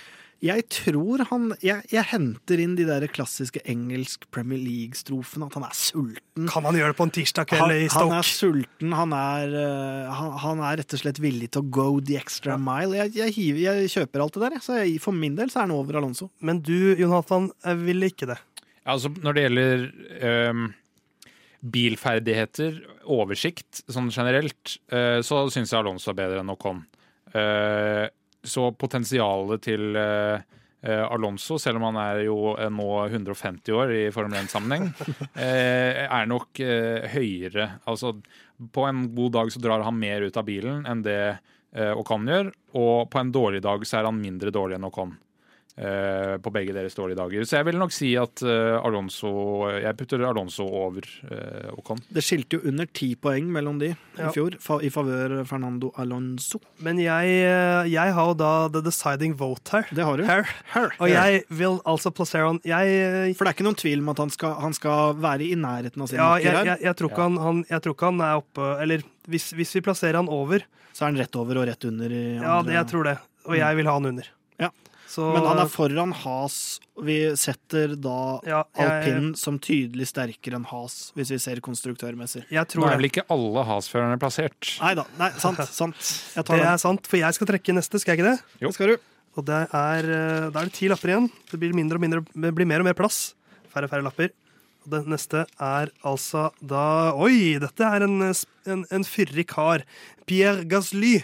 jeg 0.43 0.65
tror 0.73 1.23
han 1.29 1.47
jeg, 1.63 1.85
jeg 1.91 2.03
henter 2.11 2.61
inn 2.61 2.75
de 2.77 2.85
der 2.87 3.05
klassiske 3.11 3.61
engelsk 3.71 4.27
Premier 4.35 4.59
League-strofene. 4.61 5.47
At 5.47 5.57
han 5.57 5.65
er 5.67 5.75
sulten. 5.77 6.49
Kan 6.51 6.67
han 6.67 6.77
gjøre 6.77 6.93
det 6.93 6.99
på 6.99 7.07
en 7.07 7.13
tirsdag 7.15 7.49
kveld 7.49 7.63
Han, 7.65 7.75
i 7.75 7.89
han 7.95 8.13
er 8.17 8.29
sulten, 8.29 8.95
han 8.99 9.15
er, 9.17 9.55
uh, 9.55 10.15
han, 10.19 10.31
han 10.43 10.63
er 10.69 10.81
rett 10.81 10.97
og 10.97 11.01
slett 11.01 11.21
villig 11.23 11.51
til 11.55 11.63
å 11.63 11.69
go 11.79 11.87
the 11.99 12.19
extra 12.19 12.59
mile. 12.61 12.97
Jeg, 12.99 13.15
jeg, 13.19 13.35
hiver, 13.37 13.61
jeg 13.65 13.93
kjøper 13.95 14.25
alt 14.25 14.39
det 14.39 14.47
der, 14.47 14.63
så 14.63 14.79
jeg, 14.81 14.97
for 15.03 15.15
min 15.15 15.37
del 15.39 15.53
så 15.53 15.61
er 15.61 15.69
han 15.69 15.77
over 15.77 16.01
Alonso. 16.01 16.29
Men 16.45 16.59
du, 16.65 16.93
Jonathan, 16.99 17.49
jeg 17.65 17.83
vil 17.85 18.09
ikke 18.11 18.29
det. 18.33 18.41
Altså, 18.85 19.09
når 19.17 19.37
det 19.37 19.47
gjelder 19.47 19.87
um 20.49 20.65
bilferdigheter, 21.65 22.75
oversikt, 23.09 23.79
sånn 23.89 24.11
generelt, 24.13 24.75
eh, 24.93 25.17
så 25.25 25.45
syns 25.53 25.71
jeg 25.73 25.79
Alonso 25.79 26.11
er 26.11 26.19
bedre 26.19 26.43
enn 26.43 26.51
Ocon. 26.53 26.83
Så 28.45 28.69
potensialet 28.77 29.63
til 29.65 29.97
eh, 29.97 30.43
eh, 30.85 31.03
Alonso, 31.03 31.57
selv 31.61 31.81
om 31.81 31.87
han 31.89 31.99
er 32.01 32.21
jo 32.27 32.53
eh, 32.53 32.69
nå 32.69 32.89
150 33.07 33.75
år 33.75 33.93
i 33.95 34.03
Formel 34.15 34.37
1-sammenheng, 34.43 34.91
eh, 35.47 36.05
er 36.05 36.29
nok 36.29 36.61
høyere. 37.15 37.69
Altså, 37.89 38.15
på 38.71 38.87
en 38.87 39.07
god 39.17 39.35
dag 39.39 39.53
så 39.53 39.63
drar 39.63 39.85
han 39.85 39.99
mer 39.99 40.27
ut 40.27 40.39
av 40.39 40.47
bilen 40.47 40.87
enn 40.89 41.03
det 41.05 41.19
Ocon 41.75 42.23
gjør, 42.23 42.53
og 42.79 43.09
på 43.11 43.19
en 43.19 43.31
dårlig 43.35 43.59
dag 43.65 43.81
så 43.83 43.97
er 43.99 44.05
han 44.07 44.15
mindre 44.15 44.47
dårlig 44.55 44.77
enn 44.77 44.85
Ocon. 44.87 45.09
Eh, 45.77 46.35
på 46.41 46.51
begge 46.53 46.73
deres 46.75 46.95
dårlige 46.97 47.19
dager. 47.19 47.45
Så 47.47 47.57
jeg 47.59 47.67
vil 47.69 47.79
nok 47.79 47.93
si 47.95 48.13
at 48.19 48.43
eh, 48.45 48.75
Alonso 48.79 49.31
Jeg 49.81 49.95
putter 49.99 50.23
Alonso 50.27 50.65
over 50.65 51.05
eh, 51.29 51.69
Ocon. 51.75 51.99
Det 52.09 52.23
skilte 52.25 52.59
jo 52.59 52.69
under 52.71 52.87
ti 52.95 53.13
poeng 53.15 53.49
mellom 53.51 53.79
de 53.81 53.93
Ja. 54.15 54.29
i 54.29 54.31
fjor, 54.31 54.53
fa 54.63 54.77
i 54.79 54.87
favør 54.93 55.41
Fernando 55.47 55.89
Alonso. 55.99 56.61
Men 56.79 57.01
jeg, 57.03 57.33
jeg 57.91 58.13
har 58.15 58.29
jo 58.29 58.35
da 58.39 58.51
the 58.71 58.81
deciding 58.85 59.33
vote 59.35 59.73
her. 59.73 59.89
Det 59.91 60.05
har 60.07 60.15
du. 60.17 60.23
her. 60.23 60.47
Og 61.03 61.09
jeg 61.11 61.41
vil 61.49 61.81
altså 61.83 62.11
plassere 62.15 62.47
han 62.47 62.61
Jeg, 62.63 63.35
For 63.35 63.43
det 63.43 63.51
er 63.51 63.57
ikke 63.57 63.67
noen 63.67 63.79
tvil 63.79 63.99
om 63.99 64.13
at 64.13 64.21
han 64.23 64.31
skal, 64.31 64.55
han 64.63 64.75
skal 64.77 65.17
være 65.19 65.49
i 65.49 65.57
nærheten 65.59 66.05
av 66.05 66.07
sin 66.11 66.19
ja, 66.21 66.29
makker 66.31 66.47
jeg, 66.47 66.55
her. 66.55 66.69
jeg, 66.71 66.83
jeg, 66.87 66.97
tror 67.01 67.11
ikke 67.11 67.27
han, 67.27 67.37
han, 67.43 67.59
jeg 67.69 67.83
tror 67.83 67.97
ikke 67.97 68.11
han 68.13 68.23
er 68.23 68.39
oppe 68.39 68.69
Eller 68.85 69.03
hvis, 69.27 69.49
hvis 69.57 69.75
vi 69.75 69.83
plasserer 69.85 70.19
han 70.21 70.31
over 70.31 70.63
Så 70.93 71.03
er 71.03 71.11
han 71.11 71.19
rett 71.19 71.35
over 71.41 71.59
og 71.61 71.67
rett 71.67 71.87
under 71.91 72.15
i 72.15 72.23
Ja, 72.39 72.61
det, 72.63 72.75
jeg 72.77 72.87
tror 72.93 73.07
det. 73.11 73.17
Og 73.45 73.59
jeg 73.59 73.77
vil 73.77 73.91
ha 73.91 73.99
han 73.99 74.09
under. 74.13 74.31
Så, 75.07 75.25
Men 75.35 75.45
han 75.45 75.59
er 75.61 75.69
foran 75.69 76.11
Has. 76.23 76.55
Vi 77.05 77.17
setter 77.37 77.93
da 78.01 78.39
ja, 78.47 78.61
jeg, 78.75 78.85
alpin 78.85 79.27
som 79.37 79.59
tydelig 79.61 80.07
sterkere 80.09 80.57
enn 80.59 80.65
Has, 80.71 81.11
hvis 81.15 81.31
vi 81.35 81.37
ser 81.43 81.61
konstruktørmessig. 81.63 82.45
jeg 82.49 82.57
Nå 82.65 82.71
tror 82.73 82.89
er 82.91 82.97
vel 82.99 83.09
ikke 83.11 83.25
alle 83.31 83.65
Has-førerne 83.69 84.17
plassert. 84.21 84.71
Nei 84.81 84.93
da. 84.97 85.05
Sant. 85.39 85.61
sant. 85.81 85.99
Jeg 86.35 86.43
tar 86.47 86.57
Det 86.57 86.63
den. 86.65 86.71
er 86.73 86.81
sant, 86.81 87.07
for 87.11 87.21
jeg 87.21 87.37
skal 87.37 87.51
trekke 87.53 87.75
neste, 87.77 88.01
skal 88.01 88.15
jeg 88.15 88.23
ikke 88.23 88.31
det? 88.33 88.39
Jo. 88.63 88.71
Det 88.71 88.77
skal 88.79 88.93
du. 88.95 89.11
Og 89.35 89.45
det 89.45 89.61
er, 89.75 90.09
eh, 90.15 90.47
da 90.49 90.61
er 90.63 90.69
det 90.71 90.73
ti 90.77 90.87
lapper 90.91 91.11
igjen. 91.11 91.29
Det 91.51 91.59
blir, 91.59 91.75
mindre 91.75 91.99
og 91.99 92.03
mindre, 92.05 92.23
det 92.33 92.53
blir 92.55 92.67
mer 92.71 92.79
og 92.83 92.87
mer 92.89 92.97
plass. 92.97 93.33
Færre 93.73 93.89
og 93.89 93.91
færre 93.93 94.05
lapper. 94.07 94.31
Og 94.85 94.91
det 94.93 95.01
neste 95.11 95.41
er 95.59 95.89
altså 96.05 96.47
da 96.63 97.11
Oi, 97.19 97.57
dette 97.61 97.83
er 97.83 98.05
en, 98.07 98.21
eh, 98.29 98.43
en, 98.71 98.85
en 98.95 99.03
fyrig 99.07 99.47
kar. 99.51 99.83
Pierre 100.25 100.63
Gasly. 100.71 101.19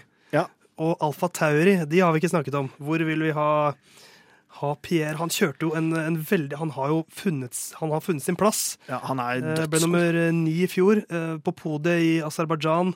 Og 0.77 0.95
Alfa 1.03 1.27
Tauri, 1.29 1.75
de 1.89 1.99
har 1.99 2.13
vi 2.13 2.21
ikke 2.21 2.31
snakket 2.31 2.55
om. 2.57 2.69
Hvor 2.79 3.03
vil 3.05 3.27
vi 3.27 3.34
ha 3.36 3.51
ha 4.62 4.73
Pierre. 4.84 5.17
Han 5.19 5.31
kjørte 5.31 5.67
jo 5.67 5.71
en, 5.77 5.91
en 5.97 6.19
veldig 6.27 6.57
Han 6.60 6.73
har 6.75 6.91
jo 6.91 6.99
funnet, 7.15 7.57
han 7.79 7.93
har 7.93 8.03
funnet 8.03 8.25
sin 8.25 8.38
plass. 8.39 8.75
Ja, 8.89 8.99
han 9.07 9.21
er 9.23 9.41
dødsgod. 9.41 9.71
Ble 9.73 9.81
nummer 9.86 10.19
eh, 10.25 10.34
ni 10.36 10.57
i 10.65 10.69
fjor, 10.69 11.01
eh, 11.07 11.34
på 11.43 11.53
podiet 11.57 12.03
i 12.03 12.12
Aserbajdsjan. 12.25 12.93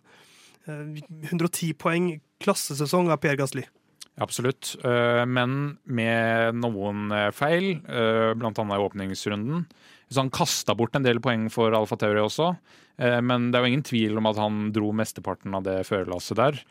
Eh, 0.67 0.83
110 1.31 1.73
poeng. 1.81 2.11
Klassesesong 2.43 3.09
av 3.13 3.21
Pierre 3.23 3.39
Gasly. 3.39 3.65
Absolutt. 4.21 4.75
Eh, 4.83 5.23
Men 5.25 5.77
med 5.87 6.59
noen 6.61 7.09
eh, 7.15 7.31
feil, 7.35 7.79
bl.a. 7.81 8.51
i 8.51 8.81
åpningsrunden. 8.85 9.65
Så 10.11 10.21
han 10.21 10.33
kasta 10.33 10.75
bort 10.77 10.95
en 10.95 11.05
del 11.07 11.17
poeng 11.23 11.47
for 11.51 11.73
Alfa 11.73 11.97
Tauri 11.99 12.21
også. 12.21 12.51
Eh, 12.99 13.21
Men 13.25 13.49
det 13.49 13.59
er 13.59 13.65
jo 13.65 13.73
ingen 13.73 13.87
tvil 13.87 14.19
om 14.21 14.29
at 14.29 14.39
han 14.43 14.67
dro 14.75 14.91
mesteparten 14.95 15.55
av 15.57 15.65
det 15.65 15.81
førerlasset 15.87 16.39
der. 16.43 16.61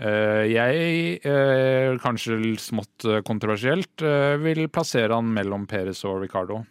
Eh, 0.00 0.44
Jeg, 0.48 1.20
eh, 1.28 1.92
kanskje 2.00 2.38
smått 2.58 3.04
eh, 3.04 3.20
kontroversielt, 3.26 4.00
vil 4.40 4.68
plassere 4.72 5.12
han 5.12 5.28
mellom 5.34 5.66
Perez 5.68 6.04
og 6.08 6.22
Ricardo. 6.22 6.62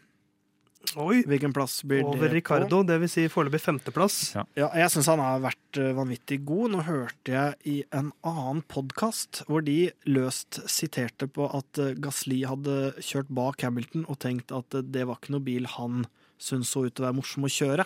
Oi! 0.97 1.21
Hvilken 1.29 1.53
plass 1.53 1.83
blir 1.85 2.01
Over 2.03 2.25
det 2.25 2.39
Ricardo, 2.39 2.79
dvs. 2.83 3.11
Si 3.13 3.25
foreløpig 3.29 3.61
femteplass. 3.61 4.15
Ja. 4.33 4.43
Ja, 4.57 4.69
jeg 4.81 4.89
syns 4.89 5.11
han 5.11 5.21
har 5.21 5.43
vært 5.43 5.77
vanvittig 5.93 6.39
god. 6.43 6.73
Nå 6.73 6.81
hørte 6.87 7.35
jeg 7.35 7.53
i 7.69 7.75
en 7.93 8.09
annen 8.25 8.63
podkast 8.65 9.43
hvor 9.45 9.61
de 9.63 9.91
løst 10.09 10.57
siterte 10.65 11.29
på 11.29 11.45
at 11.53 11.77
Gasli 12.01 12.41
hadde 12.49 12.95
kjørt 12.97 13.29
bak 13.29 13.61
Hamilton 13.61 14.07
og 14.09 14.17
tenkt 14.25 14.51
at 14.51 14.73
det 14.73 15.05
var 15.05 15.21
ikke 15.21 15.37
noe 15.37 15.45
bil 15.45 15.69
han 15.77 16.07
syntes 16.41 16.73
så 16.73 16.87
ut 16.87 16.95
til 16.97 17.05
å 17.05 17.11
være 17.11 17.19
morsom 17.21 17.45
å 17.45 17.53
kjøre. 17.53 17.85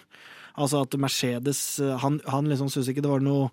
Altså 0.55 0.85
at 0.85 0.95
Mercedes 0.95 1.61
Han, 1.99 2.21
han 2.31 2.47
liksom 2.47 2.71
syntes 2.71 2.93
ikke 2.93 3.03
det 3.03 3.11
var 3.11 3.23
noe, 3.27 3.49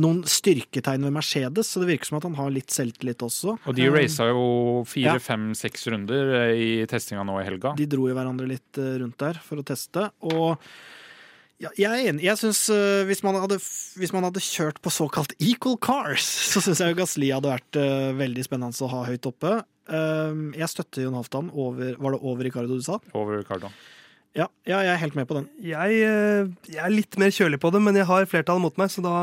noen 0.00 0.22
styrketegn 0.28 1.06
ved 1.06 1.14
Mercedes, 1.14 1.70
så 1.70 1.82
det 1.82 1.90
virker 1.92 2.10
som 2.10 2.18
at 2.18 2.26
han 2.28 2.36
har 2.38 2.50
litt 2.54 2.74
selvtillit 2.74 3.22
også. 3.24 3.56
Og 3.64 3.76
de 3.76 3.86
Eh, 3.86 3.92
raca 3.92 4.28
jo 4.30 4.84
fire, 4.88 5.14
Ja. 5.14 5.18
fem, 5.18 5.52
seks 5.54 5.86
runder 5.92 6.34
eh, 6.40 6.54
i 6.82 6.86
testinga 6.86 7.24
nå 7.24 7.40
i 7.40 7.46
helga. 7.46 7.74
De 7.76 7.86
dro 7.86 8.08
jo 8.08 8.14
hverandre 8.14 8.48
litt 8.48 8.78
eh, 8.78 8.98
rundt 9.02 9.18
der 9.18 9.34
for 9.42 9.60
å 9.60 9.64
teste. 9.64 10.10
Og 10.22 10.58
ja, 11.62 11.70
jeg 11.78 11.86
er 11.86 12.08
enig. 12.10 12.24
Jeg 12.26 12.36
synes, 12.40 12.68
uh, 12.68 13.04
hvis, 13.06 13.22
man 13.22 13.36
hadde, 13.38 13.60
hvis 13.96 14.12
man 14.12 14.26
hadde 14.26 14.42
kjørt 14.42 14.80
på 14.82 14.90
såkalt 14.90 15.34
equal 15.38 15.78
cars, 15.78 16.26
så 16.52 16.60
syns 16.60 16.82
jeg 16.82 16.92
jo 16.92 16.98
Gasli 16.98 17.30
hadde 17.30 17.52
vært 17.52 17.78
uh, 17.78 18.10
veldig 18.18 18.44
spennende 18.44 18.84
å 18.84 18.90
ha 18.90 19.04
høyt 19.06 19.28
oppe. 19.30 19.60
Uh, 19.86 20.50
jeg 20.56 20.68
støtter 20.72 21.04
Jon 21.04 21.16
Halvdan 21.18 21.50
over 21.52 21.98
Var 22.00 22.14
det 22.14 22.20
over 22.24 22.46
Ricardo 22.46 22.78
du 22.78 22.84
sa? 22.84 22.96
Over 23.12 23.42
Ricardo. 23.42 23.68
Ja, 24.34 24.48
ja, 24.66 24.80
jeg 24.82 24.90
er 24.96 24.98
helt 24.98 25.14
med 25.14 25.28
på 25.30 25.36
den. 25.36 25.44
Jeg, 25.62 25.98
eh, 26.02 26.48
jeg 26.66 26.80
er 26.82 26.90
litt 26.90 27.14
mer 27.22 27.30
kjølig 27.30 27.60
på 27.62 27.70
det, 27.70 27.80
men 27.86 27.94
jeg 27.94 28.06
har 28.08 28.24
flertallet 28.26 28.64
mot 28.64 28.80
meg, 28.80 28.90
så 28.90 29.04
da 29.04 29.18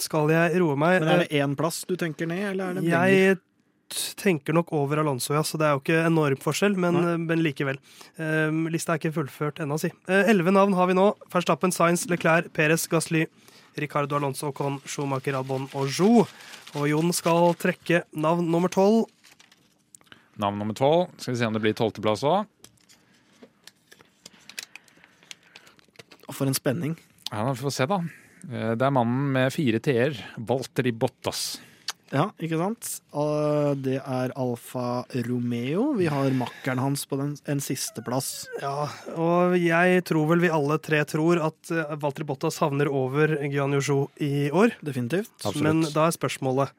skal 0.00 0.28
jeg 0.28 0.60
roe 0.60 0.76
meg. 0.76 0.98
Men 1.00 1.12
er 1.14 1.22
det 1.24 1.38
én 1.40 1.54
plass 1.56 1.80
du 1.88 1.94
tenker 2.00 2.28
ned, 2.28 2.42
eller 2.52 2.68
er 2.68 2.76
det 2.76 2.84
begge? 2.84 3.06
Jeg 3.08 3.38
tenker 4.20 4.54
nok 4.54 4.68
over 4.76 5.00
Alonso, 5.00 5.32
ja, 5.32 5.40
så 5.42 5.58
det 5.58 5.66
er 5.66 5.72
jo 5.74 5.80
ikke 5.80 6.02
enorm 6.04 6.42
forskjell, 6.44 6.76
men, 6.78 7.00
men 7.24 7.40
likevel. 7.42 7.80
Um, 8.20 8.66
lista 8.70 8.94
er 8.94 9.00
ikke 9.00 9.14
fullført 9.16 9.64
ennå, 9.64 9.80
si. 9.80 9.90
Eh, 10.12 10.28
Elleve 10.30 10.52
navn 10.54 10.76
har 10.76 10.92
vi 10.92 10.98
nå. 10.98 11.08
Verstappen, 11.32 11.72
Sainz, 11.74 12.04
Leclerc, 12.12 12.52
Perez, 12.52 12.84
Gasly, 12.92 13.24
Ricardo 13.80 14.20
Alonso, 14.20 14.52
Con, 14.52 14.76
Schumacher, 14.84 15.40
Albon 15.40 15.70
og 15.72 15.88
Jo. 15.88 16.26
Og 16.76 16.86
Jon 16.92 17.16
skal 17.16 17.54
trekke 17.58 18.04
navn 18.12 18.44
nummer 18.52 18.70
tolv. 18.70 19.08
Navn 20.40 20.60
nummer 20.60 20.76
tolv. 20.76 21.08
Skal 21.16 21.34
vi 21.34 21.40
se 21.40 21.48
om 21.48 21.56
det 21.56 21.64
blir 21.64 21.74
tolvteplass 21.80 22.28
òg. 22.28 22.44
For 26.32 26.46
en 26.50 26.56
spenning. 26.56 26.96
Ja, 27.30 27.44
vi 27.52 27.58
får 27.62 27.74
se, 27.76 27.86
da. 27.90 28.00
Eh, 28.50 28.74
Det 28.76 28.86
er 28.86 28.94
mannen 28.94 29.32
med 29.34 29.52
fire 29.54 29.80
t-er. 29.82 30.16
Valtteri 30.38 30.92
Bottas. 30.92 31.58
Ja, 32.10 32.24
ikke 32.42 32.58
sant? 32.58 32.88
Og 33.14 33.78
det 33.84 34.00
er 34.02 34.32
Alfa 34.34 35.04
Romeo. 35.28 35.92
Vi 35.94 36.08
har 36.10 36.32
makkeren 36.34 36.80
hans 36.82 37.04
på 37.06 37.14
den, 37.20 37.36
en 37.46 37.60
sisteplass. 37.62 38.48
Ja, 38.58 38.88
og 39.14 39.54
jeg 39.54 40.02
tror 40.08 40.26
vel 40.32 40.42
vi 40.42 40.50
alle 40.50 40.80
tre 40.82 41.04
tror 41.06 41.38
at 41.46 41.70
uh, 41.70 41.94
Valtteri 42.02 42.26
Bottas 42.26 42.58
havner 42.58 42.90
over 42.90 43.36
Gian 43.46 43.76
Yuzhou 43.78 44.08
i 44.18 44.50
år. 44.50 44.74
Definitivt. 44.82 45.30
Absolutt. 45.44 45.62
Men 45.62 45.84
da 45.94 46.08
er 46.08 46.16
spørsmålet 46.18 46.74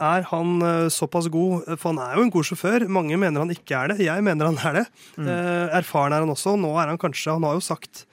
Er 0.00 0.24
han 0.30 0.62
eh, 0.64 0.88
såpass 0.88 1.28
god? 1.28 1.66
For 1.76 1.92
han 1.92 2.00
er 2.00 2.16
jo 2.16 2.22
en 2.24 2.32
god 2.32 2.46
sjåfør. 2.48 2.86
Mange 2.88 3.18
mener 3.20 3.44
han 3.44 3.52
ikke 3.52 3.76
er 3.76 3.92
det. 3.92 4.06
Jeg 4.06 4.24
mener 4.24 4.48
han 4.48 4.56
er 4.56 4.80
det. 4.80 4.86
Mm. 5.20 5.28
erfaren 5.82 6.16
er 6.16 6.24
han 6.24 6.32
også. 6.32 6.56
Nå 6.56 6.72
er 6.80 6.88
han 6.88 6.98
kanskje 6.98 7.36
Han 7.36 7.44
har 7.44 7.60
jo 7.60 7.60
sagt 7.60 8.06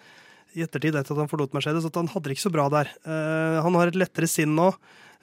i 0.57 0.63
ettertid 0.65 0.97
etter 0.97 1.15
at 1.15 1.23
han 1.23 1.29
forlot 1.31 1.53
Mercedes, 1.55 1.85
at 1.85 1.99
han 1.99 2.09
hadde 2.11 2.29
det 2.29 2.37
ikke 2.37 2.47
så 2.47 2.53
bra 2.53 2.67
der. 2.73 2.91
Eh, 3.05 3.57
han 3.65 3.77
har 3.77 3.91
et 3.91 3.99
lettere 3.99 4.29
sinn 4.29 4.55
nå. 4.57 4.71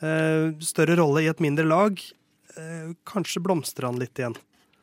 eh, 0.05 0.53
større 0.61 0.99
rolle 1.01 1.25
i 1.25 1.31
et 1.31 1.43
mindre 1.43 1.67
lag. 1.67 2.01
Eh, 2.57 2.93
kanskje 3.09 3.43
blomstrer 3.43 3.91
han 3.91 4.01
litt 4.01 4.19
igjen. 4.19 4.37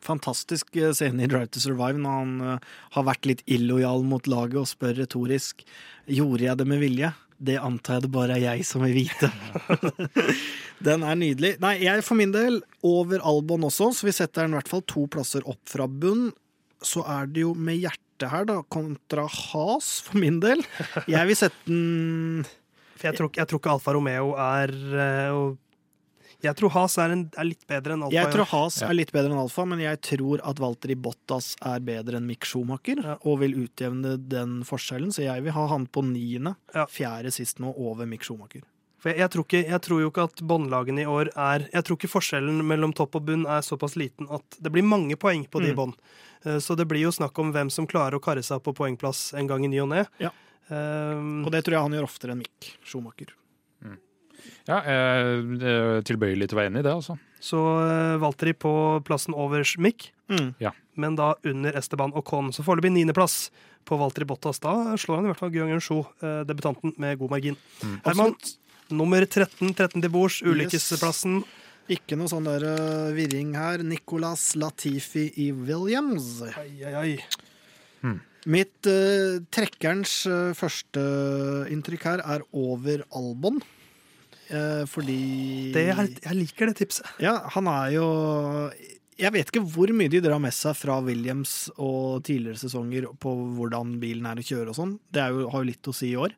Fantastisk 0.04 0.76
scene 0.92 1.24
i 1.24 1.28
Drive 1.30 1.48
to 1.54 1.62
Survive 1.62 1.96
når 1.96 2.16
han 2.18 2.58
har 2.92 3.06
vært 3.06 3.24
litt 3.24 3.40
illojal 3.48 4.04
mot 4.04 4.26
laget 4.28 4.58
og 4.60 4.68
spør 4.68 4.98
retorisk 4.98 5.62
Gjorde 6.04 6.44
jeg 6.44 6.58
det 6.60 6.66
med 6.68 6.82
vilje? 6.82 7.08
Det 7.40 7.56
antar 7.56 7.96
jeg 7.96 8.04
det 8.04 8.10
bare 8.12 8.36
er 8.36 8.42
jeg 8.44 8.66
som 8.68 8.84
vil 8.84 8.98
vite. 8.98 9.30
Den 10.86 11.04
er 11.06 11.16
nydelig. 11.16 11.54
Nei, 11.62 11.78
jeg 11.86 12.04
for 12.04 12.20
min 12.20 12.34
del 12.34 12.60
over 12.84 13.24
Albon 13.24 13.64
også, 13.64 13.90
så 13.96 14.08
vi 14.08 14.14
setter 14.14 14.44
den 14.44 14.54
i 14.54 14.58
hvert 14.58 14.70
fall 14.70 14.84
to 14.90 15.06
plasser 15.10 15.44
opp 15.48 15.62
fra 15.70 15.88
bunn. 15.88 16.28
Så 16.84 17.02
er 17.08 17.26
det 17.32 17.42
jo 17.46 17.54
med 17.56 17.80
hjertet 17.82 18.30
her, 18.30 18.44
da, 18.46 18.60
kontra 18.70 19.24
Has 19.26 20.00
for 20.06 20.18
min 20.20 20.38
del. 20.44 20.62
Jeg 21.10 21.26
vil 21.26 21.36
sette 21.36 21.66
den 21.66 22.44
For 22.96 23.08
jeg 23.10 23.18
tror, 23.18 23.30
jeg 23.34 23.48
tror 23.50 23.60
ikke 23.60 23.72
Alfa 23.74 23.92
Romeo 23.96 24.34
er 24.38 24.70
eh, 24.70 25.30
og 25.34 25.58
Jeg 26.44 26.54
tror 26.60 26.70
Has 26.76 26.98
er, 27.00 27.10
en, 27.14 27.22
er 27.40 27.46
litt 27.48 27.62
bedre 27.66 27.94
enn 27.96 28.02
Alfa. 28.04 28.14
Jeg 28.18 28.32
tror 28.34 28.48
Has 28.52 28.78
Ja. 28.82 28.90
er 28.92 28.98
litt 28.98 29.12
bedre 29.16 29.32
enn 29.32 29.40
Alfa, 29.40 29.64
men 29.64 29.80
jeg 29.80 30.00
tror 30.04 30.42
at 30.44 30.60
Walter 30.60 30.92
i 30.92 30.98
Bottas 31.00 31.54
er 31.64 31.80
bedre 31.80 32.18
enn 32.20 32.26
Mick 32.28 32.44
Schumacher, 32.44 33.00
Ja. 33.02 33.16
og 33.24 33.38
vil 33.40 33.56
utjevne 33.64 34.18
den 34.28 34.60
forskjellen, 34.68 35.08
så 35.16 35.24
jeg 35.24 35.42
vil 35.46 35.52
ha 35.56 35.66
han 35.72 35.86
på 35.88 36.04
niende. 36.04 36.54
Ja. 36.74 36.84
Fjerde 36.86 37.32
sist 37.32 37.58
nå, 37.64 37.72
over 37.76 38.04
Mick 38.06 38.22
Schumacher. 38.28 38.62
For 39.04 39.12
jeg, 39.12 39.18
jeg, 39.20 39.30
tror 39.34 39.44
ikke, 39.44 39.60
jeg 39.68 39.80
tror 39.84 40.00
jo 40.00 40.08
ikke 40.08 40.22
at 40.30 40.40
båndlagene 40.48 41.02
i 41.04 41.08
år 41.12 41.28
er 41.36 41.66
Jeg 41.74 41.84
tror 41.84 41.98
ikke 41.98 42.08
forskjellen 42.08 42.62
mellom 42.64 42.94
topp 42.96 43.18
og 43.20 43.26
bunn 43.28 43.42
er 43.44 43.60
såpass 43.66 43.98
liten 44.00 44.24
at 44.32 44.56
det 44.64 44.72
blir 44.72 44.86
mange 44.88 45.18
poeng 45.20 45.44
på 45.52 45.60
de 45.60 45.74
Mm. 45.74 45.76
bånd. 45.76 45.94
Eh, 46.46 46.56
Så 46.64 46.72
det 46.76 46.88
blir 46.88 47.02
jo 47.04 47.10
snakk 47.12 47.36
om 47.38 47.52
hvem 47.52 47.68
som 47.70 47.86
klarer 47.86 48.16
å 48.16 48.22
karre 48.24 48.40
seg 48.42 48.62
på 48.64 48.72
poengplass 48.72 49.34
en 49.36 49.46
gang 49.46 49.62
i 49.64 49.68
ny 49.68 49.82
og 49.84 49.90
ne. 49.92 50.06
Ja. 50.18 50.30
Um, 50.70 51.44
Og 51.44 51.52
det 51.52 51.60
tror 51.66 51.76
jeg 51.76 51.82
han 51.84 51.92
gjør 51.92 52.08
oftere 52.08 52.32
enn 52.32 52.38
Mick 52.40 52.78
Schumacher. 52.82 53.34
Ja, 54.68 54.80
jeg 54.84 54.96
er 55.64 56.02
tilbøyelig 56.04 56.48
til 56.48 56.56
å 56.56 56.60
være 56.60 56.70
enig 56.70 56.80
i 56.82 56.84
det, 56.84 56.92
altså. 56.92 57.14
så 57.40 57.58
uh, 57.60 58.16
Valtteri 58.20 58.52
på 58.56 58.72
plassen 59.04 59.34
over 59.36 59.64
Schmick, 59.64 60.10
Mm. 60.28 60.54
men 60.96 61.16
da 61.16 61.34
under 61.44 61.72
Esteban 61.76 62.12
Ocon. 62.16 62.48
Så 62.52 62.64
foreløpig 62.64 62.92
niendeplass 62.94 63.50
på 63.84 63.98
Valtteri 64.00 64.24
Bottas. 64.24 64.58
Da 64.58 64.96
slår 64.96 65.16
han 65.20 65.26
i 65.26 65.28
hvert 65.28 65.36
fall 65.42 65.50
Guillaume 65.52 65.74
Yun-Shu, 65.76 65.98
eh, 66.22 66.44
debutanten, 66.48 66.94
med 66.98 67.18
god 67.18 67.30
margin. 67.30 67.56
Mm. 67.82 68.00
Herman, 68.06 68.32
Absolutt. 68.32 68.58
Nummer 68.92 69.24
13, 69.24 69.72
13 69.72 70.00
til 70.02 70.12
bords, 70.12 70.40
ulykkesplassen. 70.44 71.42
Ikke 71.92 72.16
noe 72.16 72.30
sånn 72.32 72.48
der 72.48 72.64
uh, 72.64 73.12
virring 73.16 73.52
her. 73.58 73.84
Nicolas 73.84 74.54
Latifi 74.56 75.28
i 75.44 75.50
Williams. 75.52 76.38
Ai, 76.48 76.70
ai, 76.84 76.94
ai. 77.00 77.14
Mitt 78.44 78.88
uh, 78.88 79.40
trekkerens 79.52 80.24
uh, 80.28 80.52
første 80.56 81.00
inntrykk 81.72 82.04
her 82.10 82.22
er 82.36 82.44
over 82.52 83.04
Albon. 83.16 83.62
Uh, 84.50 84.84
fordi 84.90 85.72
Det 85.72 85.86
er, 85.88 86.10
jeg 86.26 86.36
liker 86.36 86.68
det 86.68 86.76
tipset. 86.82 87.08
Ja, 87.24 87.38
han 87.54 87.68
er 87.70 87.94
jo 87.94 88.08
Jeg 89.16 89.32
vet 89.32 89.48
ikke 89.48 89.64
hvor 89.64 89.88
mye 89.96 90.12
de 90.12 90.20
drar 90.20 90.42
med 90.42 90.52
seg 90.52 90.76
fra 90.76 90.98
Williams 91.04 91.70
og 91.78 92.24
tidligere 92.28 92.60
sesonger 92.60 93.08
på 93.20 93.32
hvordan 93.56 93.96
bilen 94.02 94.28
er 94.28 94.40
å 94.40 94.44
kjøre 94.44 94.74
og 94.74 94.76
sånn. 94.76 94.94
Det 95.08 95.22
er 95.24 95.32
jo, 95.32 95.48
har 95.52 95.64
jo 95.64 95.70
litt 95.70 95.88
å 95.88 95.96
si 95.96 96.12
i 96.12 96.20
år. 96.20 96.36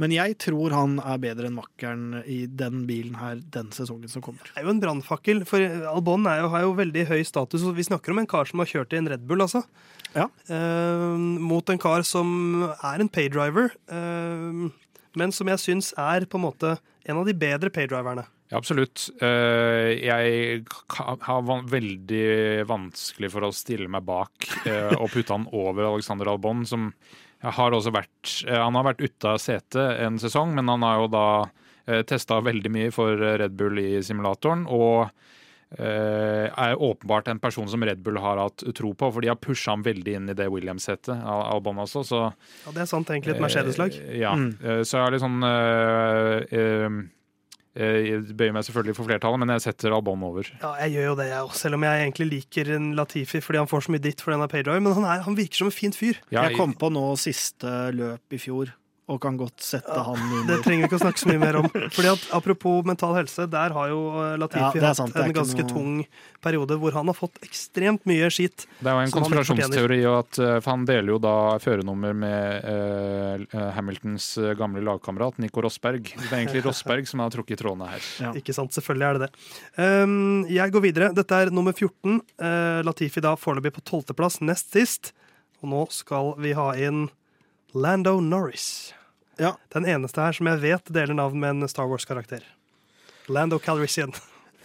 Men 0.00 0.10
jeg 0.10 0.34
tror 0.42 0.72
han 0.74 0.96
er 0.98 1.20
bedre 1.22 1.46
enn 1.46 1.54
makkeren 1.54 2.22
i 2.26 2.40
den 2.50 2.80
bilen 2.88 3.14
her 3.20 3.38
den 3.54 3.68
sesongen 3.74 4.10
som 4.10 4.24
kommer. 4.26 4.42
Det 4.50 4.58
er 4.58 4.66
jo 4.66 4.72
en 4.74 4.80
brannfakkel, 4.82 5.44
for 5.46 5.62
Albon 5.92 6.26
er 6.26 6.40
jo, 6.42 6.48
har 6.50 6.64
jo 6.66 6.72
veldig 6.80 7.04
høy 7.12 7.20
status. 7.28 7.62
Vi 7.76 7.86
snakker 7.86 8.10
om 8.10 8.18
en 8.24 8.26
kar 8.30 8.50
som 8.50 8.58
har 8.64 8.70
kjørt 8.72 8.96
i 8.96 8.98
en 8.98 9.10
Red 9.12 9.22
Bull, 9.30 9.44
altså. 9.46 9.62
Ja. 10.16 10.26
Eh, 10.50 11.14
mot 11.46 11.70
en 11.70 11.78
kar 11.82 12.02
som 12.06 12.64
er 12.74 13.04
en 13.04 13.10
paydriver, 13.12 13.70
eh, 13.86 14.64
men 15.14 15.34
som 15.34 15.50
jeg 15.52 15.62
syns 15.62 15.92
er 15.94 16.26
på 16.26 16.40
en 16.42 16.46
måte 16.48 16.74
en 17.06 17.20
av 17.20 17.28
de 17.30 17.34
bedre 17.38 17.70
paydriverne. 17.70 18.26
Ja, 18.50 18.58
absolutt. 18.58 19.06
Eh, 19.24 19.94
Jeg 20.04 20.64
har 20.98 21.46
veldig 21.70 22.66
vanskelig 22.68 23.30
for 23.32 23.46
å 23.46 23.54
stille 23.54 23.86
meg 23.88 24.04
bak 24.06 24.50
eh, 24.66 24.90
og 24.98 25.10
putte 25.14 25.32
han 25.32 25.46
over 25.54 25.86
Alexander 25.94 26.28
Albon, 26.34 26.66
som 26.68 26.90
har 27.44 27.70
også 27.76 27.92
vært 27.92 28.44
eh, 28.48 28.58
Han 28.60 28.74
har 28.74 28.84
vært 28.92 29.00
ute 29.04 29.24
av 29.34 29.38
setet 29.38 30.00
en 30.00 30.16
sesong, 30.18 30.54
men 30.54 30.68
han 30.68 30.82
har 30.82 31.02
jo 31.02 31.08
da 31.12 31.26
testa 32.08 32.38
veldig 32.40 32.70
mye 32.72 32.90
for 32.90 33.12
Red 33.20 33.52
Bull 33.60 33.76
i 33.78 33.98
simulatoren. 34.00 34.62
og 34.72 35.10
eh, 35.78 36.46
er 36.48 36.76
åpenbart 36.80 37.28
en 37.28 37.38
person 37.42 37.68
som 37.68 37.82
Red 37.84 37.98
Bull 38.02 38.16
har 38.22 38.38
hatt 38.40 38.62
tro 38.78 38.94
på, 38.94 39.10
for 39.12 39.20
de 39.20 39.28
har 39.28 39.36
pusha 39.36 39.74
ham 39.74 39.82
veldig 39.84 40.14
inn 40.16 40.30
i 40.32 40.36
det 40.38 40.46
Williams-setet, 40.48 41.12
Al- 41.24 41.44
Albon 41.56 41.76
også. 41.82 42.04
så 42.08 42.20
Ja, 42.64 42.72
Det 42.72 42.82
er 42.82 42.86
sant, 42.86 43.10
egentlig. 43.10 43.34
Et 43.36 43.40
Mercedes-lag. 43.42 43.92
Eh, 44.00 44.18
Ja. 44.20 44.32
Mm. 44.34 44.56
eh, 44.62 44.80
Så 44.82 44.96
jeg 44.96 45.04
har 45.04 45.10
litt 45.12 45.20
sånn 45.20 45.42
eh, 45.42 46.44
eh, 46.50 46.86
Eh, 46.86 47.00
Jeg 47.74 48.20
bøyer 48.38 48.52
meg 48.54 48.62
selvfølgelig 48.68 48.94
for 48.94 49.08
flertallet, 49.08 49.40
men 49.42 49.50
jeg 49.56 49.64
setter 49.64 49.94
Albon 49.96 50.22
over. 50.22 50.46
Ja, 50.62 50.74
jeg 50.84 50.94
gjør 50.94 51.08
jo 51.08 51.16
det, 51.18 51.26
jeg 51.32 51.42
òg. 51.42 51.56
Selv 51.58 51.78
om 51.78 51.86
jeg 51.88 52.04
egentlig 52.04 52.28
liker 52.30 52.70
en 52.76 52.92
Latifi 52.94 53.40
fordi 53.42 53.58
han 53.58 53.70
får 53.70 53.86
så 53.88 53.94
mye 53.94 54.04
dritt 54.04 54.22
for 54.22 54.34
denne 54.36 54.46
paydrive. 54.52 54.84
Men 54.84 54.94
han, 55.00 55.08
er, 55.10 55.24
han 55.26 55.38
virker 55.38 55.64
som 55.64 55.72
en 55.72 55.74
fin 55.74 55.96
fyr. 55.96 56.20
Ja, 56.30 56.46
Jeg 56.46 56.58
kom 56.60 56.76
på 56.78 56.92
nå 56.94 57.02
siste 57.18 57.72
løp 57.96 58.36
i 58.36 58.38
fjor, 58.38 58.70
og 59.04 59.18
kan 59.20 59.36
godt 59.36 59.60
sette 59.60 59.94
han 60.06 60.20
Det 60.48 60.62
trenger 60.64 60.86
vi 60.86 60.88
ikke 60.88 60.96
å 60.96 61.02
snakke 61.02 61.20
så 61.20 61.28
mye 61.28 61.40
mer 61.42 61.58
om. 61.60 61.66
Fordi 61.92 62.08
at 62.08 62.22
Apropos 62.32 62.86
mental 62.88 63.12
helse, 63.18 63.44
der 63.52 63.74
har 63.76 63.90
jo 63.90 63.98
Latifi 64.40 64.62
Ja, 64.62 64.70
Latifi 64.70 64.80
er 64.80 64.86
hatt 64.88 65.18
en 65.26 65.34
ganske 65.36 65.60
noe- 65.60 65.72
tung 65.74 65.98
periode 66.44 66.78
hvor 66.80 66.96
han 66.96 67.10
har 67.10 67.16
fått 67.16 67.36
ekstremt 67.44 68.04
mye 68.08 68.30
skit. 68.32 68.64
Det 68.80 68.88
er 68.88 68.96
jo 68.96 69.02
en 69.04 69.12
konspirasjonsteori, 69.12 69.98
at, 70.08 70.38
eh, 70.40 70.56
for 70.60 70.70
han 70.72 70.86
deler 70.88 71.14
jo 71.14 71.18
da 71.20 71.34
førernummer 71.60 72.16
med 72.16 72.68
eh, 72.70 73.72
Hamiltons 73.76 74.30
eh, 74.40 74.54
gamle 74.58 74.84
lagkamerat 74.84 75.40
Nico 75.42 75.64
Rosberg. 75.64 76.08
Det 76.14 76.30
er 76.30 76.40
egentlig 76.40 76.64
Rosberg 76.68 77.08
som 77.10 77.20
har 77.24 77.32
trukket 77.34 77.60
trådene 77.60 77.90
her. 77.92 78.06
Ja. 78.24 78.32
Ikke 78.40 78.56
sant, 78.56 78.72
selvfølgelig 78.76 79.08
er 79.08 79.18
det 79.18 79.28
det. 79.28 79.50
Um, 79.80 80.44
jeg 80.48 80.72
går 80.72 80.84
videre. 80.84 81.10
Dette 81.16 81.42
er 81.44 81.52
nummer 81.52 81.76
14. 81.76 82.22
Uh, 82.40 82.80
Latifi 82.88 83.24
da 83.24 83.34
foreløpig 83.40 83.74
på 83.76 83.84
tolvteplass, 83.84 84.40
nest 84.44 84.72
sist. 84.72 85.12
Og 85.62 85.70
nå 85.72 85.84
skal 85.92 86.34
vi 86.40 86.52
ha 86.56 86.70
inn 86.76 87.06
Lando 87.74 88.20
Norris. 88.20 88.94
Ja. 89.38 89.56
Den 89.74 89.84
eneste 89.90 90.22
her 90.22 90.32
som 90.36 90.46
jeg 90.46 90.60
vet 90.62 90.92
deler 90.94 91.14
navn 91.18 91.40
med 91.42 91.56
en 91.56 91.68
Star 91.68 91.88
Wars-karakter. 91.90 92.44
Lando 93.28 93.58
Calrissian. 93.58 94.12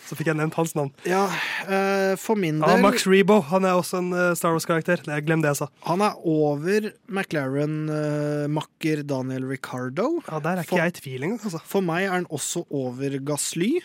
Så 0.10 0.16
fikk 0.18 0.30
jeg 0.32 0.38
nevnt 0.40 0.56
hans 0.58 0.72
navn. 0.78 0.90
Ja, 1.06 1.26
eh, 1.70 2.14
for 2.18 2.38
min 2.40 2.62
Ah, 2.64 2.72
del 2.76 2.82
Max 2.86 3.04
Rebo. 3.06 3.42
Han 3.52 3.66
er 3.68 3.76
også 3.78 4.00
en 4.00 4.08
eh, 4.16 4.32
Star 4.38 4.56
Wars-karakter. 4.56 5.04
Glem 5.26 5.42
det 5.44 5.52
jeg 5.52 5.60
sa. 5.60 5.68
Han 5.86 6.02
er 6.06 6.16
over 6.26 6.88
McLaren-makker 7.12 9.04
Daniel 9.10 9.46
Ricardo. 9.50 10.22
Ja, 10.30 10.40
Der 10.40 10.58
er 10.58 10.64
For- 10.64 10.78
ikke 10.78 10.84
jeg 10.84 10.94
i 10.96 11.00
tvil 11.02 11.24
engang. 11.28 11.40
Altså. 11.46 11.62
For 11.66 11.82
meg 11.86 12.06
er 12.08 12.12
han 12.16 12.26
også 12.30 12.66
over 12.72 13.20
Gasly, 13.20 13.82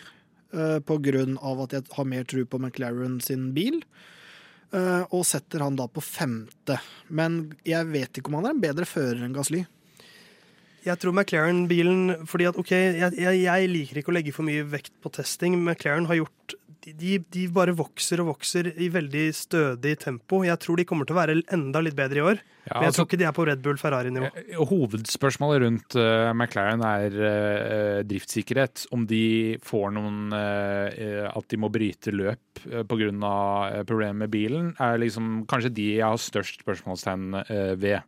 eh, 0.53 0.79
på 0.79 0.97
grunn 1.03 1.37
av 1.41 1.61
at 1.65 1.71
jeg 1.77 1.83
har 1.93 2.05
mer 2.05 2.23
tro 2.23 2.45
på 2.45 2.59
McLaren 2.61 3.19
sin 3.21 3.51
bil. 3.53 3.81
Eh, 4.75 5.03
og 5.15 5.23
setter 5.27 5.63
han 5.63 5.77
da 5.79 5.87
på 5.87 6.03
femte. 6.03 6.79
Men 7.07 7.55
jeg 7.67 7.87
vet 7.93 8.19
ikke 8.19 8.31
om 8.31 8.39
han 8.41 8.49
er 8.49 8.57
en 8.57 8.63
bedre 8.63 8.87
fører 8.89 9.23
enn 9.25 9.35
Gasly. 9.35 9.63
Jeg 10.85 11.01
tror 11.01 11.15
McLaren-bilen 11.15 12.27
fordi 12.29 12.45
at, 12.49 12.57
ok, 12.61 12.71
jeg, 12.75 13.15
jeg, 13.17 13.39
jeg 13.41 13.69
liker 13.71 13.99
ikke 14.01 14.11
å 14.11 14.17
legge 14.19 14.35
for 14.35 14.45
mye 14.45 14.65
vekt 14.69 14.93
på 15.01 15.09
testing. 15.15 15.57
McLaren 15.57 16.09
har 16.09 16.19
gjort 16.19 16.57
de, 16.85 17.17
de 17.33 17.45
bare 17.53 17.73
vokser 17.77 18.21
og 18.21 18.33
vokser 18.33 18.69
i 18.77 18.89
veldig 18.93 19.25
stødig 19.35 19.95
tempo. 20.03 20.43
Jeg 20.45 20.61
tror 20.61 20.77
de 20.77 20.85
kommer 20.87 21.07
til 21.07 21.15
å 21.15 21.21
være 21.21 21.39
enda 21.55 21.81
litt 21.83 21.97
bedre 21.97 22.21
i 22.21 22.25
år. 22.33 22.43
Ja, 22.65 22.79
men 22.79 22.87
jeg 22.87 22.91
altså, 22.91 22.97
tror 22.97 23.09
ikke 23.09 23.19
de 23.21 23.27
er 23.27 23.35
på 23.37 23.45
Red 23.45 23.61
Bull 23.65 23.77
Ferrari-nivå. 23.77 24.29
eh, 24.41 24.61
Hovedspørsmålet 24.71 25.61
rundt 25.61 25.97
uh, 26.01 26.31
McLaren 26.33 26.81
er 26.87 27.17
uh, 27.19 27.99
driftssikkerhet. 28.09 28.87
Om 28.95 29.05
de 29.09 29.25
får 29.65 29.93
noen 29.97 30.33
uh, 30.33 31.29
At 31.29 31.45
de 31.53 31.59
må 31.61 31.69
bryte 31.73 32.13
løp 32.15 32.65
uh, 32.71 32.81
pga. 32.81 33.33
Problemer 33.85 34.25
med 34.25 34.31
bilen, 34.33 34.71
er 34.81 34.97
liksom 35.01 35.43
kanskje 35.49 35.73
de 35.77 35.87
jeg 35.99 36.05
har 36.05 36.19
størst 36.21 36.63
spørsmålstegn 36.63 37.39
eh, 37.45 37.73
ved. 37.79 38.01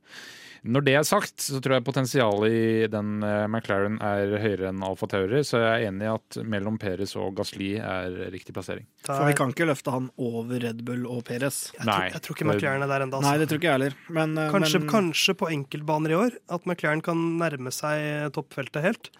Når 0.64 0.86
det 0.88 0.96
er 0.98 1.06
sagt, 1.08 1.36
så 1.44 1.60
tror 1.64 1.78
jeg 1.78 1.86
potensialet 1.88 2.56
i 2.58 2.88
den 2.92 3.24
eh, 3.26 3.46
McLaren 3.50 4.00
er 4.04 4.34
høyere 4.42 4.72
enn 4.72 4.84
Alfa 4.86 5.10
Tauri, 5.12 5.44
så 5.48 5.62
jeg 5.62 5.70
er 5.86 5.92
enig 5.92 6.08
i 6.08 6.12
at 6.14 6.40
mellom 6.48 6.80
Perez 6.82 7.14
og 7.20 7.36
Gasly 7.38 7.76
er 7.78 8.18
riktig 8.34 8.56
plassering. 8.58 8.88
For 9.06 9.28
vi 9.28 9.38
kan 9.38 9.54
ikke 9.54 9.70
løfte 9.70 9.94
han 9.94 10.10
over 10.18 10.60
Red 10.64 10.84
Bull 10.88 11.06
og 11.10 11.24
Perez. 11.28 11.68
Jeg, 11.78 11.86
tror, 11.86 12.10
jeg 12.14 12.24
tror 12.26 12.38
ikke 12.40 12.50
McLaren 12.50 12.86
er 12.88 12.94
der 12.94 13.08
ennå. 13.08 13.22
Nei, 13.24 13.38
det 13.42 13.50
tror 13.52 13.62
ikke 13.62 13.70
jeg 13.72 13.78
heller. 13.80 13.98
Men, 14.20 14.38
eh, 14.42 14.52
Kanskje, 14.54 14.84
men 14.84 14.94
kanskje 14.96 15.38
på 15.38 15.52
enkeltbaner 15.54 16.16
i 16.16 16.20
år 16.26 16.38
at 16.58 16.68
McLaren 16.70 17.04
kan 17.06 17.24
nærme 17.42 17.74
seg 17.76 18.32
toppfeltet 18.38 18.86
helt. 18.86 19.12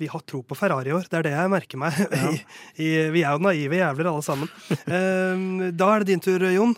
Vi 0.00 0.08
har 0.08 0.22
tro 0.24 0.40
på 0.42 0.56
Ferrari 0.56 0.88
i 0.88 0.94
år, 0.96 1.04
det 1.12 1.18
er 1.18 1.26
det 1.26 1.32
jeg 1.34 1.50
merker 1.52 1.80
meg. 1.82 1.96
Ja. 2.08 2.30
I, 2.80 2.86
i, 2.86 2.92
vi 3.12 3.20
er 3.20 3.36
jo 3.36 3.42
naive 3.44 3.76
jævler 3.82 4.08
alle 4.08 4.24
sammen. 4.24 4.48
Ehm, 4.96 5.50
da 5.76 5.90
er 5.92 6.00
det 6.02 6.14
din 6.14 6.22
tur, 6.24 6.40
Jon. 6.48 6.72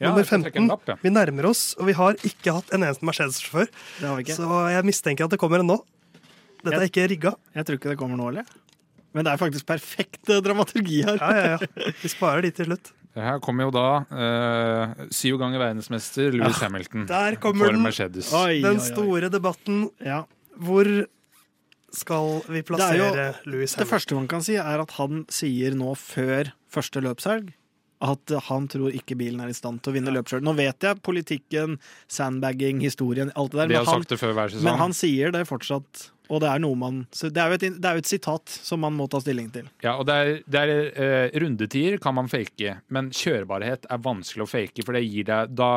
Ja, 0.00 0.08
Nummer 0.08 0.22
jeg 0.22 0.26
skal 0.26 0.42
trekke 0.46 0.56
en 0.62 0.68
15. 0.68 0.68
lapp, 0.72 0.88
ja. 0.88 0.96
Vi 1.02 1.10
nærmer 1.14 1.46
oss, 1.50 1.62
og 1.78 1.86
vi 1.86 1.92
har 1.98 2.14
ikke 2.26 2.54
hatt 2.56 2.72
en 2.74 2.82
eneste 2.82 3.04
Mercedes-sjåfør. 3.06 3.68
det 4.00 4.08
har 4.08 4.16
vi 4.16 4.24
ikke. 4.24 4.34
Så 4.38 4.62
jeg 4.72 4.84
mistenker 4.88 5.24
at 5.28 5.30
det 5.30 5.38
kommer 5.38 5.60
en 5.62 5.66
nå. 5.70 5.78
Dette 6.64 6.78
er 6.80 6.88
ikke 6.88 7.08
rigga. 7.10 7.34
Jeg 7.54 7.64
tror 7.68 7.78
ikke 7.78 7.92
det 7.92 7.98
kommer 8.00 8.16
nå, 8.18 8.30
heller. 8.32 8.44
Men 9.14 9.24
det 9.26 9.32
er 9.34 9.36
faktisk 9.42 9.66
perfekt 9.68 10.30
eh, 10.32 10.40
dramaturgi 10.40 11.02
her. 11.04 11.18
Ja, 11.20 11.30
ja, 11.36 11.56
ja. 11.58 11.92
Vi 12.02 12.08
sparer 12.08 12.42
de 12.46 12.50
til 12.56 12.70
slutt. 12.70 12.92
Her 13.14 13.38
kommer 13.44 13.66
jo 13.68 13.72
da 13.74 13.86
eh, 14.08 15.06
syv 15.12 15.36
ganger 15.42 15.60
verdensmester 15.60 16.32
Louis 16.32 16.56
Hamilton 16.64 17.04
Der 17.10 17.36
kommer 17.36 17.66
for 17.68 17.74
den. 17.76 17.82
Mercedes. 17.84 18.30
Oi, 18.32 18.54
oi, 18.56 18.62
Den 18.64 18.78
oi. 18.80 18.86
store 18.86 19.28
debatten. 19.28 19.82
Ja. 20.00 20.22
Hvor 20.56 20.88
skal 21.92 22.38
vi 22.48 22.62
er 22.62 22.64
plassere 22.64 22.96
jo- 22.96 23.50
Louis 23.52 23.74
Det 23.76 23.86
første 23.86 24.14
man 24.16 24.28
kan 24.28 24.40
si, 24.40 24.56
er 24.56 24.80
at 24.80 24.90
han 24.96 25.26
sier 25.28 25.74
nå 25.76 25.92
før 26.00 26.52
første 26.72 27.02
løpshelg 27.04 27.52
at 28.02 28.32
han 28.48 28.66
tror 28.70 28.94
ikke 28.96 29.16
bilen 29.18 29.42
er 29.44 29.52
i 29.52 29.56
stand 29.56 29.82
til 29.82 29.92
å 29.92 29.96
vinne 29.96 30.14
løpshelg. 30.14 30.42
Nå 30.42 30.56
vet 30.58 30.82
jeg 30.82 30.98
politikken, 31.06 31.78
sandbagging, 32.10 32.82
historien, 32.82 33.30
alt 33.38 33.54
det 33.54 33.62
der, 33.62 33.72
men 33.76 33.86
han, 33.86 34.02
det 34.08 34.64
men 34.64 34.80
han 34.80 34.96
sier 34.96 35.34
det 35.34 35.46
fortsatt. 35.50 36.08
Og 36.32 36.40
det 36.40 36.48
er 36.48 36.62
man 36.78 37.02
det, 37.12 37.36
er 37.36 37.54
et, 37.58 37.64
det 37.76 37.88
er 37.88 37.98
jo 37.98 38.02
et 38.02 38.08
sitat 38.08 38.48
som 38.48 38.80
man 38.80 38.94
må 38.96 39.08
ta 39.10 39.20
stilling 39.20 39.50
til. 39.52 39.66
Ja, 39.84 39.98
og 40.00 40.06
det 40.08 40.14
er, 40.16 40.30
det 40.48 40.62
er 40.62 40.70
eh, 40.88 41.40
Rundetider 41.42 41.98
kan 42.02 42.16
man 42.16 42.30
fake, 42.32 42.78
men 42.88 43.10
kjørbarhet 43.12 43.84
er 43.90 44.04
vanskelig 44.04 44.46
å 44.46 44.48
fake. 44.48 44.86
For 44.86 44.96
det 44.96 45.04
gir 45.04 45.28
deg 45.28 45.52
Da 45.58 45.72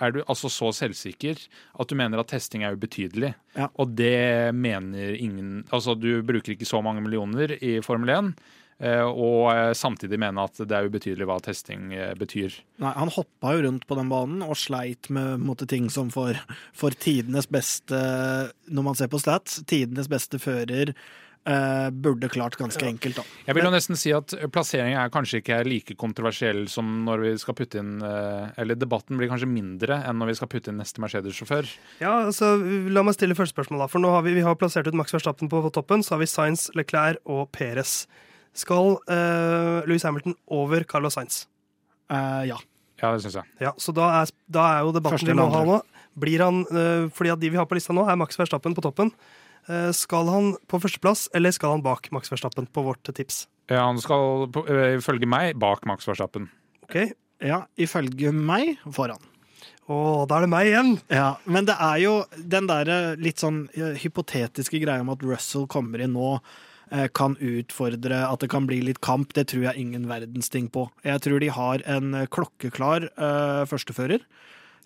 er 0.00 0.14
du 0.14 0.22
altså 0.24 0.50
så 0.52 0.70
selvsikker 0.74 1.38
at 1.80 1.90
du 1.90 1.96
mener 1.98 2.20
at 2.20 2.30
testing 2.32 2.64
er 2.66 2.74
ubetydelig. 2.74 3.34
Ja. 3.54 3.68
Og 3.76 3.92
det 3.98 4.54
mener 4.56 5.14
ingen 5.14 5.66
Altså, 5.70 5.94
du 5.94 6.24
bruker 6.26 6.54
ikke 6.54 6.68
så 6.68 6.80
mange 6.82 7.04
millioner 7.04 7.54
i 7.60 7.78
Formel 7.84 8.10
1, 8.16 8.32
eh, 8.32 8.56
og 9.04 9.50
eh, 9.52 9.72
samtidig 9.76 10.16
mene 10.20 10.46
at 10.48 10.60
det 10.64 10.76
er 10.76 10.88
ubetydelig 10.88 11.28
hva 11.28 11.36
testing 11.44 11.92
eh, 11.92 12.14
betyr. 12.18 12.54
Nei, 12.80 12.92
Han 12.96 13.12
hoppa 13.12 13.54
jo 13.56 13.66
rundt 13.66 13.86
på 13.88 13.98
den 13.98 14.08
banen 14.12 14.44
og 14.46 14.56
sleit 14.56 15.10
med 15.12 15.36
på 15.40 15.48
måte, 15.50 15.68
ting 15.68 15.90
som 15.92 16.08
for, 16.14 16.38
for 16.76 16.94
tidenes 16.96 17.48
beste 17.50 17.98
Når 18.70 18.86
man 18.86 18.96
ser 18.96 19.10
på 19.12 19.20
stats, 19.20 19.60
tidenes 19.68 20.08
beste 20.08 20.40
fører 20.40 20.94
eh, 21.48 21.90
burde 21.90 22.28
klart 22.28 22.56
ganske 22.56 22.86
enkelt, 22.86 23.20
da. 23.20 23.24
Jeg 23.46 23.56
vil 23.56 23.66
jo 23.66 23.72
nesten 23.74 23.98
si 23.98 24.12
at 24.16 24.34
plasseringen 24.52 25.00
er 25.00 25.12
kanskje 25.12 25.42
ikke 25.42 25.60
like 25.66 25.96
kontroversiell 26.00 26.64
som 26.72 27.02
når 27.06 27.26
vi 27.26 27.34
skal 27.42 27.56
putte 27.58 27.80
inn 27.80 27.98
eh, 28.04 28.48
Eller 28.60 28.78
debatten 28.78 29.20
blir 29.20 29.30
kanskje 29.32 29.50
mindre 29.50 30.00
enn 30.06 30.20
når 30.20 30.32
vi 30.32 30.38
skal 30.40 30.50
putte 30.52 30.72
inn 30.72 30.80
neste 30.80 31.02
Mercedes-sjåfør. 31.04 31.68
Ja, 32.02 32.16
altså, 32.26 32.54
La 32.90 33.04
meg 33.06 33.16
stille 33.18 33.36
første 33.38 33.56
spørsmål. 33.56 33.84
da, 33.84 33.92
for 33.92 34.02
nå 34.02 34.12
har 34.14 34.24
Vi, 34.26 34.36
vi 34.38 34.46
har 34.46 34.58
plassert 34.60 34.88
ut 34.88 34.96
Max 34.96 35.14
Verstappen 35.16 35.52
på 35.52 35.62
toppen. 35.74 36.04
Så 36.04 36.16
har 36.16 36.24
vi 36.24 36.30
Sainz, 36.30 36.68
Leclerc 36.76 37.20
og 37.28 37.48
Perez. 37.56 38.04
Skal 38.56 38.96
uh, 39.10 39.86
Louis 39.86 40.02
Hamilton 40.04 40.34
over 40.50 40.84
Carlos 40.88 41.16
Sainz? 41.16 41.44
Uh, 42.10 42.42
ja. 42.48 42.58
Ja, 43.00 43.14
det 43.14 43.24
syns 43.24 43.38
jeg. 43.38 43.48
Ja, 43.62 43.72
så 43.80 43.94
da 43.96 44.10
er, 44.20 44.32
da 44.50 44.66
er 44.74 44.84
jo 44.84 44.92
debatten 44.96 45.16
Første 45.16 45.32
vi 45.32 45.38
må 45.38 45.48
ha 45.52 45.62
nå? 45.64 45.78
Blir 46.20 46.42
han, 46.44 46.64
eh, 46.68 47.06
fordi 47.14 47.30
at 47.32 47.40
De 47.40 47.48
vi 47.48 47.56
har 47.56 47.68
på 47.70 47.78
lista 47.78 47.94
nå, 47.96 48.04
er 48.04 48.18
Max 48.18 48.36
Verstappen 48.36 48.74
på 48.76 48.82
toppen. 48.84 49.12
Eh, 49.70 49.88
skal 49.96 50.28
han 50.28 50.50
på 50.68 50.80
førsteplass, 50.82 51.28
eller 51.36 51.54
skal 51.54 51.76
han 51.76 51.84
bak 51.86 52.10
Max 52.12 52.28
Verstappen 52.32 52.68
på 52.68 52.84
vårt 52.84 53.08
tips? 53.16 53.46
Ja, 53.70 53.86
han 53.86 54.00
skal 54.02 54.50
eh, 54.66 54.98
ifølge 54.98 55.28
meg 55.30 55.56
bak 55.62 55.86
Max 55.88 56.08
Verstappen. 56.10 56.50
Ok, 56.84 57.14
ja, 57.40 57.62
ifølge 57.80 58.34
meg 58.36 58.82
foran. 58.90 59.22
Å, 59.90 60.26
da 60.28 60.38
er 60.38 60.44
det 60.44 60.50
meg 60.52 60.68
igjen! 60.68 60.90
Ja, 61.10 61.30
Men 61.50 61.66
det 61.66 61.78
er 61.80 62.02
jo 62.02 62.12
den 62.36 62.68
derre 62.70 62.98
litt 63.18 63.40
sånn 63.42 63.64
eh, 63.74 63.96
hypotetiske 64.02 64.82
greia 64.82 65.02
om 65.02 65.14
at 65.14 65.24
Russell 65.24 65.66
kommer 65.70 66.02
inn 66.04 66.12
nå, 66.18 66.36
eh, 66.36 66.66
kan 67.14 67.36
utfordre, 67.38 68.22
at 68.26 68.42
det 68.42 68.50
kan 68.50 68.66
bli 68.66 68.80
litt 68.82 69.00
kamp, 69.04 69.34
det 69.36 69.46
tror 69.52 69.68
jeg 69.68 69.82
ingen 69.82 70.08
verdens 70.10 70.50
ting 70.50 70.66
på. 70.72 70.88
Jeg 71.06 71.22
tror 71.24 71.42
de 71.42 71.50
har 71.54 71.84
en 71.86 72.14
eh, 72.18 72.28
klokkeklar 72.30 73.06
eh, 73.10 73.62
førstefører. 73.70 74.24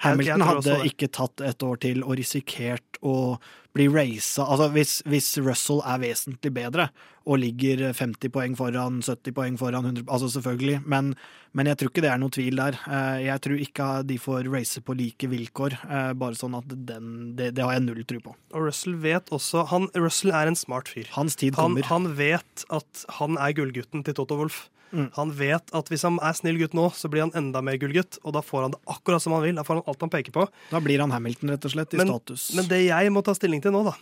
Hamilton 0.03 0.43
hadde 0.43 0.79
ikke 0.89 1.09
tatt 1.15 1.41
et 1.41 1.63
år 1.63 1.77
til 1.81 2.03
og 2.05 2.17
risikert 2.19 2.99
å 3.05 3.39
bli 3.75 3.87
raisa 3.91 4.45
Altså 4.47 4.69
hvis, 4.75 4.91
hvis 5.11 5.29
Russell 5.43 5.81
er 5.87 5.99
vesentlig 6.03 6.53
bedre 6.55 6.89
og 7.25 7.39
ligger 7.41 7.87
50 7.97 8.29
poeng 8.35 8.53
foran, 8.59 8.99
70 9.03 9.33
poeng 9.33 9.55
foran, 9.57 9.87
100, 9.89 10.05
altså 10.13 10.29
selvfølgelig, 10.35 10.83
men, 10.85 11.15
men 11.57 11.71
jeg 11.71 11.79
tror 11.81 11.89
ikke 11.91 12.03
det 12.05 12.11
er 12.13 12.19
noe 12.21 12.35
tvil 12.37 12.59
der. 12.61 12.77
Eh, 12.85 13.23
Jeg 13.25 13.41
tror 13.47 13.63
ikke 13.65 13.87
de 14.05 14.19
får 14.21 14.51
race 14.53 14.83
på 14.85 14.93
like 14.99 15.31
vilkår, 15.33 15.79
eh, 15.89 16.11
bare 16.21 16.37
sånn 16.37 16.59
at 16.59 16.69
den, 16.69 17.33
det, 17.39 17.55
det 17.57 17.65
har 17.65 17.73
jeg 17.79 17.87
null 17.87 18.05
tro 18.05 18.21
på. 18.27 18.35
Og 18.53 18.67
Russell 18.69 18.99
vet 19.01 19.33
også 19.33 19.65
han, 19.73 19.89
Russell 19.97 20.35
er 20.37 20.53
en 20.53 20.59
smart 20.61 20.93
fyr. 20.93 21.09
Hans 21.17 21.35
tid 21.41 21.57
Han, 21.57 21.73
kommer. 21.79 21.89
han 21.89 22.11
vet 22.21 22.67
at 22.69 23.07
han 23.23 23.41
er 23.41 23.57
gullgutten 23.57 24.05
til 24.05 24.21
Toto 24.21 24.37
Wolff. 24.43 24.67
Mm. 24.95 25.09
Han 25.17 25.33
vet 25.35 25.73
at 25.75 25.89
hvis 25.91 26.05
han 26.07 26.21
er 26.23 26.37
snill 26.39 26.61
gutt 26.61 26.77
nå, 26.79 26.87
så 26.95 27.11
blir 27.11 27.25
han 27.27 27.35
enda 27.39 27.61
mer 27.67 27.77
gullgutt. 27.83 28.21
Og 28.23 28.37
da 28.37 28.43
får 28.47 28.69
han 28.69 28.75
det 28.77 28.81
akkurat 28.95 29.23
som 29.25 29.35
han 29.35 29.43
vil. 29.43 29.57
Da 29.59 29.65
får 29.67 29.81
han 29.81 29.89
alt 29.91 30.05
han 30.07 30.13
peker 30.15 30.35
på. 30.37 30.45
Da 30.71 30.81
blir 30.85 31.03
han 31.03 31.11
Hamilton, 31.15 31.51
rett 31.57 31.67
og 31.67 31.75
slett, 31.75 31.97
i 31.97 32.01
Men, 32.01 32.13
status. 32.15 32.45
men 32.55 32.69
det 32.71 32.85
jeg 32.87 33.11
må 33.15 33.25
ta 33.27 33.35
stilling 33.35 33.63
til 33.65 33.75
nå, 33.75 33.83
da, 33.91 33.97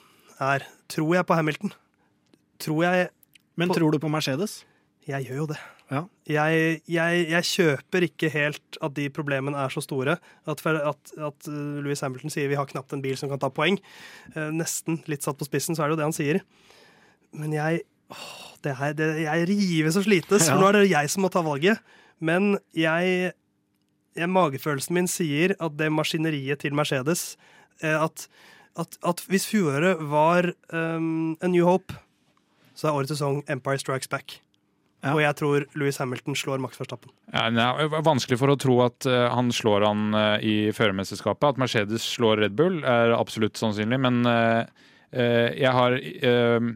er 0.53 0.67
tror 0.93 1.15
jeg 1.17 1.29
på 1.29 1.39
Hamilton. 1.39 1.73
Tror 2.63 2.85
jeg 2.87 3.09
Men 3.57 3.69
på- 3.73 3.81
tror 3.81 3.93
du 3.97 3.99
på 4.03 4.11
Mercedes? 4.13 4.61
Jeg 5.09 5.27
gjør 5.27 5.41
jo 5.43 5.47
det. 5.51 5.59
Ja. 5.93 6.05
Jeg, 6.31 6.83
jeg, 6.89 7.25
jeg 7.29 7.45
kjøper 7.49 8.05
ikke 8.07 8.29
helt 8.33 8.79
at 8.81 8.95
de 8.97 9.09
problemene 9.13 9.59
er 9.61 9.73
så 9.75 9.83
store. 9.85 10.15
At, 10.49 10.63
at, 10.67 11.13
at 11.19 11.49
uh, 11.51 11.81
Louis 11.85 12.01
Hamilton 12.01 12.31
sier 12.33 12.49
vi 12.49 12.57
har 12.57 12.69
knapt 12.71 12.95
en 12.97 13.03
bil 13.05 13.17
som 13.19 13.29
kan 13.33 13.41
ta 13.43 13.51
poeng. 13.53 13.77
Eh, 14.33 14.49
nesten 14.55 15.03
litt 15.11 15.27
satt 15.27 15.37
på 15.41 15.49
spissen, 15.49 15.77
så 15.77 15.83
er 15.85 15.91
det 15.91 15.97
jo 15.97 16.01
det 16.01 16.07
han 16.09 16.17
sier. 16.17 16.41
Men 17.37 17.53
jeg 17.57 17.83
det 18.63 18.77
her, 18.79 18.95
det, 18.97 19.09
Jeg 19.25 19.49
rives 19.51 19.99
og 19.99 20.07
slites, 20.07 20.49
for 20.49 20.61
nå 20.61 20.71
er 20.71 20.81
det 20.81 20.93
jeg 20.93 21.11
som 21.13 21.25
må 21.25 21.31
ta 21.33 21.43
valget. 21.45 21.83
Men 22.23 22.57
jeg, 22.77 23.33
jeg 24.19 24.31
Magefølelsen 24.31 24.95
min 24.95 25.11
sier 25.11 25.57
at 25.59 25.75
det 25.79 25.91
maskineriet 25.91 26.63
til 26.63 26.77
Mercedes 26.79 27.35
eh, 27.83 27.97
At, 27.99 28.29
at, 28.79 28.95
at 29.03 29.25
hvis 29.27 29.49
fjoråret 29.51 29.99
var 30.13 30.53
um, 30.71 31.35
A 31.43 31.51
New 31.51 31.67
Hope, 31.67 31.97
så 32.79 32.89
er 32.89 33.01
årets 33.01 33.17
sesong 33.17 33.43
Empire 33.51 33.83
Strikes 33.83 34.09
Back. 34.09 34.39
Ja. 35.03 35.17
Og 35.17 35.21
jeg 35.25 35.35
tror 35.35 35.65
Louis 35.75 35.97
Hamilton 35.99 36.37
slår 36.39 36.61
Max 36.63 36.79
Verstappen. 36.79 37.11
Ja, 37.35 37.49
det 37.51 37.65
er 37.83 38.05
vanskelig 38.07 38.39
for 38.39 38.53
å 38.53 38.59
tro 38.61 38.77
at 38.85 39.03
uh, 39.11 39.27
han 39.35 39.51
slår 39.51 39.83
han 39.89 40.15
uh, 40.15 40.37
i 40.39 40.71
førermesterskapet. 40.71 41.57
At 41.57 41.59
Mercedes 41.59 42.07
slår 42.07 42.45
Red 42.45 42.55
Bull 42.55 42.79
er 42.87 43.17
absolutt 43.17 43.59
sannsynlig, 43.59 43.99
men 43.99 44.23
uh, 44.23 44.63
eh, 45.13 45.49
jeg 45.61 45.73
har 45.77 45.97
eh, 45.99 46.71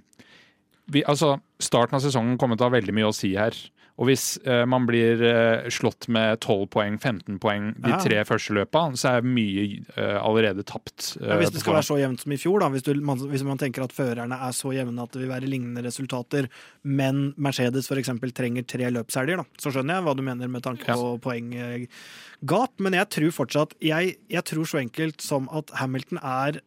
vi, 0.93 1.03
Altså, 1.07 1.37
starten 1.62 1.99
av 1.99 2.05
sesongen 2.05 2.39
kommer 2.39 2.59
til 2.59 2.66
å 2.66 2.70
ha 2.70 2.76
veldig 2.78 2.95
mye 2.95 3.11
å 3.11 3.16
si 3.16 3.34
her. 3.39 3.57
Og 3.97 4.11
hvis 4.11 4.24
uh, 4.45 4.66
man 4.68 4.84
blir 4.84 5.22
uh, 5.24 5.68
slått 5.72 6.05
med 6.12 6.43
12 6.45 6.66
poeng, 6.74 6.99
15 7.01 7.39
poeng 7.41 7.70
de 7.80 7.95
Ja. 7.95 8.01
tre 8.03 8.18
første 8.28 8.53
løpa, 8.53 8.82
så 8.93 9.14
er 9.16 9.24
mye 9.24 9.64
uh, 9.97 10.18
allerede 10.20 10.66
tapt. 10.68 11.14
Ja, 11.16 11.39
hvis 11.41 11.55
det 11.55 11.62
skal 11.62 11.78
være 11.78 11.89
så 11.89 11.97
jevnt 12.03 12.20
som 12.20 12.34
i 12.37 12.39
fjor, 12.41 12.61
da, 12.61 12.68
hvis, 12.74 12.84
du, 12.84 12.93
man, 13.01 13.22
hvis 13.32 13.45
man 13.47 13.61
tenker 13.61 13.87
at 13.87 13.97
førerne 13.97 14.37
er 14.37 14.53
så 14.57 14.74
jevne 14.76 15.01
at 15.01 15.16
det 15.16 15.22
vil 15.22 15.32
være 15.32 15.49
lignende 15.49 15.84
resultater, 15.87 16.51
men 16.84 17.30
Mercedes 17.41 17.89
f.eks. 17.89 18.12
trenger 18.37 18.68
tre 18.68 18.93
løpshelger, 18.93 19.41
så 19.57 19.72
skjønner 19.72 19.97
jeg 19.97 20.07
hva 20.11 20.16
du 20.18 20.24
mener 20.28 20.53
med 20.53 20.66
tanke 20.66 20.84
Ja. 20.93 20.99
på 21.01 21.16
poenggap. 21.24 22.76
Men 22.84 23.01
jeg 23.01 23.09
tror 23.16 23.32
fortsatt 23.32 23.72
jeg, 23.80 24.18
jeg 24.28 24.45
tror 24.45 24.68
så 24.68 24.82
enkelt 24.82 25.24
som 25.24 25.49
at 25.49 25.72
Hamilton 25.80 26.20
er, 26.20 26.61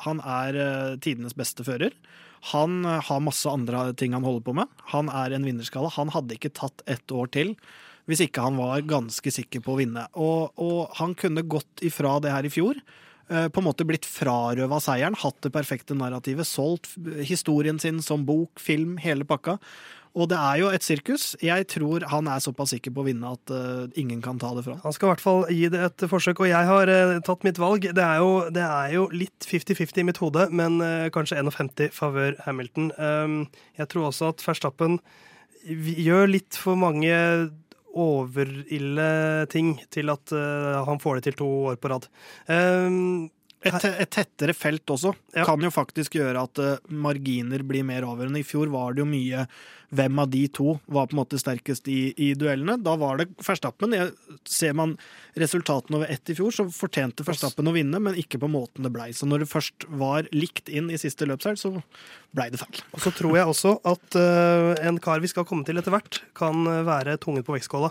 han 0.00 0.24
er 0.24 0.96
tidenes 1.04 1.36
beste 1.36 1.66
fører. 1.66 1.92
Han 2.54 2.84
eh, 2.84 3.02
har 3.08 3.20
masse 3.24 3.50
andre 3.50 3.90
ting 3.98 4.16
han 4.16 4.24
holder 4.26 4.46
på 4.46 4.56
med. 4.56 4.80
Han 4.94 5.12
er 5.12 5.36
en 5.36 5.46
vinnerskalle. 5.46 5.92
Han 5.96 6.12
hadde 6.14 6.36
ikke 6.38 6.54
tatt 6.56 6.84
ett 6.90 7.12
år 7.12 7.30
til 7.34 7.54
hvis 8.08 8.24
ikke 8.24 8.42
han 8.42 8.56
var 8.58 8.80
ganske 8.90 9.30
sikker 9.30 9.62
på 9.62 9.74
å 9.74 9.78
vinne. 9.78 10.06
Og, 10.18 10.50
og 10.58 10.96
han 10.98 11.12
kunne 11.14 11.44
gått 11.46 11.84
ifra 11.86 12.16
det 12.24 12.32
her 12.34 12.48
i 12.48 12.50
fjor. 12.50 12.80
eh, 13.30 13.46
På 13.52 13.62
en 13.62 13.68
måte 13.68 13.86
blitt 13.86 14.08
frarøva 14.08 14.80
seieren, 14.82 15.18
hatt 15.20 15.38
det 15.44 15.52
perfekte 15.54 15.94
narrativet, 15.94 16.48
solgt 16.48 16.96
historien 17.28 17.78
sin 17.78 18.00
som 18.02 18.24
bok, 18.26 18.58
film, 18.58 18.96
hele 19.04 19.28
pakka. 19.28 19.60
Og 20.18 20.26
det 20.30 20.38
er 20.38 20.58
jo 20.58 20.70
et 20.74 20.82
sirkus. 20.82 21.34
Jeg 21.44 21.68
tror 21.70 22.04
han 22.10 22.26
er 22.30 22.42
såpass 22.42 22.72
sikker 22.74 22.94
på 22.94 23.04
å 23.04 23.06
vinne 23.06 23.30
at 23.30 23.52
uh, 23.54 23.86
ingen 24.00 24.18
kan 24.24 24.40
ta 24.42 24.50
det 24.56 24.64
fra 24.66 24.74
han. 24.82 24.94
Skal 24.96 25.06
i 25.06 25.12
hvert 25.12 25.22
fall 25.22 25.44
gi 25.54 25.68
det 25.70 25.82
et 25.86 26.04
forsøk, 26.10 26.42
og 26.42 26.50
jeg 26.50 26.68
har 26.70 26.90
uh, 26.90 27.14
tatt 27.26 27.46
mitt 27.46 27.60
valg. 27.62 27.86
Det 27.94 28.04
er 28.04 28.18
jo, 28.18 28.32
det 28.50 28.66
er 28.66 28.96
jo 28.96 29.06
litt 29.14 29.46
50-50 29.46 30.02
i 30.02 30.06
mitt 30.10 30.20
hode, 30.22 30.48
men 30.50 30.80
uh, 30.82 31.06
kanskje 31.14 31.38
51 31.38 31.94
favør 31.94 32.38
Hamilton. 32.46 32.90
Um, 32.98 33.40
jeg 33.78 33.90
tror 33.92 34.10
også 34.10 34.32
at 34.34 34.42
Verstappen 34.46 34.98
gjør 35.70 36.30
litt 36.32 36.58
for 36.58 36.78
mange 36.80 37.14
overille 37.90 39.10
ting 39.50 39.74
til 39.92 40.12
at 40.12 40.30
han 40.86 41.00
får 41.02 41.18
det 41.18 41.24
til 41.26 41.36
to 41.42 41.48
år 41.72 41.78
på 41.82 41.90
rad. 41.90 42.06
Um, 42.46 43.28
Et, 43.60 43.84
et 43.90 44.08
tettere 44.08 44.54
felt 44.56 44.88
også 44.88 45.12
Ja. 45.36 45.44
kan 45.44 45.60
jo 45.60 45.68
faktisk 45.68 46.16
gjøre 46.16 46.46
at 46.46 46.58
eh, 46.62 46.78
marginer 46.88 47.60
blir 47.66 47.84
mer 47.84 48.06
avgjørende. 48.08 48.40
I 48.40 48.46
fjor 48.46 48.70
var 48.72 48.94
det 48.96 49.02
jo 49.02 49.10
mye 49.10 49.44
hvem 49.90 50.20
av 50.22 50.30
de 50.30 50.44
to 50.48 50.76
var 50.86 51.08
på 51.10 51.16
en 51.16 51.20
måte 51.20 51.38
sterkest 51.40 51.88
i, 51.90 52.14
i 52.16 52.30
duellene. 52.38 52.78
Da 52.80 52.94
var 52.96 53.18
det 53.20 53.26
Verstappen. 53.42 53.92
Jeg, 53.92 54.14
ser 54.48 54.72
man 54.78 54.94
resultatene 55.38 55.98
over 55.98 56.12
ett 56.14 56.30
i 56.30 56.36
fjor, 56.38 56.54
så 56.54 56.68
fortjente 56.72 57.26
Verstappen 57.26 57.68
å 57.68 57.74
vinne, 57.74 58.00
men 58.00 58.18
ikke 58.18 58.40
på 58.40 58.50
måten 58.50 58.86
det 58.86 58.94
blei. 58.94 59.10
Så 59.16 59.28
når 59.28 59.44
det 59.44 59.50
først 59.52 59.88
var 59.90 60.30
likt 60.32 60.70
inn 60.70 60.88
i 60.94 61.00
siste 61.00 61.28
løpshelg, 61.28 61.60
så 61.60 61.74
blei 62.36 62.48
det 62.54 62.62
feil. 62.62 62.80
og 62.94 63.02
så 63.02 63.12
tror 63.12 63.36
jeg 63.36 63.50
også 63.50 63.74
at 63.90 64.16
uh, 64.16 64.72
en 64.86 65.00
kar 65.02 65.20
vi 65.20 65.30
skal 65.30 65.44
komme 65.48 65.66
til 65.66 65.80
etter 65.80 65.92
hvert, 65.92 66.22
kan 66.38 66.62
eh, 66.70 66.84
være 66.86 67.18
tungen 67.20 67.44
på 67.44 67.58
vektskåla. 67.58 67.90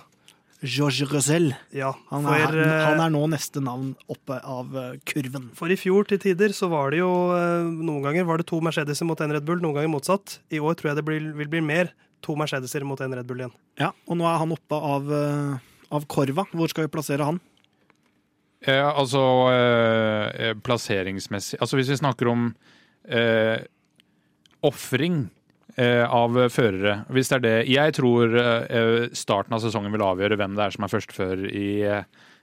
Georges 0.61 1.07
Rosell. 1.11 1.53
Ja, 1.71 1.93
Han 2.09 2.25
er, 2.27 2.51
eh, 2.59 2.85
han 2.89 2.99
er 2.99 3.11
nå 3.13 3.21
neste 3.31 3.61
navn 3.63 3.93
oppe 4.11 4.41
av 4.43 4.75
eh, 4.75 4.97
kurven. 5.07 5.49
For 5.55 5.71
i 5.71 5.77
fjor 5.79 6.07
til 6.09 6.19
tider 6.19 6.51
så 6.55 6.67
var 6.71 6.91
det 6.91 6.99
jo 6.99 7.11
eh, 7.31 7.69
Noen 7.79 8.03
ganger 8.03 8.27
var 8.27 8.41
det 8.41 8.47
to 8.49 8.59
Mercedeser 8.63 9.07
mot 9.07 9.19
en 9.23 9.31
Red 9.31 9.47
Bull, 9.47 9.61
noen 9.63 9.77
ganger 9.77 9.93
motsatt. 9.93 10.39
I 10.51 10.59
år 10.59 10.75
tror 10.75 10.91
jeg 10.91 10.99
det 10.99 11.05
blir, 11.07 11.29
vil 11.39 11.51
bli 11.51 11.61
mer 11.63 11.93
to 12.25 12.35
Mercedeser 12.35 12.83
mot 12.83 12.99
en 12.99 13.15
Red 13.15 13.29
Bull 13.29 13.45
igjen. 13.45 13.55
Ja, 13.79 13.93
og 14.07 14.19
nå 14.19 14.27
er 14.27 14.41
han 14.41 14.51
oppe 14.51 14.75
av, 14.75 15.07
eh, 15.15 15.69
av 15.95 16.07
korva. 16.11 16.43
Hvor 16.51 16.71
skal 16.71 16.89
vi 16.89 16.93
plassere 16.97 17.29
han? 17.29 17.39
Eh, 18.67 18.83
altså 18.83 19.21
eh, 19.55 20.49
plasseringsmessig 20.59 21.61
Altså 21.63 21.77
hvis 21.79 21.93
vi 21.93 21.95
snakker 22.01 22.27
om 22.27 22.49
eh, 23.07 23.61
ofring 24.67 25.21
eh, 25.23 25.38
av 26.05 26.35
førere 26.51 27.03
Hvis 27.13 27.29
det 27.31 27.37
er 27.39 27.43
det 27.45 27.53
Jeg 27.71 27.93
tror 27.99 28.33
eh, 28.39 29.05
starten 29.15 29.55
av 29.55 29.61
sesongen 29.63 29.93
vil 29.95 30.03
avgjøre 30.05 30.37
hvem 30.39 30.57
det 30.57 30.65
er 30.65 30.75
som 30.75 30.85
er 30.87 30.91
førstefører 30.91 31.45
i, 31.55 31.69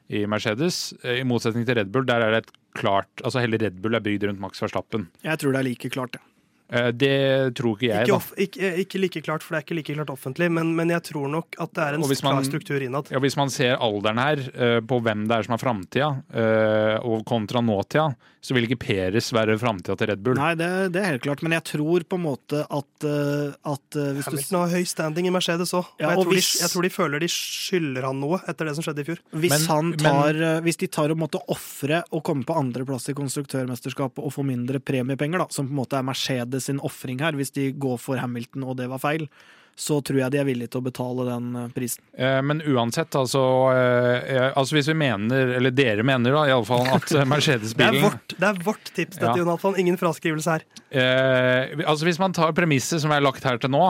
i 0.08 0.22
Mercedes. 0.30 0.94
Eh, 1.02 1.20
I 1.20 1.26
motsetning 1.28 1.66
til 1.68 1.78
Red 1.80 1.92
Bull, 1.92 2.06
der 2.08 2.24
er 2.24 2.36
det 2.36 2.44
et 2.44 2.54
klart 2.76 3.24
Altså 3.24 3.42
hele 3.42 3.60
Red 3.60 3.82
Bull 3.82 3.96
er 3.98 4.04
bygd 4.04 4.28
rundt 4.28 4.42
Max 4.42 4.62
Verstappen. 4.62 5.08
Jeg 5.24 5.40
tror 5.42 5.56
det 5.56 5.62
er 5.62 5.68
like 5.70 5.92
klart. 5.92 6.16
Eh, 6.20 6.35
det 6.68 7.54
tror 7.54 7.76
ikke 7.76 7.88
jeg, 7.92 8.06
Ikke, 8.08 8.18
da. 8.18 8.42
ikke, 8.42 8.70
ikke 8.82 8.98
like 9.00 9.22
klart, 9.22 9.42
for 9.46 9.54
det 9.54 9.60
er 9.60 9.66
ikke 9.66 9.76
like 9.78 9.94
klart 9.94 10.10
offentlig, 10.10 10.50
men, 10.50 10.74
men 10.74 10.88
jeg 10.90 11.02
tror 11.12 11.28
nok 11.30 11.54
at 11.62 11.72
det 11.72 11.82
er 11.84 11.94
en 11.94 12.00
man- 12.00 12.16
klar 12.16 12.42
struktur 12.44 12.82
innad. 12.82 13.10
Ja, 13.10 13.18
Hvis 13.22 13.36
man 13.38 13.50
ser 13.50 13.76
alderen 13.76 14.18
her, 14.18 14.38
eh, 14.54 14.80
på 14.80 14.98
hvem 15.02 15.26
det 15.28 15.36
er 15.38 15.42
som 15.46 15.54
er 15.54 15.62
framtida, 15.62 16.08
eh, 16.34 16.96
og 17.06 17.24
kontra 17.28 17.60
nåtida, 17.62 18.08
så 18.46 18.54
vil 18.54 18.66
ikke 18.68 18.78
Peres 18.78 19.32
være 19.34 19.56
framtida 19.58 19.96
til 19.98 20.06
Red 20.06 20.20
Bull. 20.22 20.36
Nei, 20.38 20.52
det, 20.54 20.92
det 20.94 21.00
er 21.02 21.08
helt 21.16 21.22
klart, 21.24 21.42
men 21.42 21.52
jeg 21.56 21.64
tror 21.66 22.04
på 22.06 22.14
en 22.18 22.22
måte 22.26 22.60
at, 22.62 23.06
eh, 23.06 23.54
at 23.66 23.98
eh, 23.98 24.12
hvis 24.14 24.26
du 24.26 24.30
Hamilton 24.30 24.60
har 24.60 24.74
høy 24.76 24.84
standing 24.86 25.26
i 25.26 25.32
Mercedes 25.34 25.72
òg. 25.74 25.88
Ja, 25.98 26.10
jeg, 26.12 26.18
og 26.18 26.26
tror 26.28 26.36
de- 26.38 26.60
jeg 26.62 26.70
tror 26.70 26.82
de 26.86 26.92
føler 26.94 27.20
de 27.24 27.30
skylder 27.32 28.06
han 28.06 28.20
noe 28.22 28.38
etter 28.46 28.66
det 28.70 28.74
som 28.78 28.86
skjedde 28.86 29.02
i 29.02 29.08
fjor. 29.08 29.18
Hvis, 29.34 29.50
Men- 29.56 29.66
han 29.70 29.88
men- 29.90 29.98
tar, 29.98 30.34
eh, 30.50 30.60
hvis 30.66 30.78
de 30.78 30.86
tar 30.86 31.10
og 31.10 31.18
måtte 31.18 31.40
ofre 31.50 32.02
å 32.14 32.22
komme 32.22 32.44
på 32.46 32.54
andreplass 32.58 33.08
i 33.10 33.14
konstruktørmesterskapet 33.18 34.22
og 34.22 34.32
få 34.34 34.44
mindre 34.46 34.78
premiepenger, 34.78 35.38
da, 35.42 35.46
som 35.50 35.66
på 35.66 35.74
en 35.74 35.80
måte 35.82 35.98
er 35.98 36.06
Mercedes 36.06 36.55
sin 36.62 36.80
ofring 36.80 37.20
her, 37.20 37.32
hvis 37.38 37.52
de 37.56 37.70
går 37.72 37.98
for 38.02 38.16
Hamilton 38.22 38.64
og 38.64 38.76
det 38.80 38.88
var 38.92 38.98
feil, 39.02 39.28
så 39.76 39.98
tror 40.00 40.16
jeg 40.22 40.32
de 40.32 40.38
er 40.40 40.46
villige 40.48 40.70
til 40.72 40.80
å 40.80 40.84
betale 40.86 41.24
den 41.28 41.48
eh, 41.60 41.66
prisen. 41.76 42.00
Eh, 42.16 42.38
Men 42.40 42.62
uansett, 42.64 43.12
altså, 43.12 43.42
eh, 43.76 44.46
altså 44.56 44.72
Hvis 44.78 44.88
vi 44.88 44.94
mener, 44.96 45.50
eller 45.58 45.74
dere 45.76 46.00
mener 46.02 46.32
da, 46.32 46.46
i 46.48 46.54
alle 46.54 46.64
fall 46.64 46.86
at 46.94 47.04
Det 47.12 47.26
Mercedes-bilen 47.28 48.00
vårt, 48.06 48.32
det 48.40 48.48
er 48.48 48.62
vårt 48.64 48.88
tips, 48.96 49.18
dette, 49.18 49.34
Ja. 49.34 49.36
Jonathan. 49.36 49.76
Ingen 49.82 49.98
fraskrivelse 50.00 50.54
her. 50.54 50.64
eh, 50.96 51.76
altså 51.84 52.08
Hvis 52.08 52.18
man 52.22 52.32
tar 52.32 52.56
premisset 52.56 53.04
som 53.04 53.12
er 53.12 53.20
lagt 53.20 53.44
her 53.44 53.60
til 53.60 53.74
nå, 53.76 53.82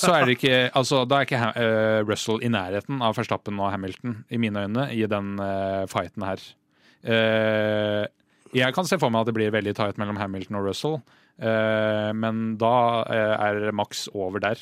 så 0.00 0.14
er 0.16 0.24
det 0.24 0.38
ikke 0.38 0.62
altså, 0.80 1.02
Da 1.04 1.20
er 1.20 1.28
ikke 1.28 2.06
Russell 2.08 2.40
i 2.40 2.48
nærheten 2.48 3.04
av 3.04 3.18
Verstappen 3.20 3.60
og 3.60 3.74
Hamilton, 3.76 4.22
i 4.32 4.40
mine 4.40 4.64
øyne, 4.64 4.88
i 4.96 5.04
den 5.04 5.36
fighten 5.92 6.24
her. 6.24 6.40
Eh, 7.06 8.06
jeg 8.56 8.72
kan 8.74 8.88
se 8.88 8.96
for 8.98 9.12
meg 9.12 9.24
at 9.24 9.30
det 9.30 9.36
blir 9.36 9.52
veldig 9.54 9.74
tight 9.76 9.98
mellom 10.00 10.16
Hamilton 10.20 10.58
og 10.60 10.68
Russell, 10.70 10.96
men 11.38 12.56
da 12.60 12.74
eh, 13.12 13.34
er 13.48 13.72
Max 13.76 14.06
over 14.14 14.40
der. 14.40 14.60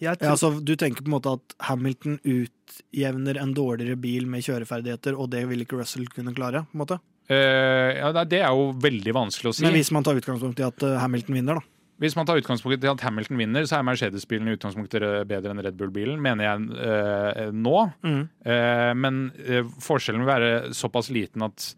Jeg 0.00 0.16
Ja, 0.20 0.30
altså, 0.32 0.52
du 0.64 0.74
tenker 0.80 1.04
på 1.04 1.10
en 1.10 1.16
måte 1.18 1.34
at 1.36 1.54
Hamilton 1.68 2.18
utjevner 2.24 3.40
en 3.40 3.52
dårligere 3.56 3.98
bil 4.00 4.26
med 4.26 4.44
kjøreferdigheter, 4.46 5.16
og 5.16 5.28
det 5.32 5.46
vil 5.50 5.64
ikke 5.64 5.80
Russell 5.80 6.08
kunne 6.08 6.32
klare? 6.36 6.64
på 6.70 6.76
en 6.76 6.82
måte? 6.84 7.00
Uh, 7.30 7.90
ja, 7.94 8.24
det- 8.24 8.40
er 8.40 8.48
jo 8.48 8.72
veldig 8.72 9.12
vanskelig 9.14 9.50
å 9.50 9.54
si. 9.54 9.62
Men 9.62 9.76
hvis 9.76 9.92
man 9.92 10.02
tar 10.02 10.16
utgangspunkt 10.18 10.58
i 10.58 10.66
at 10.66 10.82
eh, 10.82 10.98
Hamilton 10.98 11.34
vinner, 11.36 11.60
da. 11.60 11.60
Hvis 12.00 12.16
man 12.16 12.24
tar 12.24 12.40
utgangspunkt 12.40 12.82
i 12.82 12.88
at 12.88 13.00
Hamilton 13.04 13.36
vinner, 13.36 13.66
så 13.68 13.76
er 13.76 13.84
Mercedes-bilen 13.84 14.48
i 14.48 14.56
utgangspunktet 14.56 15.04
bedre 15.28 15.52
enn 15.52 15.60
Red 15.60 15.76
Bull-bilen, 15.76 16.16
mener 16.18 16.46
jeg 16.46 16.70
uh, 16.80 17.50
nå. 17.52 17.76
Eh, 18.08 18.92
men 18.96 19.30
eh, 19.44 19.68
forskjellen 19.84 20.24
vil 20.24 20.30
være 20.32 20.50
såpass 20.72 21.10
liten 21.12 21.44
at 21.44 21.74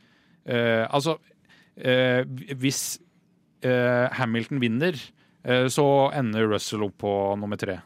eh, 0.47 0.87
Altså, 0.87 1.19
eh, 1.75 2.23
hvis 2.55 3.01
eh, 3.01 3.02
Hamilton 4.19 4.63
vinner, 4.63 4.97
eh, 5.45 5.67
så 5.73 5.87
ender 6.17 6.49
Russell 6.51 6.85
opp 6.87 6.99
på 7.03 7.13
nummer 7.41 7.61
tre. 7.61 7.81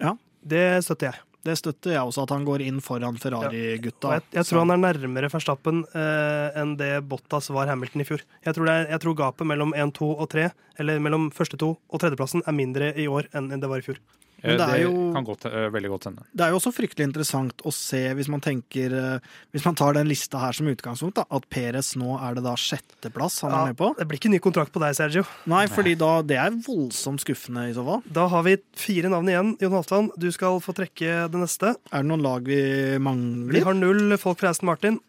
Ja, 0.00 0.16
det 0.42 0.66
støtter 0.84 1.12
jeg. 1.12 1.22
Det 1.44 1.58
støtter 1.60 1.92
jeg 1.92 2.00
også, 2.00 2.22
at 2.24 2.32
han 2.32 2.44
går 2.46 2.62
inn 2.64 2.78
foran 2.80 3.18
Ferrari-gutta. 3.20 4.14
jeg, 4.16 4.24
jeg 4.32 4.48
tror 4.48 4.62
han 4.62 4.72
er 4.72 4.80
nærmere 4.80 5.28
Verstappen 5.28 5.82
eh, 5.92 6.56
enn 6.56 6.72
det 6.80 7.02
Bottas 7.04 7.50
var 7.52 7.68
Hamilton 7.68 8.00
i 8.00 8.06
fjor. 8.08 8.24
Jeg 8.46 8.56
tror, 8.56 8.70
det 8.70 8.76
er, 8.78 8.86
jeg 8.94 9.02
tror 9.04 9.18
gapet 9.18 9.50
mellom 9.50 9.74
1, 9.76 9.92
2 9.98 10.08
og 10.14 10.30
3, 10.32 10.46
eller 10.80 11.02
mellom 11.04 11.28
første 11.36 11.60
to 11.60 11.74
og 11.76 12.00
tredjeplassen, 12.00 12.46
er 12.48 12.56
mindre 12.56 12.94
i 12.96 13.04
år 13.12 13.28
enn 13.36 13.52
det 13.52 13.68
var 13.68 13.84
i 13.84 13.84
fjor. 13.84 14.00
Men 14.44 14.52
Eh, 14.52 14.56
det 14.60 14.64
er 14.68 14.72
det 14.76 14.82
jo- 14.84 15.12
kan 15.14 15.24
godt, 15.24 15.44
eh, 15.46 15.68
veldig 15.72 15.88
godt 15.88 16.04
hende. 16.04 16.22
Det 16.36 16.44
er 16.44 16.50
jo 16.52 16.58
også 16.58 16.72
fryktelig 16.76 17.04
interessant 17.08 17.62
å 17.64 17.72
se, 17.72 18.12
hvis 18.14 18.28
man 18.28 18.40
tenker 18.44 18.92
eh, 18.92 19.18
Hvis 19.54 19.64
man 19.64 19.74
tar 19.74 19.94
den 19.94 20.06
lista 20.06 20.38
her 20.38 20.52
som 20.52 20.66
utgangspunkt, 20.68 21.14
da, 21.14 21.24
at 21.30 21.48
Perez 21.48 21.94
nå 21.96 22.18
er 22.20 22.34
det 22.34 22.44
da 22.44 22.52
sjetteplass 22.54 23.40
han 23.40 23.52
er 23.52 23.66
med 23.72 23.76
på. 23.78 23.96
det 23.96 24.06
blir 24.06 24.18
ikke 24.20 24.30
ny 24.30 24.38
kontrakt 24.38 24.70
på 24.72 24.80
deg, 24.84 24.94
Sergio. 24.94 25.24
Nei, 25.46 25.66
fordi 25.66 25.96
da 25.96 26.20
det 26.22 26.36
er 26.36 26.50
voldsomt 26.50 27.20
skuffende 27.24 27.70
i 27.70 27.72
så 27.72 27.84
fall. 27.86 28.02
Da 28.12 28.28
har 28.28 28.42
vi 28.42 28.56
fire 28.76 29.08
navn 29.08 29.26
igjen. 29.32 29.56
Jon 29.60 29.72
Halvdan, 29.72 30.10
du 30.18 30.30
skal 30.30 30.60
få 30.60 30.74
trekke 30.74 31.30
det 31.30 31.40
neste. 31.40 31.74
Er 31.92 32.02
det 32.02 32.06
noen 32.10 32.22
lag 32.22 32.44
vi 32.44 32.98
mangler? 32.98 33.52
Vi 33.52 33.60
har 33.60 33.72
null 33.74 34.16
folk 34.18 34.38
fra 34.38 34.50
Aston 34.50 34.66
Martin. 34.66 35.00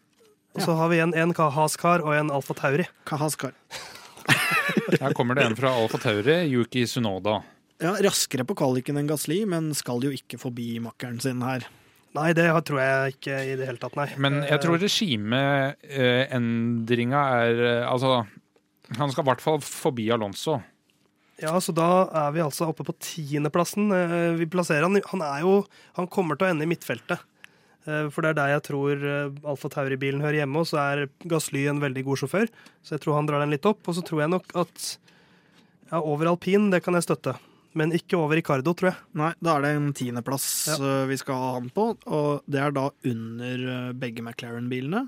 Og 0.54 0.62
så 0.62 0.68
Ja. 0.68 0.76
har 0.76 0.88
vi 0.88 0.96
igjen 0.96 1.14
en 1.14 1.34
Haskar 1.34 2.00
og 2.00 2.14
en 2.14 2.30
Alfa 2.30 2.54
Tauri. 2.54 2.86
Kahaskar. 3.04 3.52
Her 5.00 5.12
kommer 5.12 5.34
det 5.34 5.44
en 5.44 5.54
fra 5.56 5.68
Alfa 5.68 5.98
Tauri, 5.98 6.48
Yuki 6.50 6.86
Sunoda. 6.86 7.42
Ja, 7.82 7.96
Raskere 8.00 8.44
på 8.48 8.54
kvaliken 8.56 8.96
enn 8.96 9.08
Gasli, 9.10 9.42
men 9.48 9.74
skal 9.76 10.00
jo 10.04 10.10
ikke 10.14 10.38
forbi 10.40 10.78
makkeren 10.80 11.20
sin 11.20 11.42
her. 11.44 11.66
Nei, 12.16 12.30
det 12.32 12.46
tror 12.64 12.80
jeg 12.80 13.12
ikke 13.18 13.34
i 13.44 13.56
det 13.60 13.66
hele 13.68 13.76
tatt, 13.80 13.96
nei. 13.98 14.06
Men 14.16 14.42
jeg 14.46 14.60
tror 14.62 14.78
regimeendringa 14.80 17.20
er 17.42 17.54
eh, 17.60 17.84
Altså, 17.84 18.24
han 18.96 19.10
skal 19.12 19.24
i 19.24 19.28
hvert 19.28 19.44
fall 19.44 19.60
forbi 19.60 20.06
Alonso. 20.14 20.62
Ja, 21.42 21.52
så 21.60 21.72
da 21.76 22.08
er 22.24 22.30
vi 22.32 22.40
altså 22.40 22.64
oppe 22.70 22.84
på 22.88 22.94
tiendeplassen. 23.04 23.90
Eh, 23.92 24.32
Vi 24.40 24.46
plasserer 24.48 24.86
han 24.88 24.96
Han 25.12 25.22
er 25.26 25.40
jo 25.44 25.66
Han 25.98 26.08
kommer 26.08 26.34
til 26.38 26.46
å 26.46 26.50
ende 26.54 26.64
i 26.64 26.70
midtfeltet. 26.70 27.18
Eh, 27.84 28.08
For 28.08 28.20
det 28.24 28.30
er 28.32 28.38
der 28.40 28.52
jeg 28.54 28.62
tror 28.70 28.94
eh, 28.96 29.36
Alfa 29.44 29.68
Tauri-bilen 29.74 30.24
hører 30.24 30.40
hjemme, 30.40 30.58
og 30.64 30.68
så 30.72 30.76
er 30.80 31.12
Gasly 31.28 31.62
en 31.68 31.84
veldig 31.84 32.02
god 32.08 32.16
sjåfør. 32.22 32.48
Så 32.80 32.90
jeg 32.96 33.00
tror 33.04 33.18
han 33.20 33.28
drar 33.28 33.44
den 33.44 33.52
litt 33.52 33.68
opp. 33.68 33.84
Og 33.84 33.92
så 33.98 34.02
tror 34.06 34.24
jeg 34.24 34.32
nok 34.32 34.48
at 34.56 34.96
ja, 35.92 36.00
over 36.00 36.24
alpin, 36.32 36.70
det 36.72 36.80
kan 36.86 36.96
jeg 36.96 37.04
støtte. 37.04 37.36
Men 37.76 37.92
ikke 37.92 38.16
over 38.16 38.38
Ricardo, 38.38 38.72
tror 38.72 38.88
jeg. 38.92 38.98
Nei, 39.20 39.32
da 39.44 39.56
er 39.58 39.64
det 39.66 39.72
en 39.76 39.90
tiendeplass 39.96 40.46
Ja. 40.70 40.76
eh, 40.80 41.06
vi 41.10 41.16
skal 41.20 41.34
ha 41.42 41.50
han 41.58 41.68
på, 41.70 41.90
og 42.06 42.42
det 42.48 42.60
er 42.62 42.72
da 42.72 42.86
under 43.04 43.66
eh, 43.74 43.92
begge 43.92 44.22
McLaren-bilene 44.24 45.02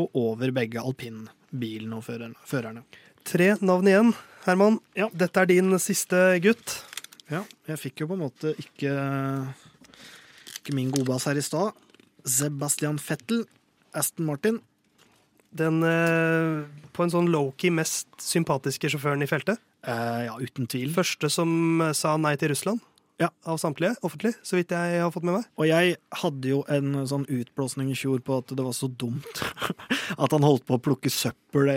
og 0.00 0.10
over 0.16 0.50
begge 0.56 0.80
alpin-bilene 0.80 1.96
og 1.98 2.04
førerne. 2.04 2.34
førerne. 2.48 2.82
Tre 3.24 3.50
navn 3.60 3.86
igjen. 3.90 4.14
Herman, 4.46 4.80
Ja. 4.94 5.08
dette 5.12 5.36
er 5.42 5.46
din 5.46 5.70
siste 5.78 6.40
gutt. 6.40 6.82
Ja, 7.28 7.42
jeg 7.66 7.78
fikk 7.78 8.00
jo 8.00 8.06
på 8.06 8.14
en 8.14 8.22
måte 8.30 8.54
ikke, 8.56 8.92
ikke 10.60 10.74
min 10.74 10.90
godbass 10.94 11.24
her 11.26 11.36
i 11.36 11.42
stad. 11.44 11.72
Sebastian 12.24 12.98
Fettel, 12.98 13.44
Aston 13.94 14.26
Martin. 14.26 14.60
Den 15.56 15.80
eh, 15.86 16.66
på 16.96 17.04
en 17.04 17.12
sånn 17.12 17.30
low-key 17.32 17.72
mest 17.74 18.08
sympatiske 18.22 18.90
sjåføren 18.92 19.24
i 19.24 19.30
feltet. 19.30 19.62
Eh, 19.86 20.26
ja, 20.28 20.36
uten 20.40 20.68
tvil. 20.70 20.92
Første 20.96 21.30
som 21.32 21.80
eh, 21.84 21.96
sa 21.96 22.16
nei 22.20 22.36
til 22.40 22.54
Russland. 22.54 22.84
Ja. 23.16 23.30
Av 23.48 23.56
samtlige, 23.56 23.94
offentlig, 24.04 24.34
så 24.44 24.58
vidt 24.58 24.74
jeg 24.76 24.98
har 25.00 25.12
fått 25.12 25.24
med 25.24 25.38
meg. 25.38 25.44
Og 25.56 25.64
jeg 25.64 25.94
hadde 26.20 26.50
jo 26.50 26.58
en 26.68 26.98
sånn 27.08 27.22
utblåsning 27.32 27.88
i 27.88 27.96
fjor 27.96 28.20
på 28.20 28.42
at 28.42 28.52
det 28.52 28.66
var 28.66 28.76
så 28.76 28.90
dumt 28.92 29.40
at 30.22 30.34
han 30.36 30.44
holdt 30.44 30.66
på 30.68 30.76
å 30.76 30.82
plukke 30.84 31.08
søppel 31.08 31.70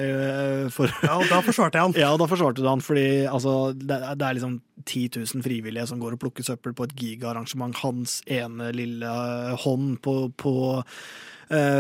for 0.76 0.92
Ja, 1.06 1.16
og 1.16 1.30
Da 1.32 1.40
forsvarte 1.46 1.80
jeg 1.80 1.88
han. 1.88 1.96
Ja, 2.02 2.12
og 2.12 2.20
da 2.20 2.28
forsvarte 2.28 2.60
du 2.60 2.68
han, 2.68 2.84
fordi 2.84 3.24
altså, 3.32 3.72
det, 3.72 4.02
det 4.20 4.28
er 4.28 4.36
liksom 4.36 4.60
10 4.84 5.22
000 5.22 5.46
frivillige 5.46 5.88
som 5.88 6.04
går 6.04 6.18
og 6.18 6.24
plukker 6.26 6.44
søppel 6.44 6.76
på 6.76 6.90
et 6.90 6.98
gigaarrangement. 7.00 7.78
Hans 7.86 8.20
ene 8.28 8.74
lille 8.76 9.16
hånd 9.64 9.96
på, 10.04 10.20
på, 10.36 10.54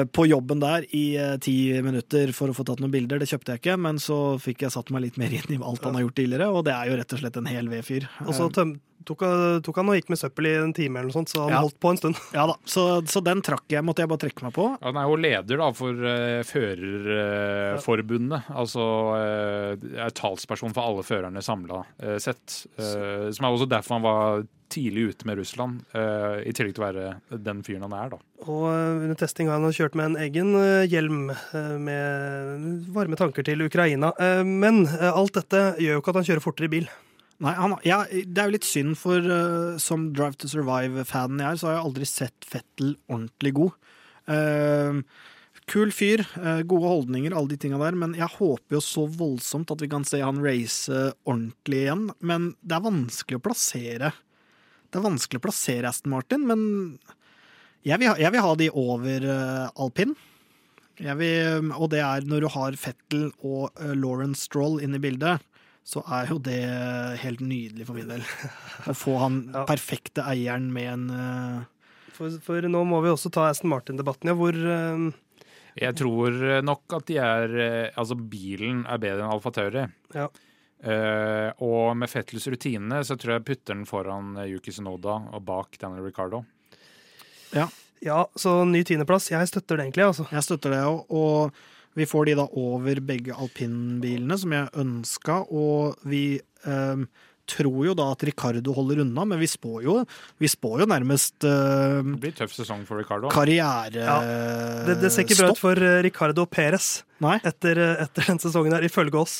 på 0.09 0.26
jobben 0.26 0.61
der 0.63 0.86
i 0.97 1.03
eh, 1.20 1.36
ti 1.38 1.55
minutter 1.86 2.34
for 2.34 2.49
å 2.49 2.55
få 2.57 2.65
tatt 2.65 2.82
noen 2.82 2.93
bilder. 2.93 3.22
Det 3.22 3.30
kjøpte 3.30 3.53
jeg 3.53 3.61
ikke, 3.61 3.78
men 3.78 4.01
så 4.01 4.20
fikk 4.41 4.65
jeg 4.65 4.74
satt 4.74 4.89
meg 4.93 5.05
litt 5.05 5.20
mer 5.22 5.34
inn 5.36 5.55
i 5.55 5.59
alt 5.61 5.86
han 5.86 5.97
har 5.97 6.07
gjort 6.07 6.17
tidligere, 6.17 6.49
og 6.49 6.65
det 6.65 6.74
er 6.74 6.89
jo 6.89 6.99
rett 6.99 7.13
og 7.13 7.22
slett 7.22 7.38
en 7.38 7.49
hel 7.49 7.70
V-fyr. 7.70 8.07
Og 8.26 8.34
så 8.38 8.49
tøm, 8.53 8.80
tok, 9.06 9.22
han- 9.24 9.62
tok 9.66 9.76
han 9.82 9.89
og 9.89 9.95
gikk 10.00 10.10
med 10.10 10.20
søppel 10.20 10.45
i 10.50 10.54
en 10.60 10.74
time, 10.74 11.00
eller 11.00 11.10
noe 11.12 11.18
sånt, 11.20 11.30
så 11.32 11.41
han 11.45 11.52
Ja. 11.56 11.62
holdt 11.64 11.80
på 11.80 11.89
en 11.93 11.97
stund. 11.97 12.16
Ja 12.34 12.45
da, 12.47 12.56
så, 12.66 13.02
så 13.08 13.22
den 13.24 13.41
trakk 13.45 13.64
jeg, 13.70 13.84
måtte 13.86 14.00
jeg 14.04 14.10
bare 14.12 14.20
trekke 14.26 14.43
meg 14.43 14.54
på. 14.54 14.68
Han 14.84 14.97
er 14.97 15.08
jo 15.10 15.16
leder 15.16 15.58
da 15.64 15.72
for 15.74 15.93
uh, 15.93 16.43
Førerforbundet. 16.43 18.43
altså 18.54 18.86
uh, 19.16 19.74
er 20.06 20.10
talsperson 20.16 20.74
for 20.76 20.84
alle 20.86 21.04
førerne 21.08 21.41
samla 21.45 21.84
sett. 22.22 22.64
Uh, 22.80 23.30
som 23.32 23.45
er 23.45 23.52
også 23.56 23.70
derfor 23.70 23.93
han 24.00 24.04
var 24.06 24.43
tidlig 24.70 25.08
ute 25.16 25.26
med 25.26 25.38
Russland, 25.39 25.80
eh, 25.97 26.43
i 26.45 26.52
tillegg 26.54 26.76
til 26.78 26.84
å 26.84 26.91
være 26.91 27.06
den 27.41 27.64
fyren 27.66 27.82
han 27.88 27.93
er, 27.97 28.10
da. 28.12 28.18
Og 28.45 28.68
eh, 28.70 29.00
under 29.08 29.18
testing 29.18 29.47
har 29.50 29.58
han 29.58 29.74
kjørt 29.74 29.95
med 29.97 30.12
en 30.12 30.20
egen 30.28 30.52
eh, 30.60 30.84
hjelm 30.91 31.32
eh, 31.34 31.72
med 31.82 32.86
varme 32.93 33.18
tanker 33.18 33.41
til 33.47 33.66
Ukraina. 33.66 34.12
Eh, 34.22 34.43
Men 34.45 34.84
eh, 34.86 35.10
alt 35.10 35.34
dette 35.39 35.64
gjør 35.82 35.97
jo 35.97 36.02
ikke 36.04 36.14
at 36.14 36.20
han 36.22 36.28
kjører 36.30 36.45
fortere 36.45 36.70
i 36.70 36.74
bil. 36.76 36.86
Nei, 37.40 37.54
han, 37.56 37.78
ja, 37.88 38.04
Det 38.10 38.42
er 38.42 38.50
jo 38.50 38.56
litt 38.58 38.68
synd, 38.68 38.98
for 39.00 39.24
uh, 39.24 39.80
som 39.80 40.10
Drive 40.16 40.42
to 40.42 40.50
Survive-fanen 40.52 41.40
jeg 41.40 41.56
er, 41.56 41.60
så 41.60 41.70
har 41.70 41.78
jeg 41.78 41.88
aldri 41.88 42.08
sett 42.10 42.48
Fettel 42.48 42.96
ordentlig 43.08 43.54
god. 43.56 43.92
Uh, 44.28 45.00
kul 45.70 45.94
fyr, 45.96 46.26
uh, 46.36 46.60
gode 46.68 46.92
holdninger, 46.92 47.32
alle 47.32 47.54
de 47.54 47.60
tinga 47.62 47.80
der, 47.80 47.96
men 47.96 48.18
jeg 48.18 48.28
håper 48.36 48.76
jo 48.76 48.84
så 48.84 49.06
voldsomt 49.08 49.72
at 49.72 49.86
vi 49.86 49.92
kan 49.92 50.04
se 50.08 50.20
han 50.20 50.42
race 50.44 50.92
ordentlig 51.24 51.86
igjen. 51.86 52.10
Men 52.20 52.52
det 52.60 52.76
er 52.76 52.88
vanskelig 52.90 53.40
å 53.40 53.46
plassere 53.48 54.12
Det 54.90 55.00
er 55.00 55.06
vanskelig 55.06 55.40
å 55.40 55.48
plassere 55.48 55.88
Aston 55.88 56.12
Martin, 56.12 56.44
men 56.50 56.62
jeg 57.88 58.02
vil 58.02 58.12
ha, 58.12 58.18
jeg 58.20 58.36
vil 58.36 58.44
ha 58.44 58.56
de 58.60 58.68
over 58.76 59.30
alpin. 59.80 60.18
Vil, 61.00 61.70
og 61.72 61.94
det 61.94 62.02
er 62.04 62.26
når 62.28 62.44
du 62.44 62.50
har 62.52 62.76
Fettel 62.76 63.30
og 63.40 63.78
Lawrence 63.96 64.50
Stroll 64.50 64.82
inne 64.84 65.00
i 65.00 65.04
bildet, 65.06 65.46
så 65.86 66.04
er 66.14 66.30
jo 66.30 66.38
det 66.44 66.60
helt 67.24 67.42
nydelig 67.42 67.88
for 67.88 67.98
min 67.98 68.10
del. 68.10 68.26
Å 68.90 68.96
få 68.98 69.16
han 69.24 69.40
Ja. 69.56 69.66
perfekte 69.70 70.26
eieren 70.30 70.70
med 70.74 70.92
en 70.94 71.08
uh... 71.10 71.64
For, 72.20 72.36
for 72.44 72.68
nå 72.68 72.84
må 72.86 73.00
vi 73.06 73.12
også 73.14 73.32
ta 73.34 73.48
Aston 73.50 73.72
Martin-debatten, 73.72 74.32
ja, 74.32 74.38
hvor 74.38 74.54
uh... 74.54 75.10
Jeg 75.80 75.96
tror 75.96 76.36
eh, 76.44 76.62
nok 76.66 76.92
at 76.98 77.06
de 77.08 77.16
er 77.22 77.52
Altså, 77.94 78.18
bilen 78.18 78.82
er 78.90 79.00
bedre 79.00 79.24
enn 79.24 79.32
Alfa 79.32 79.52
Tauri. 79.56 79.86
Ja. 80.12 80.26
Uh, 80.80 81.52
og 81.64 81.98
med 82.00 82.08
Fettels 82.08 82.48
rutine 82.48 83.02
så 83.04 83.18
tror 83.20 83.36
jeg 83.36 83.46
putter 83.48 83.76
den 83.76 83.86
foran 83.88 84.34
Yuki 84.48 84.72
Sinoda, 84.72 85.18
og 85.36 85.44
bak 85.48 85.78
Daniel 85.80 86.08
Ricardo. 86.08 86.42
Ja, 88.00 88.30
så 88.36 88.64
ny 88.66 88.84
tiendeplass. 88.88 89.30
Jeg 89.32 89.48
støtter 89.52 89.78
det 89.78 89.88
egentlig, 89.90 90.08
altså. 90.08 90.26
Jeg 90.32 90.46
støtter 90.46 90.76
det, 90.76 90.84
og, 90.88 91.12
og 91.12 91.79
vi 92.00 92.08
får 92.10 92.24
de 92.32 92.36
da 92.39 92.47
over 92.60 92.95
begge 93.04 93.36
alpinbilene, 93.36 94.36
som 94.39 94.52
jeg 94.56 94.72
ønska, 94.84 95.36
og 95.52 95.95
vi 96.08 96.24
eh, 96.66 97.04
tror 97.50 97.82
jo 97.88 97.93
da 97.97 98.12
at 98.14 98.22
Ricardo 98.28 98.70
holder 98.78 99.00
unna, 99.02 99.24
men 99.26 99.39
vi 99.41 99.47
spår 99.50 99.80
jo, 99.82 99.95
vi 100.38 100.45
spår 100.52 100.84
jo 100.84 100.88
nærmest 100.91 101.41
eh, 101.50 101.95
Det 102.06 102.20
blir 102.22 102.36
tøff 102.38 102.54
sesong 102.54 102.84
for 102.86 103.02
Ricardo. 103.02 103.26
karrierestopp. 103.34 104.22
Det, 104.86 104.95
det 105.02 105.10
ser 105.16 105.26
ikke 105.26 105.39
bra 105.41 105.50
ut 105.56 105.62
for 105.64 105.74
eh, 105.82 105.95
Ricardo 106.06 106.45
Perez 106.45 106.91
Nei. 107.26 107.39
etter, 107.50 107.74
eh, 107.82 108.04
etter 108.06 108.22
den 108.30 108.38
sesongen 108.43 108.76
her, 108.78 108.86
ifølge 108.86 109.18
oss. 109.18 109.39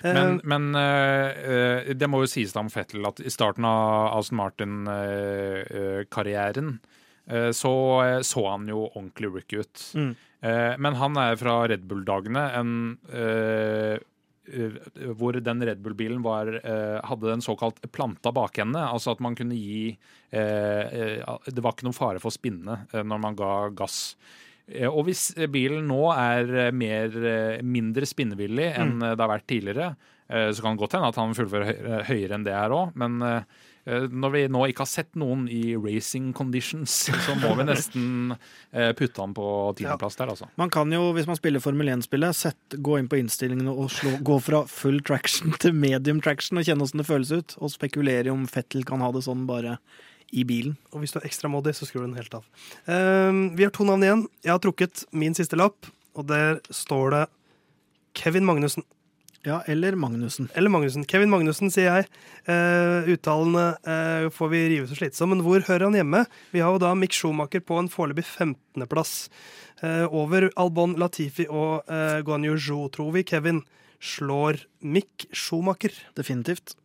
Eh, 0.00 0.08
Men, 0.16 0.40
men 0.48 0.72
eh, 0.80 1.28
eh, 1.52 1.92
det 2.00 2.08
må 2.08 2.22
jo 2.24 2.32
sies 2.32 2.56
da 2.56 2.64
om 2.64 2.72
Fettel 2.72 3.04
at 3.12 3.20
i 3.20 3.28
starten 3.30 3.60
av 3.68 4.16
Aston 4.16 4.40
Martin-karrieren 4.40 6.78
så 7.54 7.70
så 8.26 8.40
han 8.50 8.64
jo 8.66 8.88
ordentlig 8.88 9.28
rookie 9.30 9.60
ut. 9.62 9.82
Mm. 9.94 10.08
Eh, 10.40 10.74
men 10.80 10.96
han 10.96 11.18
er 11.20 11.36
fra 11.40 11.60
Red 11.68 11.84
Bull-dagene 11.88 12.44
en 12.56 12.74
eh, 13.12 13.96
eh, 14.50 14.76
hvor 15.18 15.36
den 15.36 15.64
Red 15.68 15.82
Bull-bilen 15.84 16.22
var, 16.24 16.48
hadde 17.06 17.34
en 17.34 17.44
såkalt 17.44 17.82
planta 17.92 18.32
bakende. 18.34 18.82
Altså 18.82 19.14
at 19.14 19.20
man 19.22 19.36
kunne 19.38 19.54
gi 19.54 19.92
Det 20.30 21.62
var 21.62 21.74
ikke 21.74 21.86
noen 21.86 21.94
fare 21.94 22.22
for 22.22 22.32
å 22.32 22.34
spinne 22.34 22.80
når 22.90 23.20
man 23.22 23.36
ga 23.38 23.52
gass. 23.78 24.16
Og 24.90 25.02
hvis 25.08 25.32
bilen 25.50 25.88
nå 25.90 26.02
er 26.14 26.70
mer, 26.74 27.14
mindre 27.66 28.06
spinnevillig 28.06 28.68
enn 28.78 29.00
eh, 29.02 29.14
det 29.14 29.24
har 29.24 29.32
vært 29.32 29.48
tidligere, 29.50 29.92
så 30.30 30.62
kan 30.62 30.76
det 30.76 30.78
godt 30.84 30.92
hende 30.94 31.08
at 31.10 31.16
han 31.18 31.32
fullfører 31.34 32.04
høyere 32.06 32.36
enn 32.36 32.44
det 32.46 32.52
her 32.54 32.70
òg, 32.70 32.92
men 33.02 33.16
når 33.86 34.32
vi 34.34 34.42
nå 34.52 34.64
ikke 34.70 34.84
har 34.84 34.90
sett 34.90 35.16
noen 35.18 35.46
i 35.50 35.74
racing 35.80 36.32
conditions, 36.36 36.92
så 37.26 37.36
må 37.40 37.54
vi 37.58 37.66
nesten 37.68 38.34
eh, 38.36 38.90
putte 38.98 39.22
han 39.22 39.32
på 39.36 39.46
tiendeplass 39.78 40.18
der, 40.20 40.34
altså. 40.34 40.50
Man 40.60 40.72
kan 40.74 40.92
jo, 40.92 41.10
hvis 41.16 41.28
man 41.30 41.38
spiller 41.38 41.62
Formel 41.64 41.88
1-spillet, 41.94 42.36
sett- 42.36 42.76
gå 42.76 42.98
inn 43.00 43.08
på 43.10 43.18
innstillingene 43.20 43.72
og 43.72 43.90
slå, 43.94 44.18
gå 44.26 44.36
fra 44.44 44.62
full 44.70 45.00
traction 45.06 45.56
til 45.62 45.74
medium 45.76 46.20
traction 46.24 46.60
og 46.60 46.68
kjenne 46.68 46.86
åssen 46.86 47.02
det 47.02 47.08
føles 47.08 47.32
ut, 47.32 47.56
og 47.58 47.72
spekulere 47.72 48.32
om 48.34 48.46
Fettel 48.50 48.84
kan 48.88 49.02
ha 49.04 49.10
det 49.16 49.24
sånn 49.26 49.46
bare 49.48 49.78
i 50.30 50.44
bilen. 50.46 50.76
Og 50.94 51.02
hvis 51.02 51.14
du 51.14 51.18
er 51.18 51.26
ekstra 51.26 51.50
modig, 51.50 51.74
så 51.74 51.88
skrur 51.88 52.04
du 52.04 52.10
den 52.12 52.20
helt 52.20 52.36
av. 52.38 52.44
Uh, 52.86 53.50
vi 53.58 53.64
har 53.66 53.72
to 53.74 53.82
navn 53.88 54.04
igjen. 54.06 54.20
Jeg 54.46 54.52
har 54.54 54.62
trukket 54.62 55.02
min 55.10 55.34
siste 55.34 55.58
lapp, 55.58 55.88
og 56.14 56.28
der 56.30 56.60
står 56.70 57.16
det 57.16 57.24
Kevin 58.18 58.46
Magnussen. 58.46 58.84
Ja, 59.46 59.62
eller 59.66 59.96
Magnussen. 59.96 60.50
Eller 60.54 60.68
Magnussen. 60.68 61.06
Kevin 61.08 61.30
Magnussen, 61.32 61.70
sier 61.72 61.88
jeg. 61.88 62.08
Uh, 62.44 63.08
uttalene 63.08 63.70
uh, 63.88 64.26
får 64.34 64.50
vi 64.52 64.60
rive 64.74 64.88
så 64.90 64.98
slitsom, 64.98 65.32
men 65.32 65.40
hvor 65.46 65.64
hører 65.64 65.86
han 65.86 65.96
hjemme? 65.96 66.26
Vi 66.52 66.60
har 66.60 66.74
jo 66.74 66.82
da 66.82 66.92
Mick 66.98 67.16
Schumacher 67.16 67.64
på 67.64 67.78
en 67.80 67.88
foreløpig 67.88 68.26
15.-plass. 68.28 69.14
Uh, 69.80 70.04
over 70.12 70.50
Albon 70.60 70.92
Latifi 71.00 71.48
og 71.48 71.88
uh, 71.88 72.20
Guanyu 72.26 72.58
Zhu, 72.60 72.82
tror 72.92 73.14
vi 73.16 73.24
Kevin 73.24 73.62
slår 73.96 74.60
Mick 74.84 75.24
Schumacher. 75.32 75.96
Definitivt. 76.20 76.76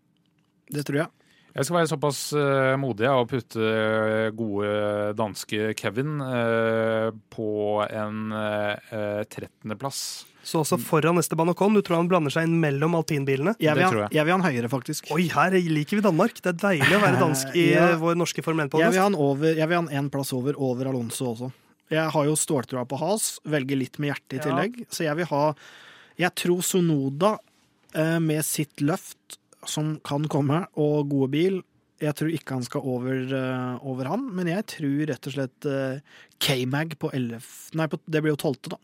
Det 0.72 0.88
tror 0.88 1.04
jeg. 1.04 1.25
Jeg 1.56 1.64
skal 1.70 1.78
være 1.78 1.88
såpass 1.88 2.18
eh, 2.36 2.74
modig 2.82 3.08
og 3.08 3.30
putte 3.32 3.64
eh, 3.64 4.30
gode 4.36 4.72
danske 5.16 5.70
Kevin 5.80 6.18
eh, 6.20 7.12
på 7.32 7.46
en 7.88 8.18
uh, 8.36 9.22
13.-plass. 9.24 10.02
Så 10.46 10.60
også 10.62 10.78
foran 10.84 11.16
neste 11.18 11.38
Banacon. 11.40 11.74
Du 11.74 11.80
tror 11.82 12.02
han 12.02 12.10
blander 12.12 12.34
seg 12.36 12.46
inn 12.50 12.58
mellom 12.62 12.98
alpinbilene? 13.00 13.56
Jeg 13.58 13.72
vil, 13.74 13.82
Det 13.86 13.88
tror 13.94 14.04
jeg. 14.04 14.12
jeg 14.18 14.28
vil 14.28 14.34
ha 14.36 14.38
han 14.38 14.46
høyere, 14.46 14.70
faktisk. 14.70 15.08
Oi, 15.16 15.24
her 15.32 15.56
liker 15.56 15.98
vi 15.98 16.04
Danmark. 16.06 16.36
Det 16.44 16.52
er 16.52 16.60
deilig 16.60 16.92
å 17.00 17.02
være 17.02 17.22
dansk 17.24 17.56
i 17.58 17.66
Ja. 17.78 17.88
vår 18.04 18.20
norske 18.20 18.44
Formel 18.46 18.68
Jeg 18.68 18.76
vil 18.76 18.84
1-podkast. 19.00 19.16
ha 19.18 19.56
jeg 19.56 19.70
vil 19.72 19.80
han 19.80 19.90
en 20.04 20.12
plass 20.14 20.34
over, 20.36 20.60
over 20.60 20.92
Alonso 20.92 21.32
også. 21.32 21.50
Jeg 21.96 22.12
har 22.14 22.28
jo 22.28 22.36
ståltroa 22.38 22.84
på 22.90 23.00
Has, 23.00 23.40
velger 23.48 23.80
litt 23.80 23.98
med 24.02 24.12
hjertet 24.12 24.36
i 24.36 24.42
Ja. 24.42 24.46
tillegg. 24.50 24.78
Så 24.92 25.08
jeg 25.08 25.16
vil 25.24 25.32
ha 25.32 25.44
Jeg 26.20 26.36
tror 26.36 26.62
Sonoda 26.64 27.38
eh, 27.96 28.20
med 28.20 28.44
sitt 28.46 28.84
løft, 28.84 29.40
som 29.72 29.96
kan 30.06 30.28
komme, 30.32 30.66
og 30.76 31.10
gode 31.12 31.32
bil, 31.36 31.64
Jeg 32.04 32.12
tror 32.20 32.28
ikke 32.36 32.58
han 32.58 32.64
skal 32.66 32.82
over, 32.84 33.22
uh, 33.32 33.78
over 33.88 34.10
han, 34.12 34.26
men 34.36 34.50
jeg 34.52 34.66
tror 34.68 35.06
rett 35.08 35.28
og 35.30 35.32
slett 35.38 35.68
uh, 35.72 36.02
K-Mag 36.44 36.98
på 37.00 37.08
11 37.16 37.40
Nei, 37.80 37.86
på, 37.88 38.00
det 38.12 38.20
blir 38.22 38.34
jo 38.34 38.52
12., 38.52 38.68
da. 38.74 38.80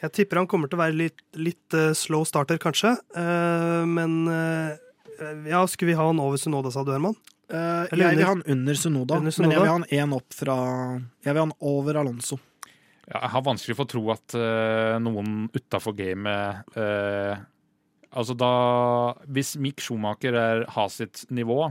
Jeg 0.00 0.12
tipper 0.16 0.40
han 0.40 0.48
kommer 0.48 0.70
til 0.72 0.78
å 0.80 0.82
være 0.82 0.96
litt, 0.96 1.20
litt 1.36 1.76
uh, 1.76 1.92
slow 1.92 2.24
starter, 2.26 2.56
kanskje. 2.58 2.94
Eh, 3.14 3.84
men 3.86 4.16
ja, 5.46 5.60
skulle 5.68 5.92
vi 5.92 5.98
ha 6.00 6.08
han 6.08 6.18
over 6.18 6.40
Sunoda, 6.40 6.72
sa 6.74 6.82
du, 6.82 6.90
Herman? 6.96 7.14
Eh, 7.52 7.84
Eller 7.92 8.08
jeg 8.08 8.16
vil 8.16 8.16
under- 8.16 8.24
ha 8.24 8.32
han 8.32 8.42
under 8.56 8.74
Sunoda, 8.80 9.20
under 9.20 9.36
men 9.44 9.52
jeg 9.52 9.60
vil 9.60 9.68
ha 9.68 9.76
han 9.76 9.84
én 9.92 10.16
opp 10.16 10.32
fra 10.34 10.56
Jeg 11.22 11.34
vil 11.34 11.40
ha 11.42 11.46
han 11.46 11.54
over 11.60 12.00
Alonso. 12.00 12.40
Ja, 13.06 13.20
jeg 13.20 13.30
har 13.36 13.42
vanskelig 13.52 13.76
for 13.76 13.84
å 13.84 13.92
tro 13.92 14.02
at 14.16 14.34
noen 15.04 15.50
utafor 15.52 15.92
gamet 15.98 16.64
eh, 16.74 17.36
Altså 18.12 18.36
da 18.36 18.52
Hvis 19.32 19.54
Mick 19.60 19.80
Schumacher 19.80 20.36
er 20.36 20.66
ha 20.74 20.84
sitt 20.92 21.24
nivå, 21.32 21.70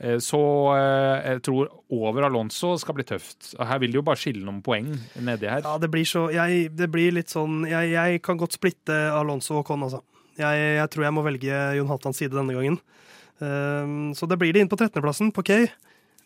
eh, 0.00 0.18
så 0.22 0.40
eh, 0.76 1.28
jeg 1.32 1.42
tror 1.48 1.70
over 1.92 2.28
Alonso 2.28 2.72
skal 2.80 2.96
bli 2.96 3.06
tøft. 3.08 3.52
Her 3.60 3.82
vil 3.82 3.92
det 3.92 4.00
jo 4.00 4.06
bare 4.06 4.20
skille 4.20 4.44
noen 4.46 4.62
poeng 4.64 4.88
nedi 5.20 5.50
her. 5.50 5.64
Ja, 5.66 5.76
det 5.82 5.92
blir 5.92 6.08
så 6.08 6.28
jeg, 6.32 6.70
Det 6.76 6.88
blir 6.92 7.12
litt 7.12 7.32
sånn 7.32 7.66
Jeg, 7.68 7.92
jeg 7.92 8.22
kan 8.24 8.40
godt 8.40 8.56
splitte 8.56 8.96
Alonso 9.12 9.60
og 9.60 9.68
Con, 9.68 9.84
altså. 9.84 10.02
Jeg, 10.40 10.60
jeg 10.78 10.88
tror 10.88 11.04
jeg 11.04 11.12
må 11.12 11.24
velge 11.26 11.62
Jon 11.76 11.90
Halvdans 11.90 12.22
side 12.22 12.32
denne 12.32 12.56
gangen. 12.56 12.80
Um, 13.42 14.12
så 14.14 14.24
det 14.30 14.38
blir 14.38 14.54
det 14.54 14.62
inn 14.62 14.70
på 14.70 14.78
13.-plassen 14.78 15.32
på 15.34 15.44
K. 15.44 15.56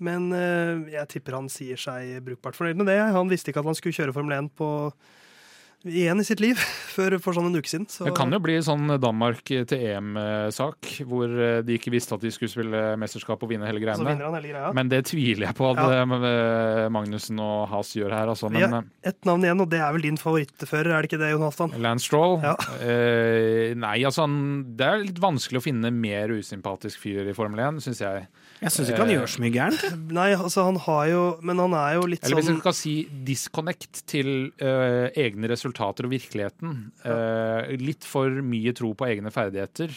Men 0.04 0.28
uh, 0.30 0.84
jeg 0.92 1.08
tipper 1.10 1.38
han 1.38 1.48
sier 1.50 1.80
seg 1.80 2.20
brukbart 2.22 2.54
fornøyd 2.58 2.78
med 2.78 2.90
det. 2.92 3.00
Han 3.16 3.30
visste 3.32 3.50
ikke 3.50 3.64
at 3.64 3.70
han 3.70 3.78
skulle 3.78 3.96
kjøre 3.96 4.14
Formel 4.14 4.36
1 4.36 4.52
på 4.58 4.68
igjen 5.84 6.18
i 6.20 6.24
sitt 6.26 6.40
liv 6.40 6.56
før 6.96 7.18
for 7.22 7.36
sånn 7.36 7.50
en 7.50 7.58
uke 7.60 7.68
siden. 7.70 7.84
Så 7.92 8.06
Det 8.08 8.14
kan 8.16 8.32
jo 8.32 8.38
bli 8.42 8.56
sånn 8.64 8.88
Danmark 9.02 9.42
til 9.44 9.66
EM-sak, 9.76 10.88
hvor 11.06 11.28
eh, 11.30 11.60
de 11.66 11.76
ikke 11.76 11.92
visste 11.94 12.16
at 12.16 12.24
de 12.24 12.30
skulle 12.34 12.50
spille 12.52 12.80
mesterskap 13.00 13.42
og 13.44 13.50
vinne 13.52 13.68
hele 13.68 13.80
så 13.80 13.84
greiene. 13.84 14.08
vinner 14.08 14.28
han 14.30 14.38
hele 14.38 14.52
greia. 14.54 14.72
Men 14.76 14.88
det 14.92 15.02
tviler 15.10 15.46
jeg 15.48 15.58
på 15.58 15.68
at 15.72 15.82
Ja. 15.82 16.02
eh, 16.02 16.88
Magnussen 16.94 17.38
og 17.42 17.68
Haas 17.70 17.92
gjør 17.94 18.14
her. 18.16 18.32
Altså. 18.32 18.50
Men 18.50 18.60
ja, 18.62 18.82
et 19.12 19.20
navn 19.28 19.44
igjen, 19.44 19.60
og 19.60 19.70
det 19.70 19.80
er 19.80 19.92
vel 19.92 20.02
din 20.08 20.16
favorittfører, 20.20 20.92
er 20.96 21.02
det 21.02 21.10
ikke 21.12 21.20
det, 21.22 21.30
Jon 21.34 21.46
Halvdan? 21.46 21.74
eh, 21.76 21.78
Lance 21.84 22.06
Stroll 22.06 22.40
Ja. 22.42 22.56
eh, 22.80 23.74
Nei, 23.76 23.98
altså 24.08 24.26
det 24.76 24.86
er 24.86 25.04
litt 25.04 25.20
vanskelig 25.20 25.60
å 25.60 25.66
finne 25.68 25.90
mer 25.92 26.28
usympatisk 26.34 26.98
fyr 27.04 27.28
i 27.28 27.34
Formel 27.36 27.60
1, 27.60 27.82
syns 27.84 28.00
jeg. 28.00 28.26
Jeg 28.62 28.72
syns 28.72 28.90
ikke 28.90 29.02
han 29.04 29.10
Eh, 29.12 29.18
gjør 29.18 29.32
så 29.32 29.42
mye 29.42 29.54
gærent. 29.54 29.82
Nei, 30.16 30.28
altså 30.34 30.64
han 30.68 30.78
har 30.86 31.02
jo 31.10 31.24
Men 31.44 31.60
han 31.60 31.74
er 31.76 31.98
jo 31.98 32.06
litt 32.08 32.22
sånn 32.22 32.30
Eller 32.30 32.40
hvis 32.40 32.48
sånn 32.48 32.56
vi 32.56 32.64
skal 32.64 32.76
si 32.78 32.94
disconnect 33.26 34.00
til 34.08 34.30
uh, 34.62 35.12
egne 35.12 35.50
resultater 35.52 36.08
og 36.08 36.14
virkeligheten. 36.14 36.78
Uh, 37.04 37.68
litt 37.80 38.06
for 38.08 38.32
mye 38.40 38.72
tro 38.76 38.94
på 38.96 39.08
egne 39.10 39.32
ferdigheter. 39.34 39.92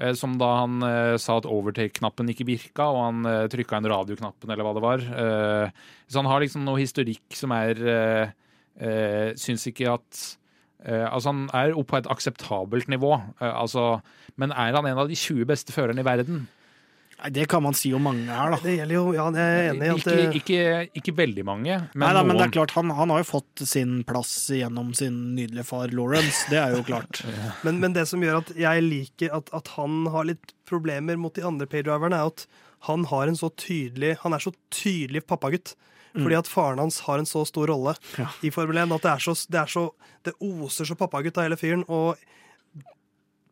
Uh, 0.00 0.14
som 0.16 0.38
da 0.38 0.48
han 0.60 0.82
eh, 0.86 1.16
sa 1.18 1.40
at 1.40 1.48
overtake-knappen 1.48 2.30
ikke 2.30 2.46
virka, 2.46 2.86
og 2.86 3.00
han 3.02 3.26
uh, 3.26 3.46
trykka 3.50 3.80
inn 3.80 3.88
radioknappen, 3.90 4.52
eller 4.54 4.66
hva 4.66 4.74
det 4.76 4.84
var. 4.84 5.06
Eh, 5.24 5.86
så 6.06 6.22
han 6.22 6.30
har 6.30 6.44
liksom 6.44 6.62
noe 6.64 6.78
historikk 6.78 7.34
som 7.34 7.54
er 7.56 7.82
uh, 7.82 8.28
Syns 9.38 9.66
ikke 9.66 9.90
at 9.90 10.26
Uh, 10.78 11.08
altså 11.10 11.32
Han 11.32 11.48
er 11.50 11.74
oppe 11.74 11.90
på 11.90 11.98
et 11.98 12.06
akseptabelt 12.06 12.86
nivå, 12.86 13.16
uh, 13.42 13.48
altså, 13.50 13.98
men 14.38 14.52
er 14.54 14.76
han 14.76 14.86
en 14.86 15.00
av 15.02 15.08
de 15.10 15.16
20 15.18 15.48
beste 15.50 15.74
førerne 15.74 16.04
i 16.04 16.06
verden? 16.06 16.44
Nei, 17.18 17.30
Det 17.34 17.46
kan 17.50 17.62
man 17.64 17.74
si 17.74 17.90
om 17.96 18.04
mange 18.06 18.26
her, 18.30 18.52
da. 18.54 18.58
Det 18.62 18.76
gjelder 18.76 18.94
jo 18.94 19.04
Ja, 19.16 19.24
jeg 19.34 19.56
er 19.56 19.70
enig 19.72 19.88
i 19.88 19.90
at 19.94 20.06
Ikke, 20.06 20.36
ikke, 20.40 20.60
ikke 21.00 21.14
veldig 21.18 21.44
mange, 21.48 21.80
men 21.94 22.04
Nei, 22.04 22.12
da, 22.14 22.22
men 22.26 22.38
det 22.38 22.46
er 22.46 22.54
klart, 22.54 22.74
han, 22.78 22.92
han 22.94 23.10
har 23.14 23.24
jo 23.24 23.28
fått 23.32 23.64
sin 23.66 23.98
plass 24.08 24.32
gjennom 24.54 24.94
sin 24.98 25.18
nydelige 25.36 25.66
far 25.66 25.90
Lawrence. 25.94 26.44
Det 26.52 26.60
er 26.62 26.76
jo 26.76 26.84
klart. 26.86 27.24
men, 27.66 27.80
men 27.82 27.96
det 27.96 28.06
som 28.10 28.22
gjør 28.22 28.40
at 28.44 28.54
jeg 28.58 28.86
liker 28.86 29.34
at, 29.34 29.50
at 29.56 29.74
han 29.74 30.06
har 30.14 30.30
litt 30.30 30.54
problemer 30.68 31.18
mot 31.18 31.34
de 31.34 31.44
andre 31.48 31.66
paydriverne, 31.70 32.18
er 32.18 32.30
at 32.32 32.46
han 32.86 33.04
har 33.10 33.26
en 33.26 33.34
så 33.38 33.48
tydelig 33.58 34.12
Han 34.22 34.36
er 34.36 34.42
så 34.44 34.52
tydelig 34.70 35.24
pappagutt. 35.26 35.74
Fordi 36.18 36.34
at 36.38 36.48
faren 36.50 36.80
hans 36.80 37.00
har 37.04 37.20
en 37.20 37.26
så 37.28 37.44
stor 37.46 37.68
rolle 37.70 37.92
Ja. 38.16 38.28
i 38.42 38.50
Formel 38.50 38.78
1 38.80 38.94
at 38.96 39.04
det 39.04 39.10
er 39.12 39.22
så, 39.22 39.34
det, 39.52 39.60
er 39.60 39.70
så, 39.70 39.82
det 40.26 40.32
oser 40.42 40.88
så 40.88 40.96
pappagutt 40.98 41.36
av 41.38 41.44
hele 41.46 41.58
fyren. 41.60 41.84
Og 41.86 42.16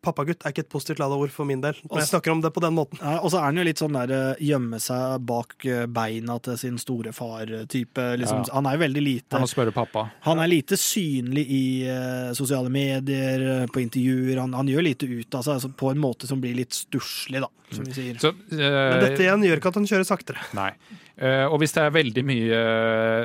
pappagutt 0.07 0.45
er 0.45 0.53
ikke 0.53 0.65
et 0.65 0.71
positivt 0.71 1.01
lada 1.01 1.17
ord 1.19 1.31
for 1.33 1.47
min 1.49 1.61
del, 1.63 1.77
når 1.87 2.01
jeg 2.01 2.09
snakker 2.11 2.33
om 2.33 2.41
det 2.43 2.51
på 2.55 2.63
den 2.63 2.75
måten. 2.77 3.01
Ja, 3.01 3.19
og 3.21 3.33
så 3.33 3.41
er 3.41 3.49
han 3.49 3.59
jo 3.59 3.65
litt 3.67 3.81
sånn 3.81 3.97
der 3.97 4.13
eh, 4.15 4.43
gjemme 4.49 4.79
seg 4.83 5.25
bak 5.27 5.67
eh, 5.67 5.85
beina 5.91 6.37
til 6.43 6.59
sin 6.59 6.79
store 6.81 7.13
far-type. 7.15 8.07
Liksom. 8.21 8.43
Ja. 8.47 8.55
Han 8.57 8.69
er 8.69 8.77
jo 8.77 8.83
veldig 8.85 9.03
lite 9.03 9.37
Han 9.37 9.45
må 9.45 9.51
spørre 9.51 9.75
pappa. 9.75 10.07
Han 10.27 10.41
er 10.43 10.51
lite 10.51 10.77
synlig 10.79 11.45
i 11.53 11.65
uh, 11.89 12.31
sosiale 12.37 12.71
medier, 12.73 13.67
på 13.73 13.81
intervjuer. 13.83 14.37
Han, 14.41 14.55
han 14.57 14.69
gjør 14.71 14.85
lite 14.87 15.09
ut 15.09 15.37
av 15.37 15.45
seg, 15.45 15.57
altså, 15.57 15.73
på 15.77 15.91
en 15.91 16.01
måte 16.01 16.29
som 16.29 16.41
blir 16.43 16.55
litt 16.57 16.75
stusslig, 16.75 17.41
da, 17.43 17.51
som 17.73 17.87
vi 17.87 17.95
sier. 17.95 18.21
Så, 18.21 18.33
Men 18.53 19.03
dette 19.03 19.25
igjen 19.25 19.45
gjør 19.47 19.61
ikke 19.61 19.73
at 19.73 19.81
han 19.81 19.91
kjører 19.91 20.07
saktere. 20.07 20.47
Nei. 20.57 20.71
Eh, 21.17 21.45
og 21.49 21.57
hvis 21.61 21.73
det 21.73 21.81
er 21.81 21.95
veldig 21.95 22.23
mye 22.29 22.57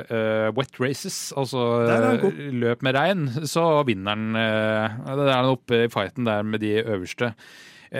uh, 0.09 0.47
wet 0.57 0.79
races, 0.81 1.17
altså 1.37 1.61
eh, 1.85 2.23
løp 2.63 2.81
med 2.85 2.97
regn, 2.97 3.27
så 3.45 3.83
vinner 3.85 4.15
han. 4.15 4.33
Uh, 4.33 5.13
det 5.19 5.27
er 5.27 5.35
han 5.35 5.51
oppe 5.51 5.83
i 5.83 5.91
fighten 5.93 6.25
der 6.25 6.41
med 6.47 6.63
de 6.65 6.79
øverste. 6.81 7.33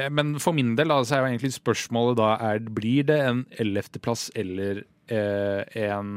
Men 0.10 0.39
for 0.41 0.58
min 0.58 0.72
del 0.74 0.89
da, 0.89 0.96
så 1.06 1.20
er 1.20 1.20
jo 1.22 1.28
egentlig 1.36 1.54
spørsmålet 1.54 2.16
da 2.18 2.32
er, 2.41 2.64
blir 2.66 3.06
det 3.06 3.20
en 3.22 3.44
ellevteplass 3.62 4.32
eller 4.34 4.80
en 5.14 6.08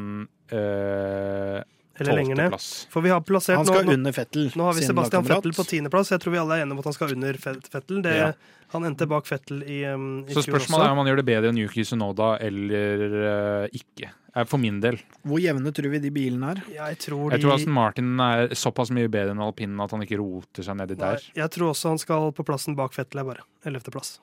Eller 2.01 2.19
lenger 2.19 2.37
ned. 2.37 2.57
For 2.93 3.05
vi 3.05 3.11
har 3.13 3.23
plassert 3.25 3.57
Han 3.57 3.67
skal 3.69 3.87
nå, 3.87 3.95
under 3.97 4.13
Fettel. 4.13 4.51
nå 4.55 4.67
har 4.69 4.77
vi 4.77 4.85
Sebastian. 4.85 5.25
Fettel 5.25 5.55
på 5.57 5.65
tiendeplass. 5.65 6.11
Jeg 6.13 6.21
tror 6.21 6.35
vi 6.35 6.39
alle 6.43 6.59
er 6.59 6.67
enige 6.67 6.77
om 6.77 6.83
at 6.85 6.91
han 6.91 6.97
skal 6.99 7.15
under 7.17 7.41
Fettel. 7.41 8.03
Det, 8.05 8.15
Ja. 8.17 8.33
Han 8.75 8.83
endte 8.83 9.07
bak 9.07 9.29
Fettel 9.31 9.61
i, 9.63 9.85
um, 9.87 10.25
i 10.27 10.35
Så 10.35 10.43
spørsmålet 10.43 10.67
spørsmålet 10.67 10.87
er 10.89 10.91
om 10.91 10.99
han 10.99 11.07
gjør 11.07 11.17
det 11.21 11.25
bedre 11.29 11.51
enn 11.53 11.59
Yuki 11.61 11.85
Sunoda 11.87 12.33
eller 12.43 13.15
uh, 13.15 13.67
ikke. 13.71 14.11
Er 14.37 14.45
for 14.45 14.59
min 14.61 14.81
del. 14.83 14.99
Hvor 15.25 15.39
jevne 15.41 15.71
tror 15.73 15.89
vi 15.95 16.01
de 16.03 16.11
bilene 16.13 16.51
er? 16.51 16.59
Jeg 16.75 16.99
tror 17.07 17.31
de 17.31 17.37
Jeg 17.39 17.45
tror 17.47 17.55
Aston 17.55 17.73
Martin 17.73 18.21
er 18.21 18.51
såpass 18.59 18.91
mye 18.93 19.09
bedre 19.09 19.33
enn 19.33 19.41
alpinen 19.41 19.81
at 19.81 19.95
han 19.95 20.03
ikke 20.05 20.19
roter 20.21 20.67
seg 20.67 20.77
nedi 20.77 20.99
Nei, 20.99 21.15
der. 21.15 21.31
jeg 21.39 21.55
tror 21.55 21.71
også 21.71 21.95
han 21.95 22.03
skal 22.03 22.33
på 22.37 22.45
plassen 22.45 22.77
bak 22.77 22.93
Fettel, 22.93 23.23
bare. 23.25 23.47
Ellevteplass. 23.65 24.19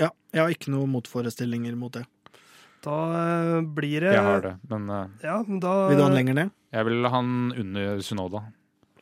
Ja, 0.00 0.08
jeg 0.32 0.40
har 0.40 0.54
ikke 0.54 0.72
noen 0.72 0.88
motforestillinger 0.94 1.74
mot 1.76 1.92
det. 1.98 2.06
Da 2.82 2.96
eh, 3.18 3.60
blir 3.76 4.00
det 4.02 4.12
Jeg 4.16 4.24
har 4.26 4.40
det, 4.42 4.54
men 4.70 4.88
eh, 4.90 5.06
Ja, 5.22 5.36
da 5.46 5.76
Vil 5.88 5.96
du 6.00 6.02
ha 6.02 6.08
den 6.08 6.16
lenger 6.18 6.34
ned? 6.40 6.50
jeg 6.72 6.86
vil 6.88 7.04
ha 7.04 7.10
han 7.12 7.30
under 7.60 8.00
Sunoda. 8.00 8.40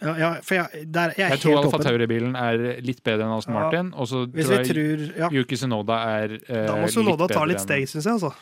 Ja, 0.03 0.13
ja 0.19 0.29
for 0.43 0.57
jeg, 0.57 0.87
der, 0.91 1.13
jeg 1.17 1.27
er 1.29 1.35
Jeg 1.37 1.41
tror 1.45 1.59
Alfa. 1.61 1.79
Tauri-bilen 1.85 2.35
er 2.41 2.63
litt 2.83 3.03
bedre 3.07 3.27
enn 3.29 3.35
Aston 3.37 3.55
Ja. 3.55 3.61
Martin. 3.67 3.91
Og 3.95 4.09
så 4.11 4.25
tror 4.33 4.55
jeg 4.57 4.71
tror 4.73 5.05
ja. 5.21 5.29
Yuki 5.33 5.57
Sunoda 5.61 5.99
er 6.17 6.35
eh, 6.41 6.65
Da 6.67 6.79
må 6.81 6.89
Sunoda 6.91 7.29
ta 7.31 7.45
litt 7.49 7.61
steg, 7.63 7.85
syns 7.89 8.09
jeg, 8.09 8.17
altså. 8.19 8.33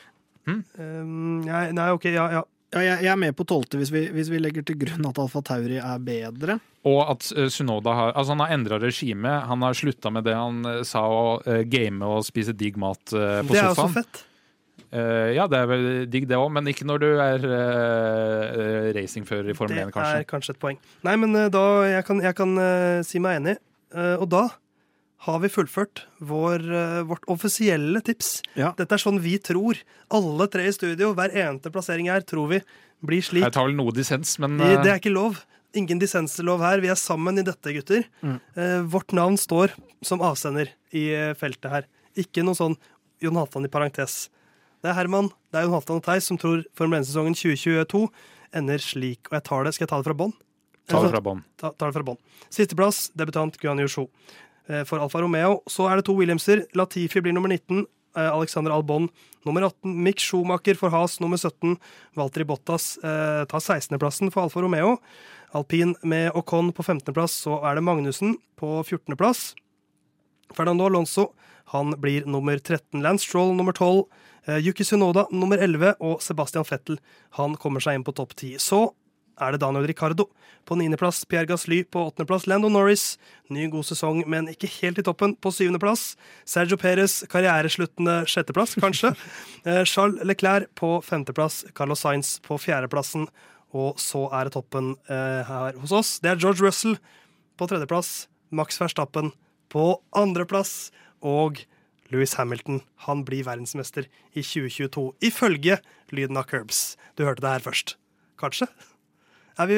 Hmm? 0.49 0.63
Um, 0.79 1.41
nei, 1.45 1.65
nei, 1.77 1.91
OK, 1.93 2.07
ja, 2.15 2.29
ja. 2.39 2.45
Ja, 2.69 2.81
jeg, 2.85 2.99
jeg 3.07 3.09
er 3.13 3.17
med 3.17 3.33
på 3.37 3.47
tolvte 3.49 3.79
hvis, 3.81 3.89
vi- 3.95 4.11
hvis 4.13 4.29
vi 4.29 4.39
legger 4.45 4.65
til 4.69 4.77
grunn 4.77 5.07
at 5.09 5.19
Alfa 5.23 5.41
Tauri 5.41 5.79
er 5.81 5.99
bedre. 6.05 6.59
Og 6.89 6.99
at 7.15 7.29
uh, 7.37 7.47
Sunoda 7.53 7.95
har 7.97 8.13
Altså 8.13 8.33
Han 8.37 8.43
har 8.45 8.53
endra 8.57 8.79
regime. 8.81 9.29
Han 9.49 9.63
har 9.65 9.73
slutta 9.77 10.13
med 10.13 10.25
det 10.29 10.35
han 10.37 10.61
uh, 10.65 10.83
sa 10.85 11.01
å 11.09 11.39
uh, 11.45 11.63
game 11.69 12.05
og 12.05 12.25
spise 12.29 12.53
digg 12.57 12.77
mat 12.81 13.01
på 13.09 13.17
Det 13.53 13.57
er 13.61 13.71
jo 13.71 13.77
så 13.77 13.89
fett. 13.93 14.25
Eh, 14.89 15.35
ja, 15.37 15.45
det 15.51 15.59
er 15.59 15.67
vel 15.69 15.87
digg, 16.09 16.25
det 16.31 16.39
òg, 16.39 16.49
men 16.55 16.71
ikke 16.71 16.87
når 16.89 17.03
du 17.03 17.09
er 17.21 17.43
uh, 17.45 18.87
racingfører 18.97 19.51
i 19.53 19.57
Formel 19.57 19.77
Det 19.77 19.89
1, 19.91 19.93
kanskje. 19.93 20.23
er 20.23 20.29
kanskje 20.31 20.55
et 20.55 20.63
poeng. 20.63 20.79
Nei, 21.05 21.17
men 21.21 21.37
uh, 21.37 21.49
da 21.53 21.65
Jeg 21.91 22.07
kan, 22.09 22.23
jeg 22.25 22.39
kan 22.39 22.57
si 23.05 23.21
meg 23.23 23.43
enig. 23.43 23.59
Eh, 23.93 24.17
og 24.17 24.29
da 24.33 24.47
har 25.27 25.41
vi 25.43 25.51
fullført 25.51 26.05
vår, 26.23 26.63
vårt 27.09 27.25
offisielle 27.33 28.01
tips. 28.07 28.39
Ja. 28.57 28.71
Dette 28.79 28.95
er 28.95 29.03
sånn 29.03 29.19
vi 29.21 29.35
tror. 29.43 29.81
Alle 30.15 30.47
tre 30.53 30.69
i 30.69 30.75
studio, 30.75 31.11
hver 31.19 31.35
eneste 31.35 31.73
plassering 31.75 32.09
her, 32.13 32.23
tror 32.23 32.53
vi 32.53 32.61
blir 33.05 33.25
slik. 33.27 33.43
Jeg 33.43 33.57
tar 33.57 33.67
vel 33.67 33.77
noe 33.77 33.95
dissens, 33.95 34.37
men 34.41 34.57
det 34.61 34.87
er 34.87 35.01
ikke 35.01 35.13
lov. 35.13 35.43
Ingen 35.77 35.99
dissenslov 36.01 36.63
her. 36.65 36.81
Vi 36.81 36.93
er 36.93 36.97
sammen 36.97 37.43
i 37.43 37.45
dette, 37.45 37.75
gutter. 37.75 38.07
Mm. 38.23 38.39
Eh, 38.55 38.79
vårt 38.95 39.13
navn 39.17 39.37
står 39.41 39.75
som 40.07 40.23
avsender 40.25 40.71
i 40.95 41.11
feltet 41.37 41.73
her. 41.73 41.91
Ikke 42.19 42.47
noe 42.47 42.57
sånn 42.57 42.79
Jon 43.21 43.43
Halvdan 43.43 43.67
i 43.67 43.73
parentes. 43.75 44.29
Det 44.83 44.91
er 44.93 44.95
Herman, 44.95 45.29
det 45.51 45.59
er 45.59 45.67
Jon 45.67 45.75
Halvdan 45.75 45.99
og 46.01 46.05
Theis 46.07 46.29
som 46.31 46.39
tror 46.39 46.61
Formel 46.79 47.01
1-sesongen 47.01 47.35
2022 47.35 48.05
ender 48.59 48.79
slik. 48.83 49.27
Og 49.31 49.39
jeg 49.41 49.45
tar 49.49 49.65
det, 49.67 49.75
Skal 49.75 49.85
jeg 49.87 49.91
ta 49.91 49.99
det 50.03 50.09
fra 50.11 50.19
bånn? 50.21 50.35
ta 50.89 51.03
det 51.05 51.11
fra 51.13 51.21
bånn. 51.21 51.41
Ta, 51.61 51.73
det 51.77 51.93
fra 51.99 52.05
bånn. 52.07 52.19
Sisteplass, 52.49 53.11
debutant 53.19 53.59
Guan 53.61 53.79
Yusho. 53.83 54.07
Eh, 54.69 54.85
For 54.89 54.99
Alfa 55.03 55.21
Romeo 55.21 55.59
så 55.69 55.89
er 55.91 55.97
det 56.01 56.07
to 56.09 56.15
Williamser. 56.17 56.63
Latifi 56.79 57.21
blir 57.21 57.35
nummer 57.37 57.49
19. 57.53 57.85
eh, 58.17 58.31
Alexander 58.33 58.73
Albon 58.73 59.09
nummer 59.45 59.67
18. 59.67 59.93
Mick 60.05 60.19
Schumacher 60.23 60.77
for 60.79 60.91
Has 60.95 61.19
nummer 61.21 61.37
17. 61.37 61.77
Valtteri 62.17 62.45
Bottas 62.49 62.97
eh, 63.03 63.45
tar 63.51 63.61
16.-plassen 63.61 64.31
for 64.33 64.43
Alfa 64.47 64.61
Romeo. 64.65 64.99
Alpin 65.55 65.95
med 66.05 66.31
Ocon 66.35 66.73
på 66.73 66.83
15.-plass. 66.87 67.37
Så 67.45 67.59
er 67.65 67.75
det 67.77 67.85
Magnussen 67.85 68.37
på 68.57 68.79
14.-plass. 68.85 69.55
Fernando 70.57 70.87
Alonso 70.89 71.35
han 71.73 71.93
blir 72.01 72.27
nummer 72.27 72.59
13. 72.59 73.03
Lance 73.03 73.27
Stroll 73.27 73.55
nummer 73.57 73.73
12. 73.73 74.05
Eh, 74.49 74.59
Yuki 74.65 74.85
Sunoda 74.85 75.27
nummer 75.31 75.59
11. 75.59 75.95
Og 76.01 76.23
Sebastian 76.25 76.65
Fettel 76.65 77.01
han 77.37 77.57
kommer 77.61 77.85
seg 77.85 77.99
inn 77.99 78.07
på 78.07 78.15
topp 78.17 78.35
10. 78.37 78.57
Så 78.63 78.87
er 79.39 79.53
det 79.53 79.61
Daniel 79.63 79.87
Ricardo. 79.87 80.29
På 80.65 80.77
niendeplass 80.77 81.25
Pierre 81.29 81.49
Gasly. 81.49 81.83
På 81.85 82.07
åttendeplass 82.09 82.47
Lando 82.49 82.71
Norris. 82.73 83.19
Ny 83.53 83.69
god 83.73 83.87
sesong, 83.89 84.23
men 84.29 84.49
ikke 84.53 84.71
helt 84.79 85.01
i 85.01 85.05
toppen. 85.05 85.35
På 85.37 85.53
syvendeplass 85.53 86.15
Sergio 86.49 86.79
Perez. 86.81 87.21
Karrieresluttende 87.31 88.23
sjetteplass, 88.29 88.77
kanskje. 88.81 89.15
Eh, 89.69 89.83
Charles 89.85 90.23
Leclerc 90.25 90.71
på 90.79 91.03
femteplass. 91.05 91.65
Carlos 91.77 92.01
Sainz 92.01 92.39
på 92.41 92.57
fjerdeplassen. 92.63 93.27
Og 93.77 93.99
så 94.01 94.23
er 94.33 94.47
det 94.47 94.55
toppen 94.55 94.95
eh, 95.11 95.43
her 95.45 95.77
hos 95.83 95.93
oss. 95.93 96.13
Det 96.23 96.31
er 96.31 96.41
George 96.41 96.65
Russell 96.65 96.95
på 97.59 97.69
tredjeplass. 97.69 98.29
Max 98.55 98.81
Verstappen 98.81 99.35
på 99.69 99.91
andreplass. 100.17 100.89
Og 101.27 101.63
Louis 102.13 102.33
Hamilton 102.39 102.83
han 103.07 103.25
blir 103.27 103.47
verdensmester 103.47 104.07
i 104.33 104.45
2022, 104.45 105.11
ifølge 105.29 105.81
lyden 106.15 106.39
av 106.41 106.49
Curbs. 106.49 106.97
Du 107.19 107.27
hørte 107.27 107.45
det 107.45 107.59
her 107.59 107.67
først. 107.67 107.99
Kanskje? 108.41 108.69
Er 109.59 109.67
vi, 109.67 109.77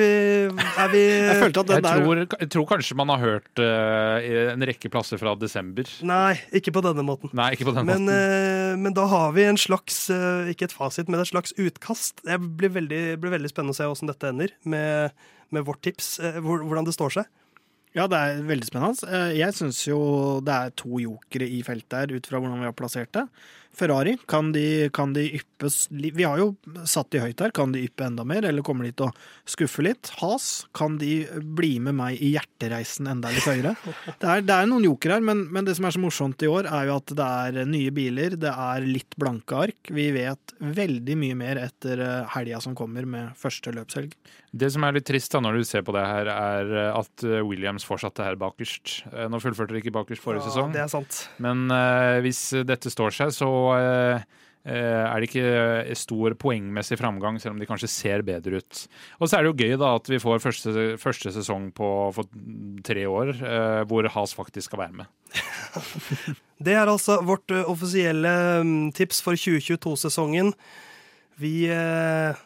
er 0.53 0.91
vi 0.93 1.01
Jeg 1.31 1.37
følte 1.41 1.63
at 1.63 1.69
den 1.71 1.79
Jeg 1.79 1.85
der 1.87 2.03
tror, 2.05 2.19
jeg 2.43 2.49
tror 2.53 2.67
kanskje 2.69 2.97
man 3.01 3.09
har 3.15 3.23
hørt 3.23 3.63
uh, 3.65 4.51
en 4.53 4.65
rekke 4.69 4.91
plasser 4.93 5.21
fra 5.21 5.33
desember. 5.41 5.89
Nei, 6.05 6.35
ikke 6.61 6.75
på 6.77 6.83
denne 6.85 7.05
måten. 7.07 7.33
Nei, 7.33 7.55
ikke 7.57 7.71
på 7.71 7.73
denne 7.73 7.89
Men, 7.89 8.05
måten. 8.05 8.77
Uh, 8.77 8.77
men 8.85 8.97
da 8.99 9.07
har 9.09 9.33
vi 9.37 9.47
en 9.49 9.61
slags 9.61 10.03
uh, 10.13 10.45
Ikke 10.53 10.69
et 10.69 10.77
fasit, 10.77 11.09
men 11.09 11.23
et 11.23 11.33
slags 11.33 11.57
utkast. 11.57 12.21
Det 12.29 12.37
blir 12.61 12.75
veldig, 12.77 13.03
blir 13.23 13.35
veldig 13.39 13.53
spennende 13.53 13.73
å 13.73 13.81
se 13.81 13.89
hvordan 13.89 14.13
dette 14.13 14.35
ender 14.35 14.53
med, 14.69 15.17
med 15.49 15.65
vårt 15.65 15.81
tips. 15.89 16.19
hvordan 16.45 16.85
det 16.85 16.97
står 16.99 17.17
seg. 17.17 17.33
Ja, 17.97 18.05
det 18.07 18.19
er 18.19 18.43
veldig 18.47 18.67
spennende. 18.69 19.09
Eh, 19.11 19.33
Jeg 19.41 19.55
syns 19.57 19.81
jo 19.89 19.99
det 20.47 20.55
er 20.55 20.75
to 20.79 21.01
jokere 21.03 21.49
i 21.51 21.63
feltet 21.67 21.97
her, 21.99 22.13
ut 22.15 22.29
fra 22.31 22.39
hvordan 22.39 22.61
vi 22.63 22.69
har 22.69 22.77
plassert 22.79 23.11
det. 23.17 23.25
Ferrari, 23.77 24.17
kan 24.29 24.51
de, 24.53 24.89
kan 24.93 25.13
de 25.17 25.27
yppe 25.39 25.69
Vi 25.91 26.25
har 26.25 26.39
jo 26.41 26.55
satt 26.89 27.11
de 27.13 27.21
høyt 27.21 27.41
her. 27.45 27.53
Kan 27.55 27.73
de 27.75 27.83
yppe 27.87 28.07
enda 28.07 28.25
mer, 28.27 28.45
eller 28.49 28.65
kommer 28.67 28.87
de 28.89 28.93
til 28.97 29.09
å 29.09 29.13
skuffe 29.49 29.85
litt? 29.85 30.11
Has, 30.21 30.67
kan 30.77 30.97
de 31.01 31.27
bli 31.57 31.75
med 31.85 31.97
meg 31.99 32.21
i 32.21 32.33
hjertereisen 32.35 33.09
enda 33.13 33.31
litt 33.33 33.45
høyere? 33.47 33.75
Det 34.21 34.29
er, 34.29 34.45
det 34.47 34.57
er 34.57 34.69
noen 34.71 34.87
joker 34.89 35.15
her, 35.17 35.25
men, 35.25 35.47
men 35.53 35.69
det 35.69 35.77
som 35.79 35.89
er 35.89 35.95
så 35.97 36.03
morsomt 36.03 36.43
i 36.45 36.49
år, 36.51 36.69
er 36.71 36.89
jo 36.89 36.97
at 36.99 37.15
det 37.17 37.29
er 37.45 37.69
nye 37.69 37.93
biler, 37.95 38.37
det 38.41 38.53
er 38.53 38.89
litt 38.89 39.17
blanke 39.21 39.59
ark. 39.69 39.93
Vi 39.93 40.09
vet 40.17 40.55
veldig 40.61 41.19
mye 41.21 41.39
mer 41.39 41.61
etter 41.63 42.01
eh, 42.05 42.31
helga 42.37 42.61
som 42.65 42.77
kommer 42.79 43.07
med 43.09 43.37
første 43.41 43.73
løpshelg. 43.77 44.17
Det 44.51 44.67
som 44.75 44.83
er 44.83 44.97
litt 44.97 45.07
trist 45.07 45.31
da 45.31 45.39
når 45.45 45.61
du 45.61 45.67
ser 45.69 45.85
på 45.87 45.93
det 45.95 46.03
her, 46.09 46.33
er 46.33 46.73
eh, 46.87 46.91
at 46.97 47.27
eh, 47.29 47.39
Williams 47.47 47.87
fortsatte 47.87 48.25
her 48.27 48.41
bakerst. 48.41 49.03
Nå 49.31 49.41
fullførte 49.45 49.77
de 49.77 49.85
ikke 49.85 49.95
bakerst 49.95 50.25
forrige 50.25 50.43
Ja, 50.45 50.49
sesong, 50.51 50.73
det 50.75 50.83
er 50.87 50.91
sant. 50.91 51.21
men 51.45 51.69
uh, 51.71 52.17
hvis 52.25 52.41
dette 52.67 52.91
står 52.93 53.13
seg, 53.15 53.33
så 53.37 53.49
er 54.71 55.17
det 55.17 55.31
ikke 55.31 55.95
stor 55.97 56.35
poengmessig 56.39 56.99
framgang, 57.01 57.39
selv 57.41 57.55
om 57.55 57.61
de 57.63 57.69
kanskje 57.69 57.89
ser 57.89 58.25
bedre 58.27 58.61
ut. 58.61 58.83
Og 59.19 59.29
så 59.29 59.39
er 59.39 59.43
det 59.43 59.51
jo 59.51 59.57
gøy 59.57 59.79
da 59.81 59.95
at 59.97 60.11
vi 60.11 60.21
får 60.21 60.43
første, 60.45 60.85
første 61.01 61.33
sesong 61.33 61.71
på 61.73 61.89
tre 62.87 63.07
år, 63.09 63.33
eh, 63.41 63.81
hvor 63.89 64.09
Has 64.13 64.37
faktisk 64.37 64.69
skal 64.69 64.85
være 64.85 65.01
med. 65.01 65.09
Det 66.65 66.75
er 66.77 66.91
altså 66.93 67.23
vårt 67.25 67.49
offisielle 67.65 68.31
mm, 68.61 68.93
tips 68.93 69.23
for 69.25 69.33
2022-sesongen. 69.33 70.53
Vi 71.41 71.55
eh, 71.73 72.37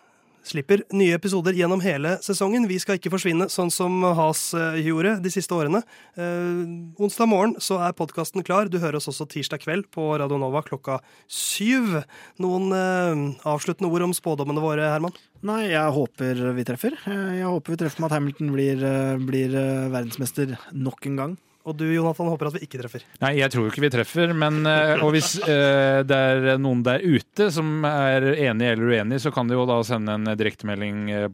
slipper 0.45 0.83
nye 0.95 1.15
episoder 1.17 1.57
gjennom 1.57 1.81
hele 1.85 2.17
sesongen. 2.25 2.67
Vi 2.69 2.77
skal 2.83 2.99
ikke 2.99 3.11
forsvinne 3.15 3.47
sånn 3.53 3.71
som 3.73 4.03
Has 4.19 4.47
eh, 4.57 4.79
gjorde 4.85 5.17
de 5.25 5.33
siste 5.33 5.57
årene. 5.57 5.81
Eh, 6.21 6.63
onsdag 7.01 7.31
morgen 7.31 7.55
så 7.65 7.79
er 7.87 7.97
podkasten 7.97 8.45
klar. 8.47 8.69
Du 8.69 8.79
hører 8.83 9.01
oss 9.01 9.09
også 9.11 9.27
tirsdag 9.33 9.65
kveld 9.65 9.89
på 9.95 10.11
Radio 10.21 10.39
Nova 10.41 10.63
klokka 10.67 10.99
syv. 11.31 12.03
Noen 12.43 12.69
eh, 12.77 13.25
avsluttende 13.49 13.91
ord 13.93 14.07
om 14.11 14.15
spådommene 14.17 14.63
våre, 14.65 14.91
Herman? 14.93 15.17
Nei, 15.45 15.67
jeg 15.73 15.97
håper 15.97 16.45
vi 16.57 16.65
treffer. 16.69 16.95
Eh, 17.09 17.41
Jeg 17.41 17.49
håper 17.51 17.75
vi 17.75 17.81
treffer 17.85 18.05
med 18.05 18.13
at 18.13 18.19
Hamilton 18.19 18.53
blir, 18.55 18.85
eh, 18.85 19.17
blir 19.21 19.57
verdensmester 19.93 20.57
nok 20.73 21.09
en 21.11 21.21
gang. 21.21 21.35
Og 21.65 21.77
du, 21.81 21.87
Jonathan, 21.89 22.29
håper 22.29 22.51
at 22.51 22.57
vi 22.59 22.67
ikke 22.67 22.79
treffer. 22.83 23.05
Nei, 23.23 23.31
jeg 23.39 23.49
tror 23.55 23.71
ikke 23.71 23.85
vi 23.87 23.91
treffer, 23.95 24.35
men 24.37 24.67
eh, 24.69 25.01
Og 25.01 25.15
hvis 25.15 25.31
eh, 25.41 26.03
det 26.05 26.19
er 26.19 26.59
noen 26.61 26.83
der 26.85 27.01
ute 27.01 27.49
som 27.55 27.87
er 27.89 28.27
enig 28.35 28.69
eller 28.75 28.93
uenig, 28.93 29.23
så 29.25 29.33
kan 29.33 29.49
de 29.49 29.57
jo 29.57 29.65
da 29.69 29.79
sende 29.87 30.19
en 30.19 30.29
direktemelding 30.37 31.09
eh, 31.15 31.31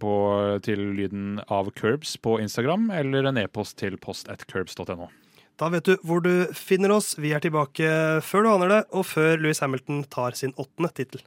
til 0.63 0.85
lyden 0.95 1.41
av 1.51 1.73
Curbs 1.75 2.15
på 2.23 2.39
Instagram, 2.45 2.93
eller 2.95 3.27
en 3.27 3.43
e-post 3.43 3.81
til 3.83 3.99
post 3.99 4.31
at 4.31 4.47
curbs.no. 4.47 5.11
Da 5.61 5.69
vet 5.69 5.91
du 5.91 5.97
hvor 6.07 6.23
du 6.25 6.47
finner 6.57 6.95
oss. 6.95 7.17
Vi 7.21 7.35
er 7.35 7.43
tilbake 7.43 7.91
før 8.25 8.47
du 8.47 8.53
aner 8.55 8.75
det, 8.77 8.81
og 8.95 9.05
før 9.11 9.35
Louis 9.43 9.61
Hamilton 9.61 10.05
tar 10.09 10.39
sin 10.39 10.55
åttende 10.57 10.95
tittel. 10.95 11.27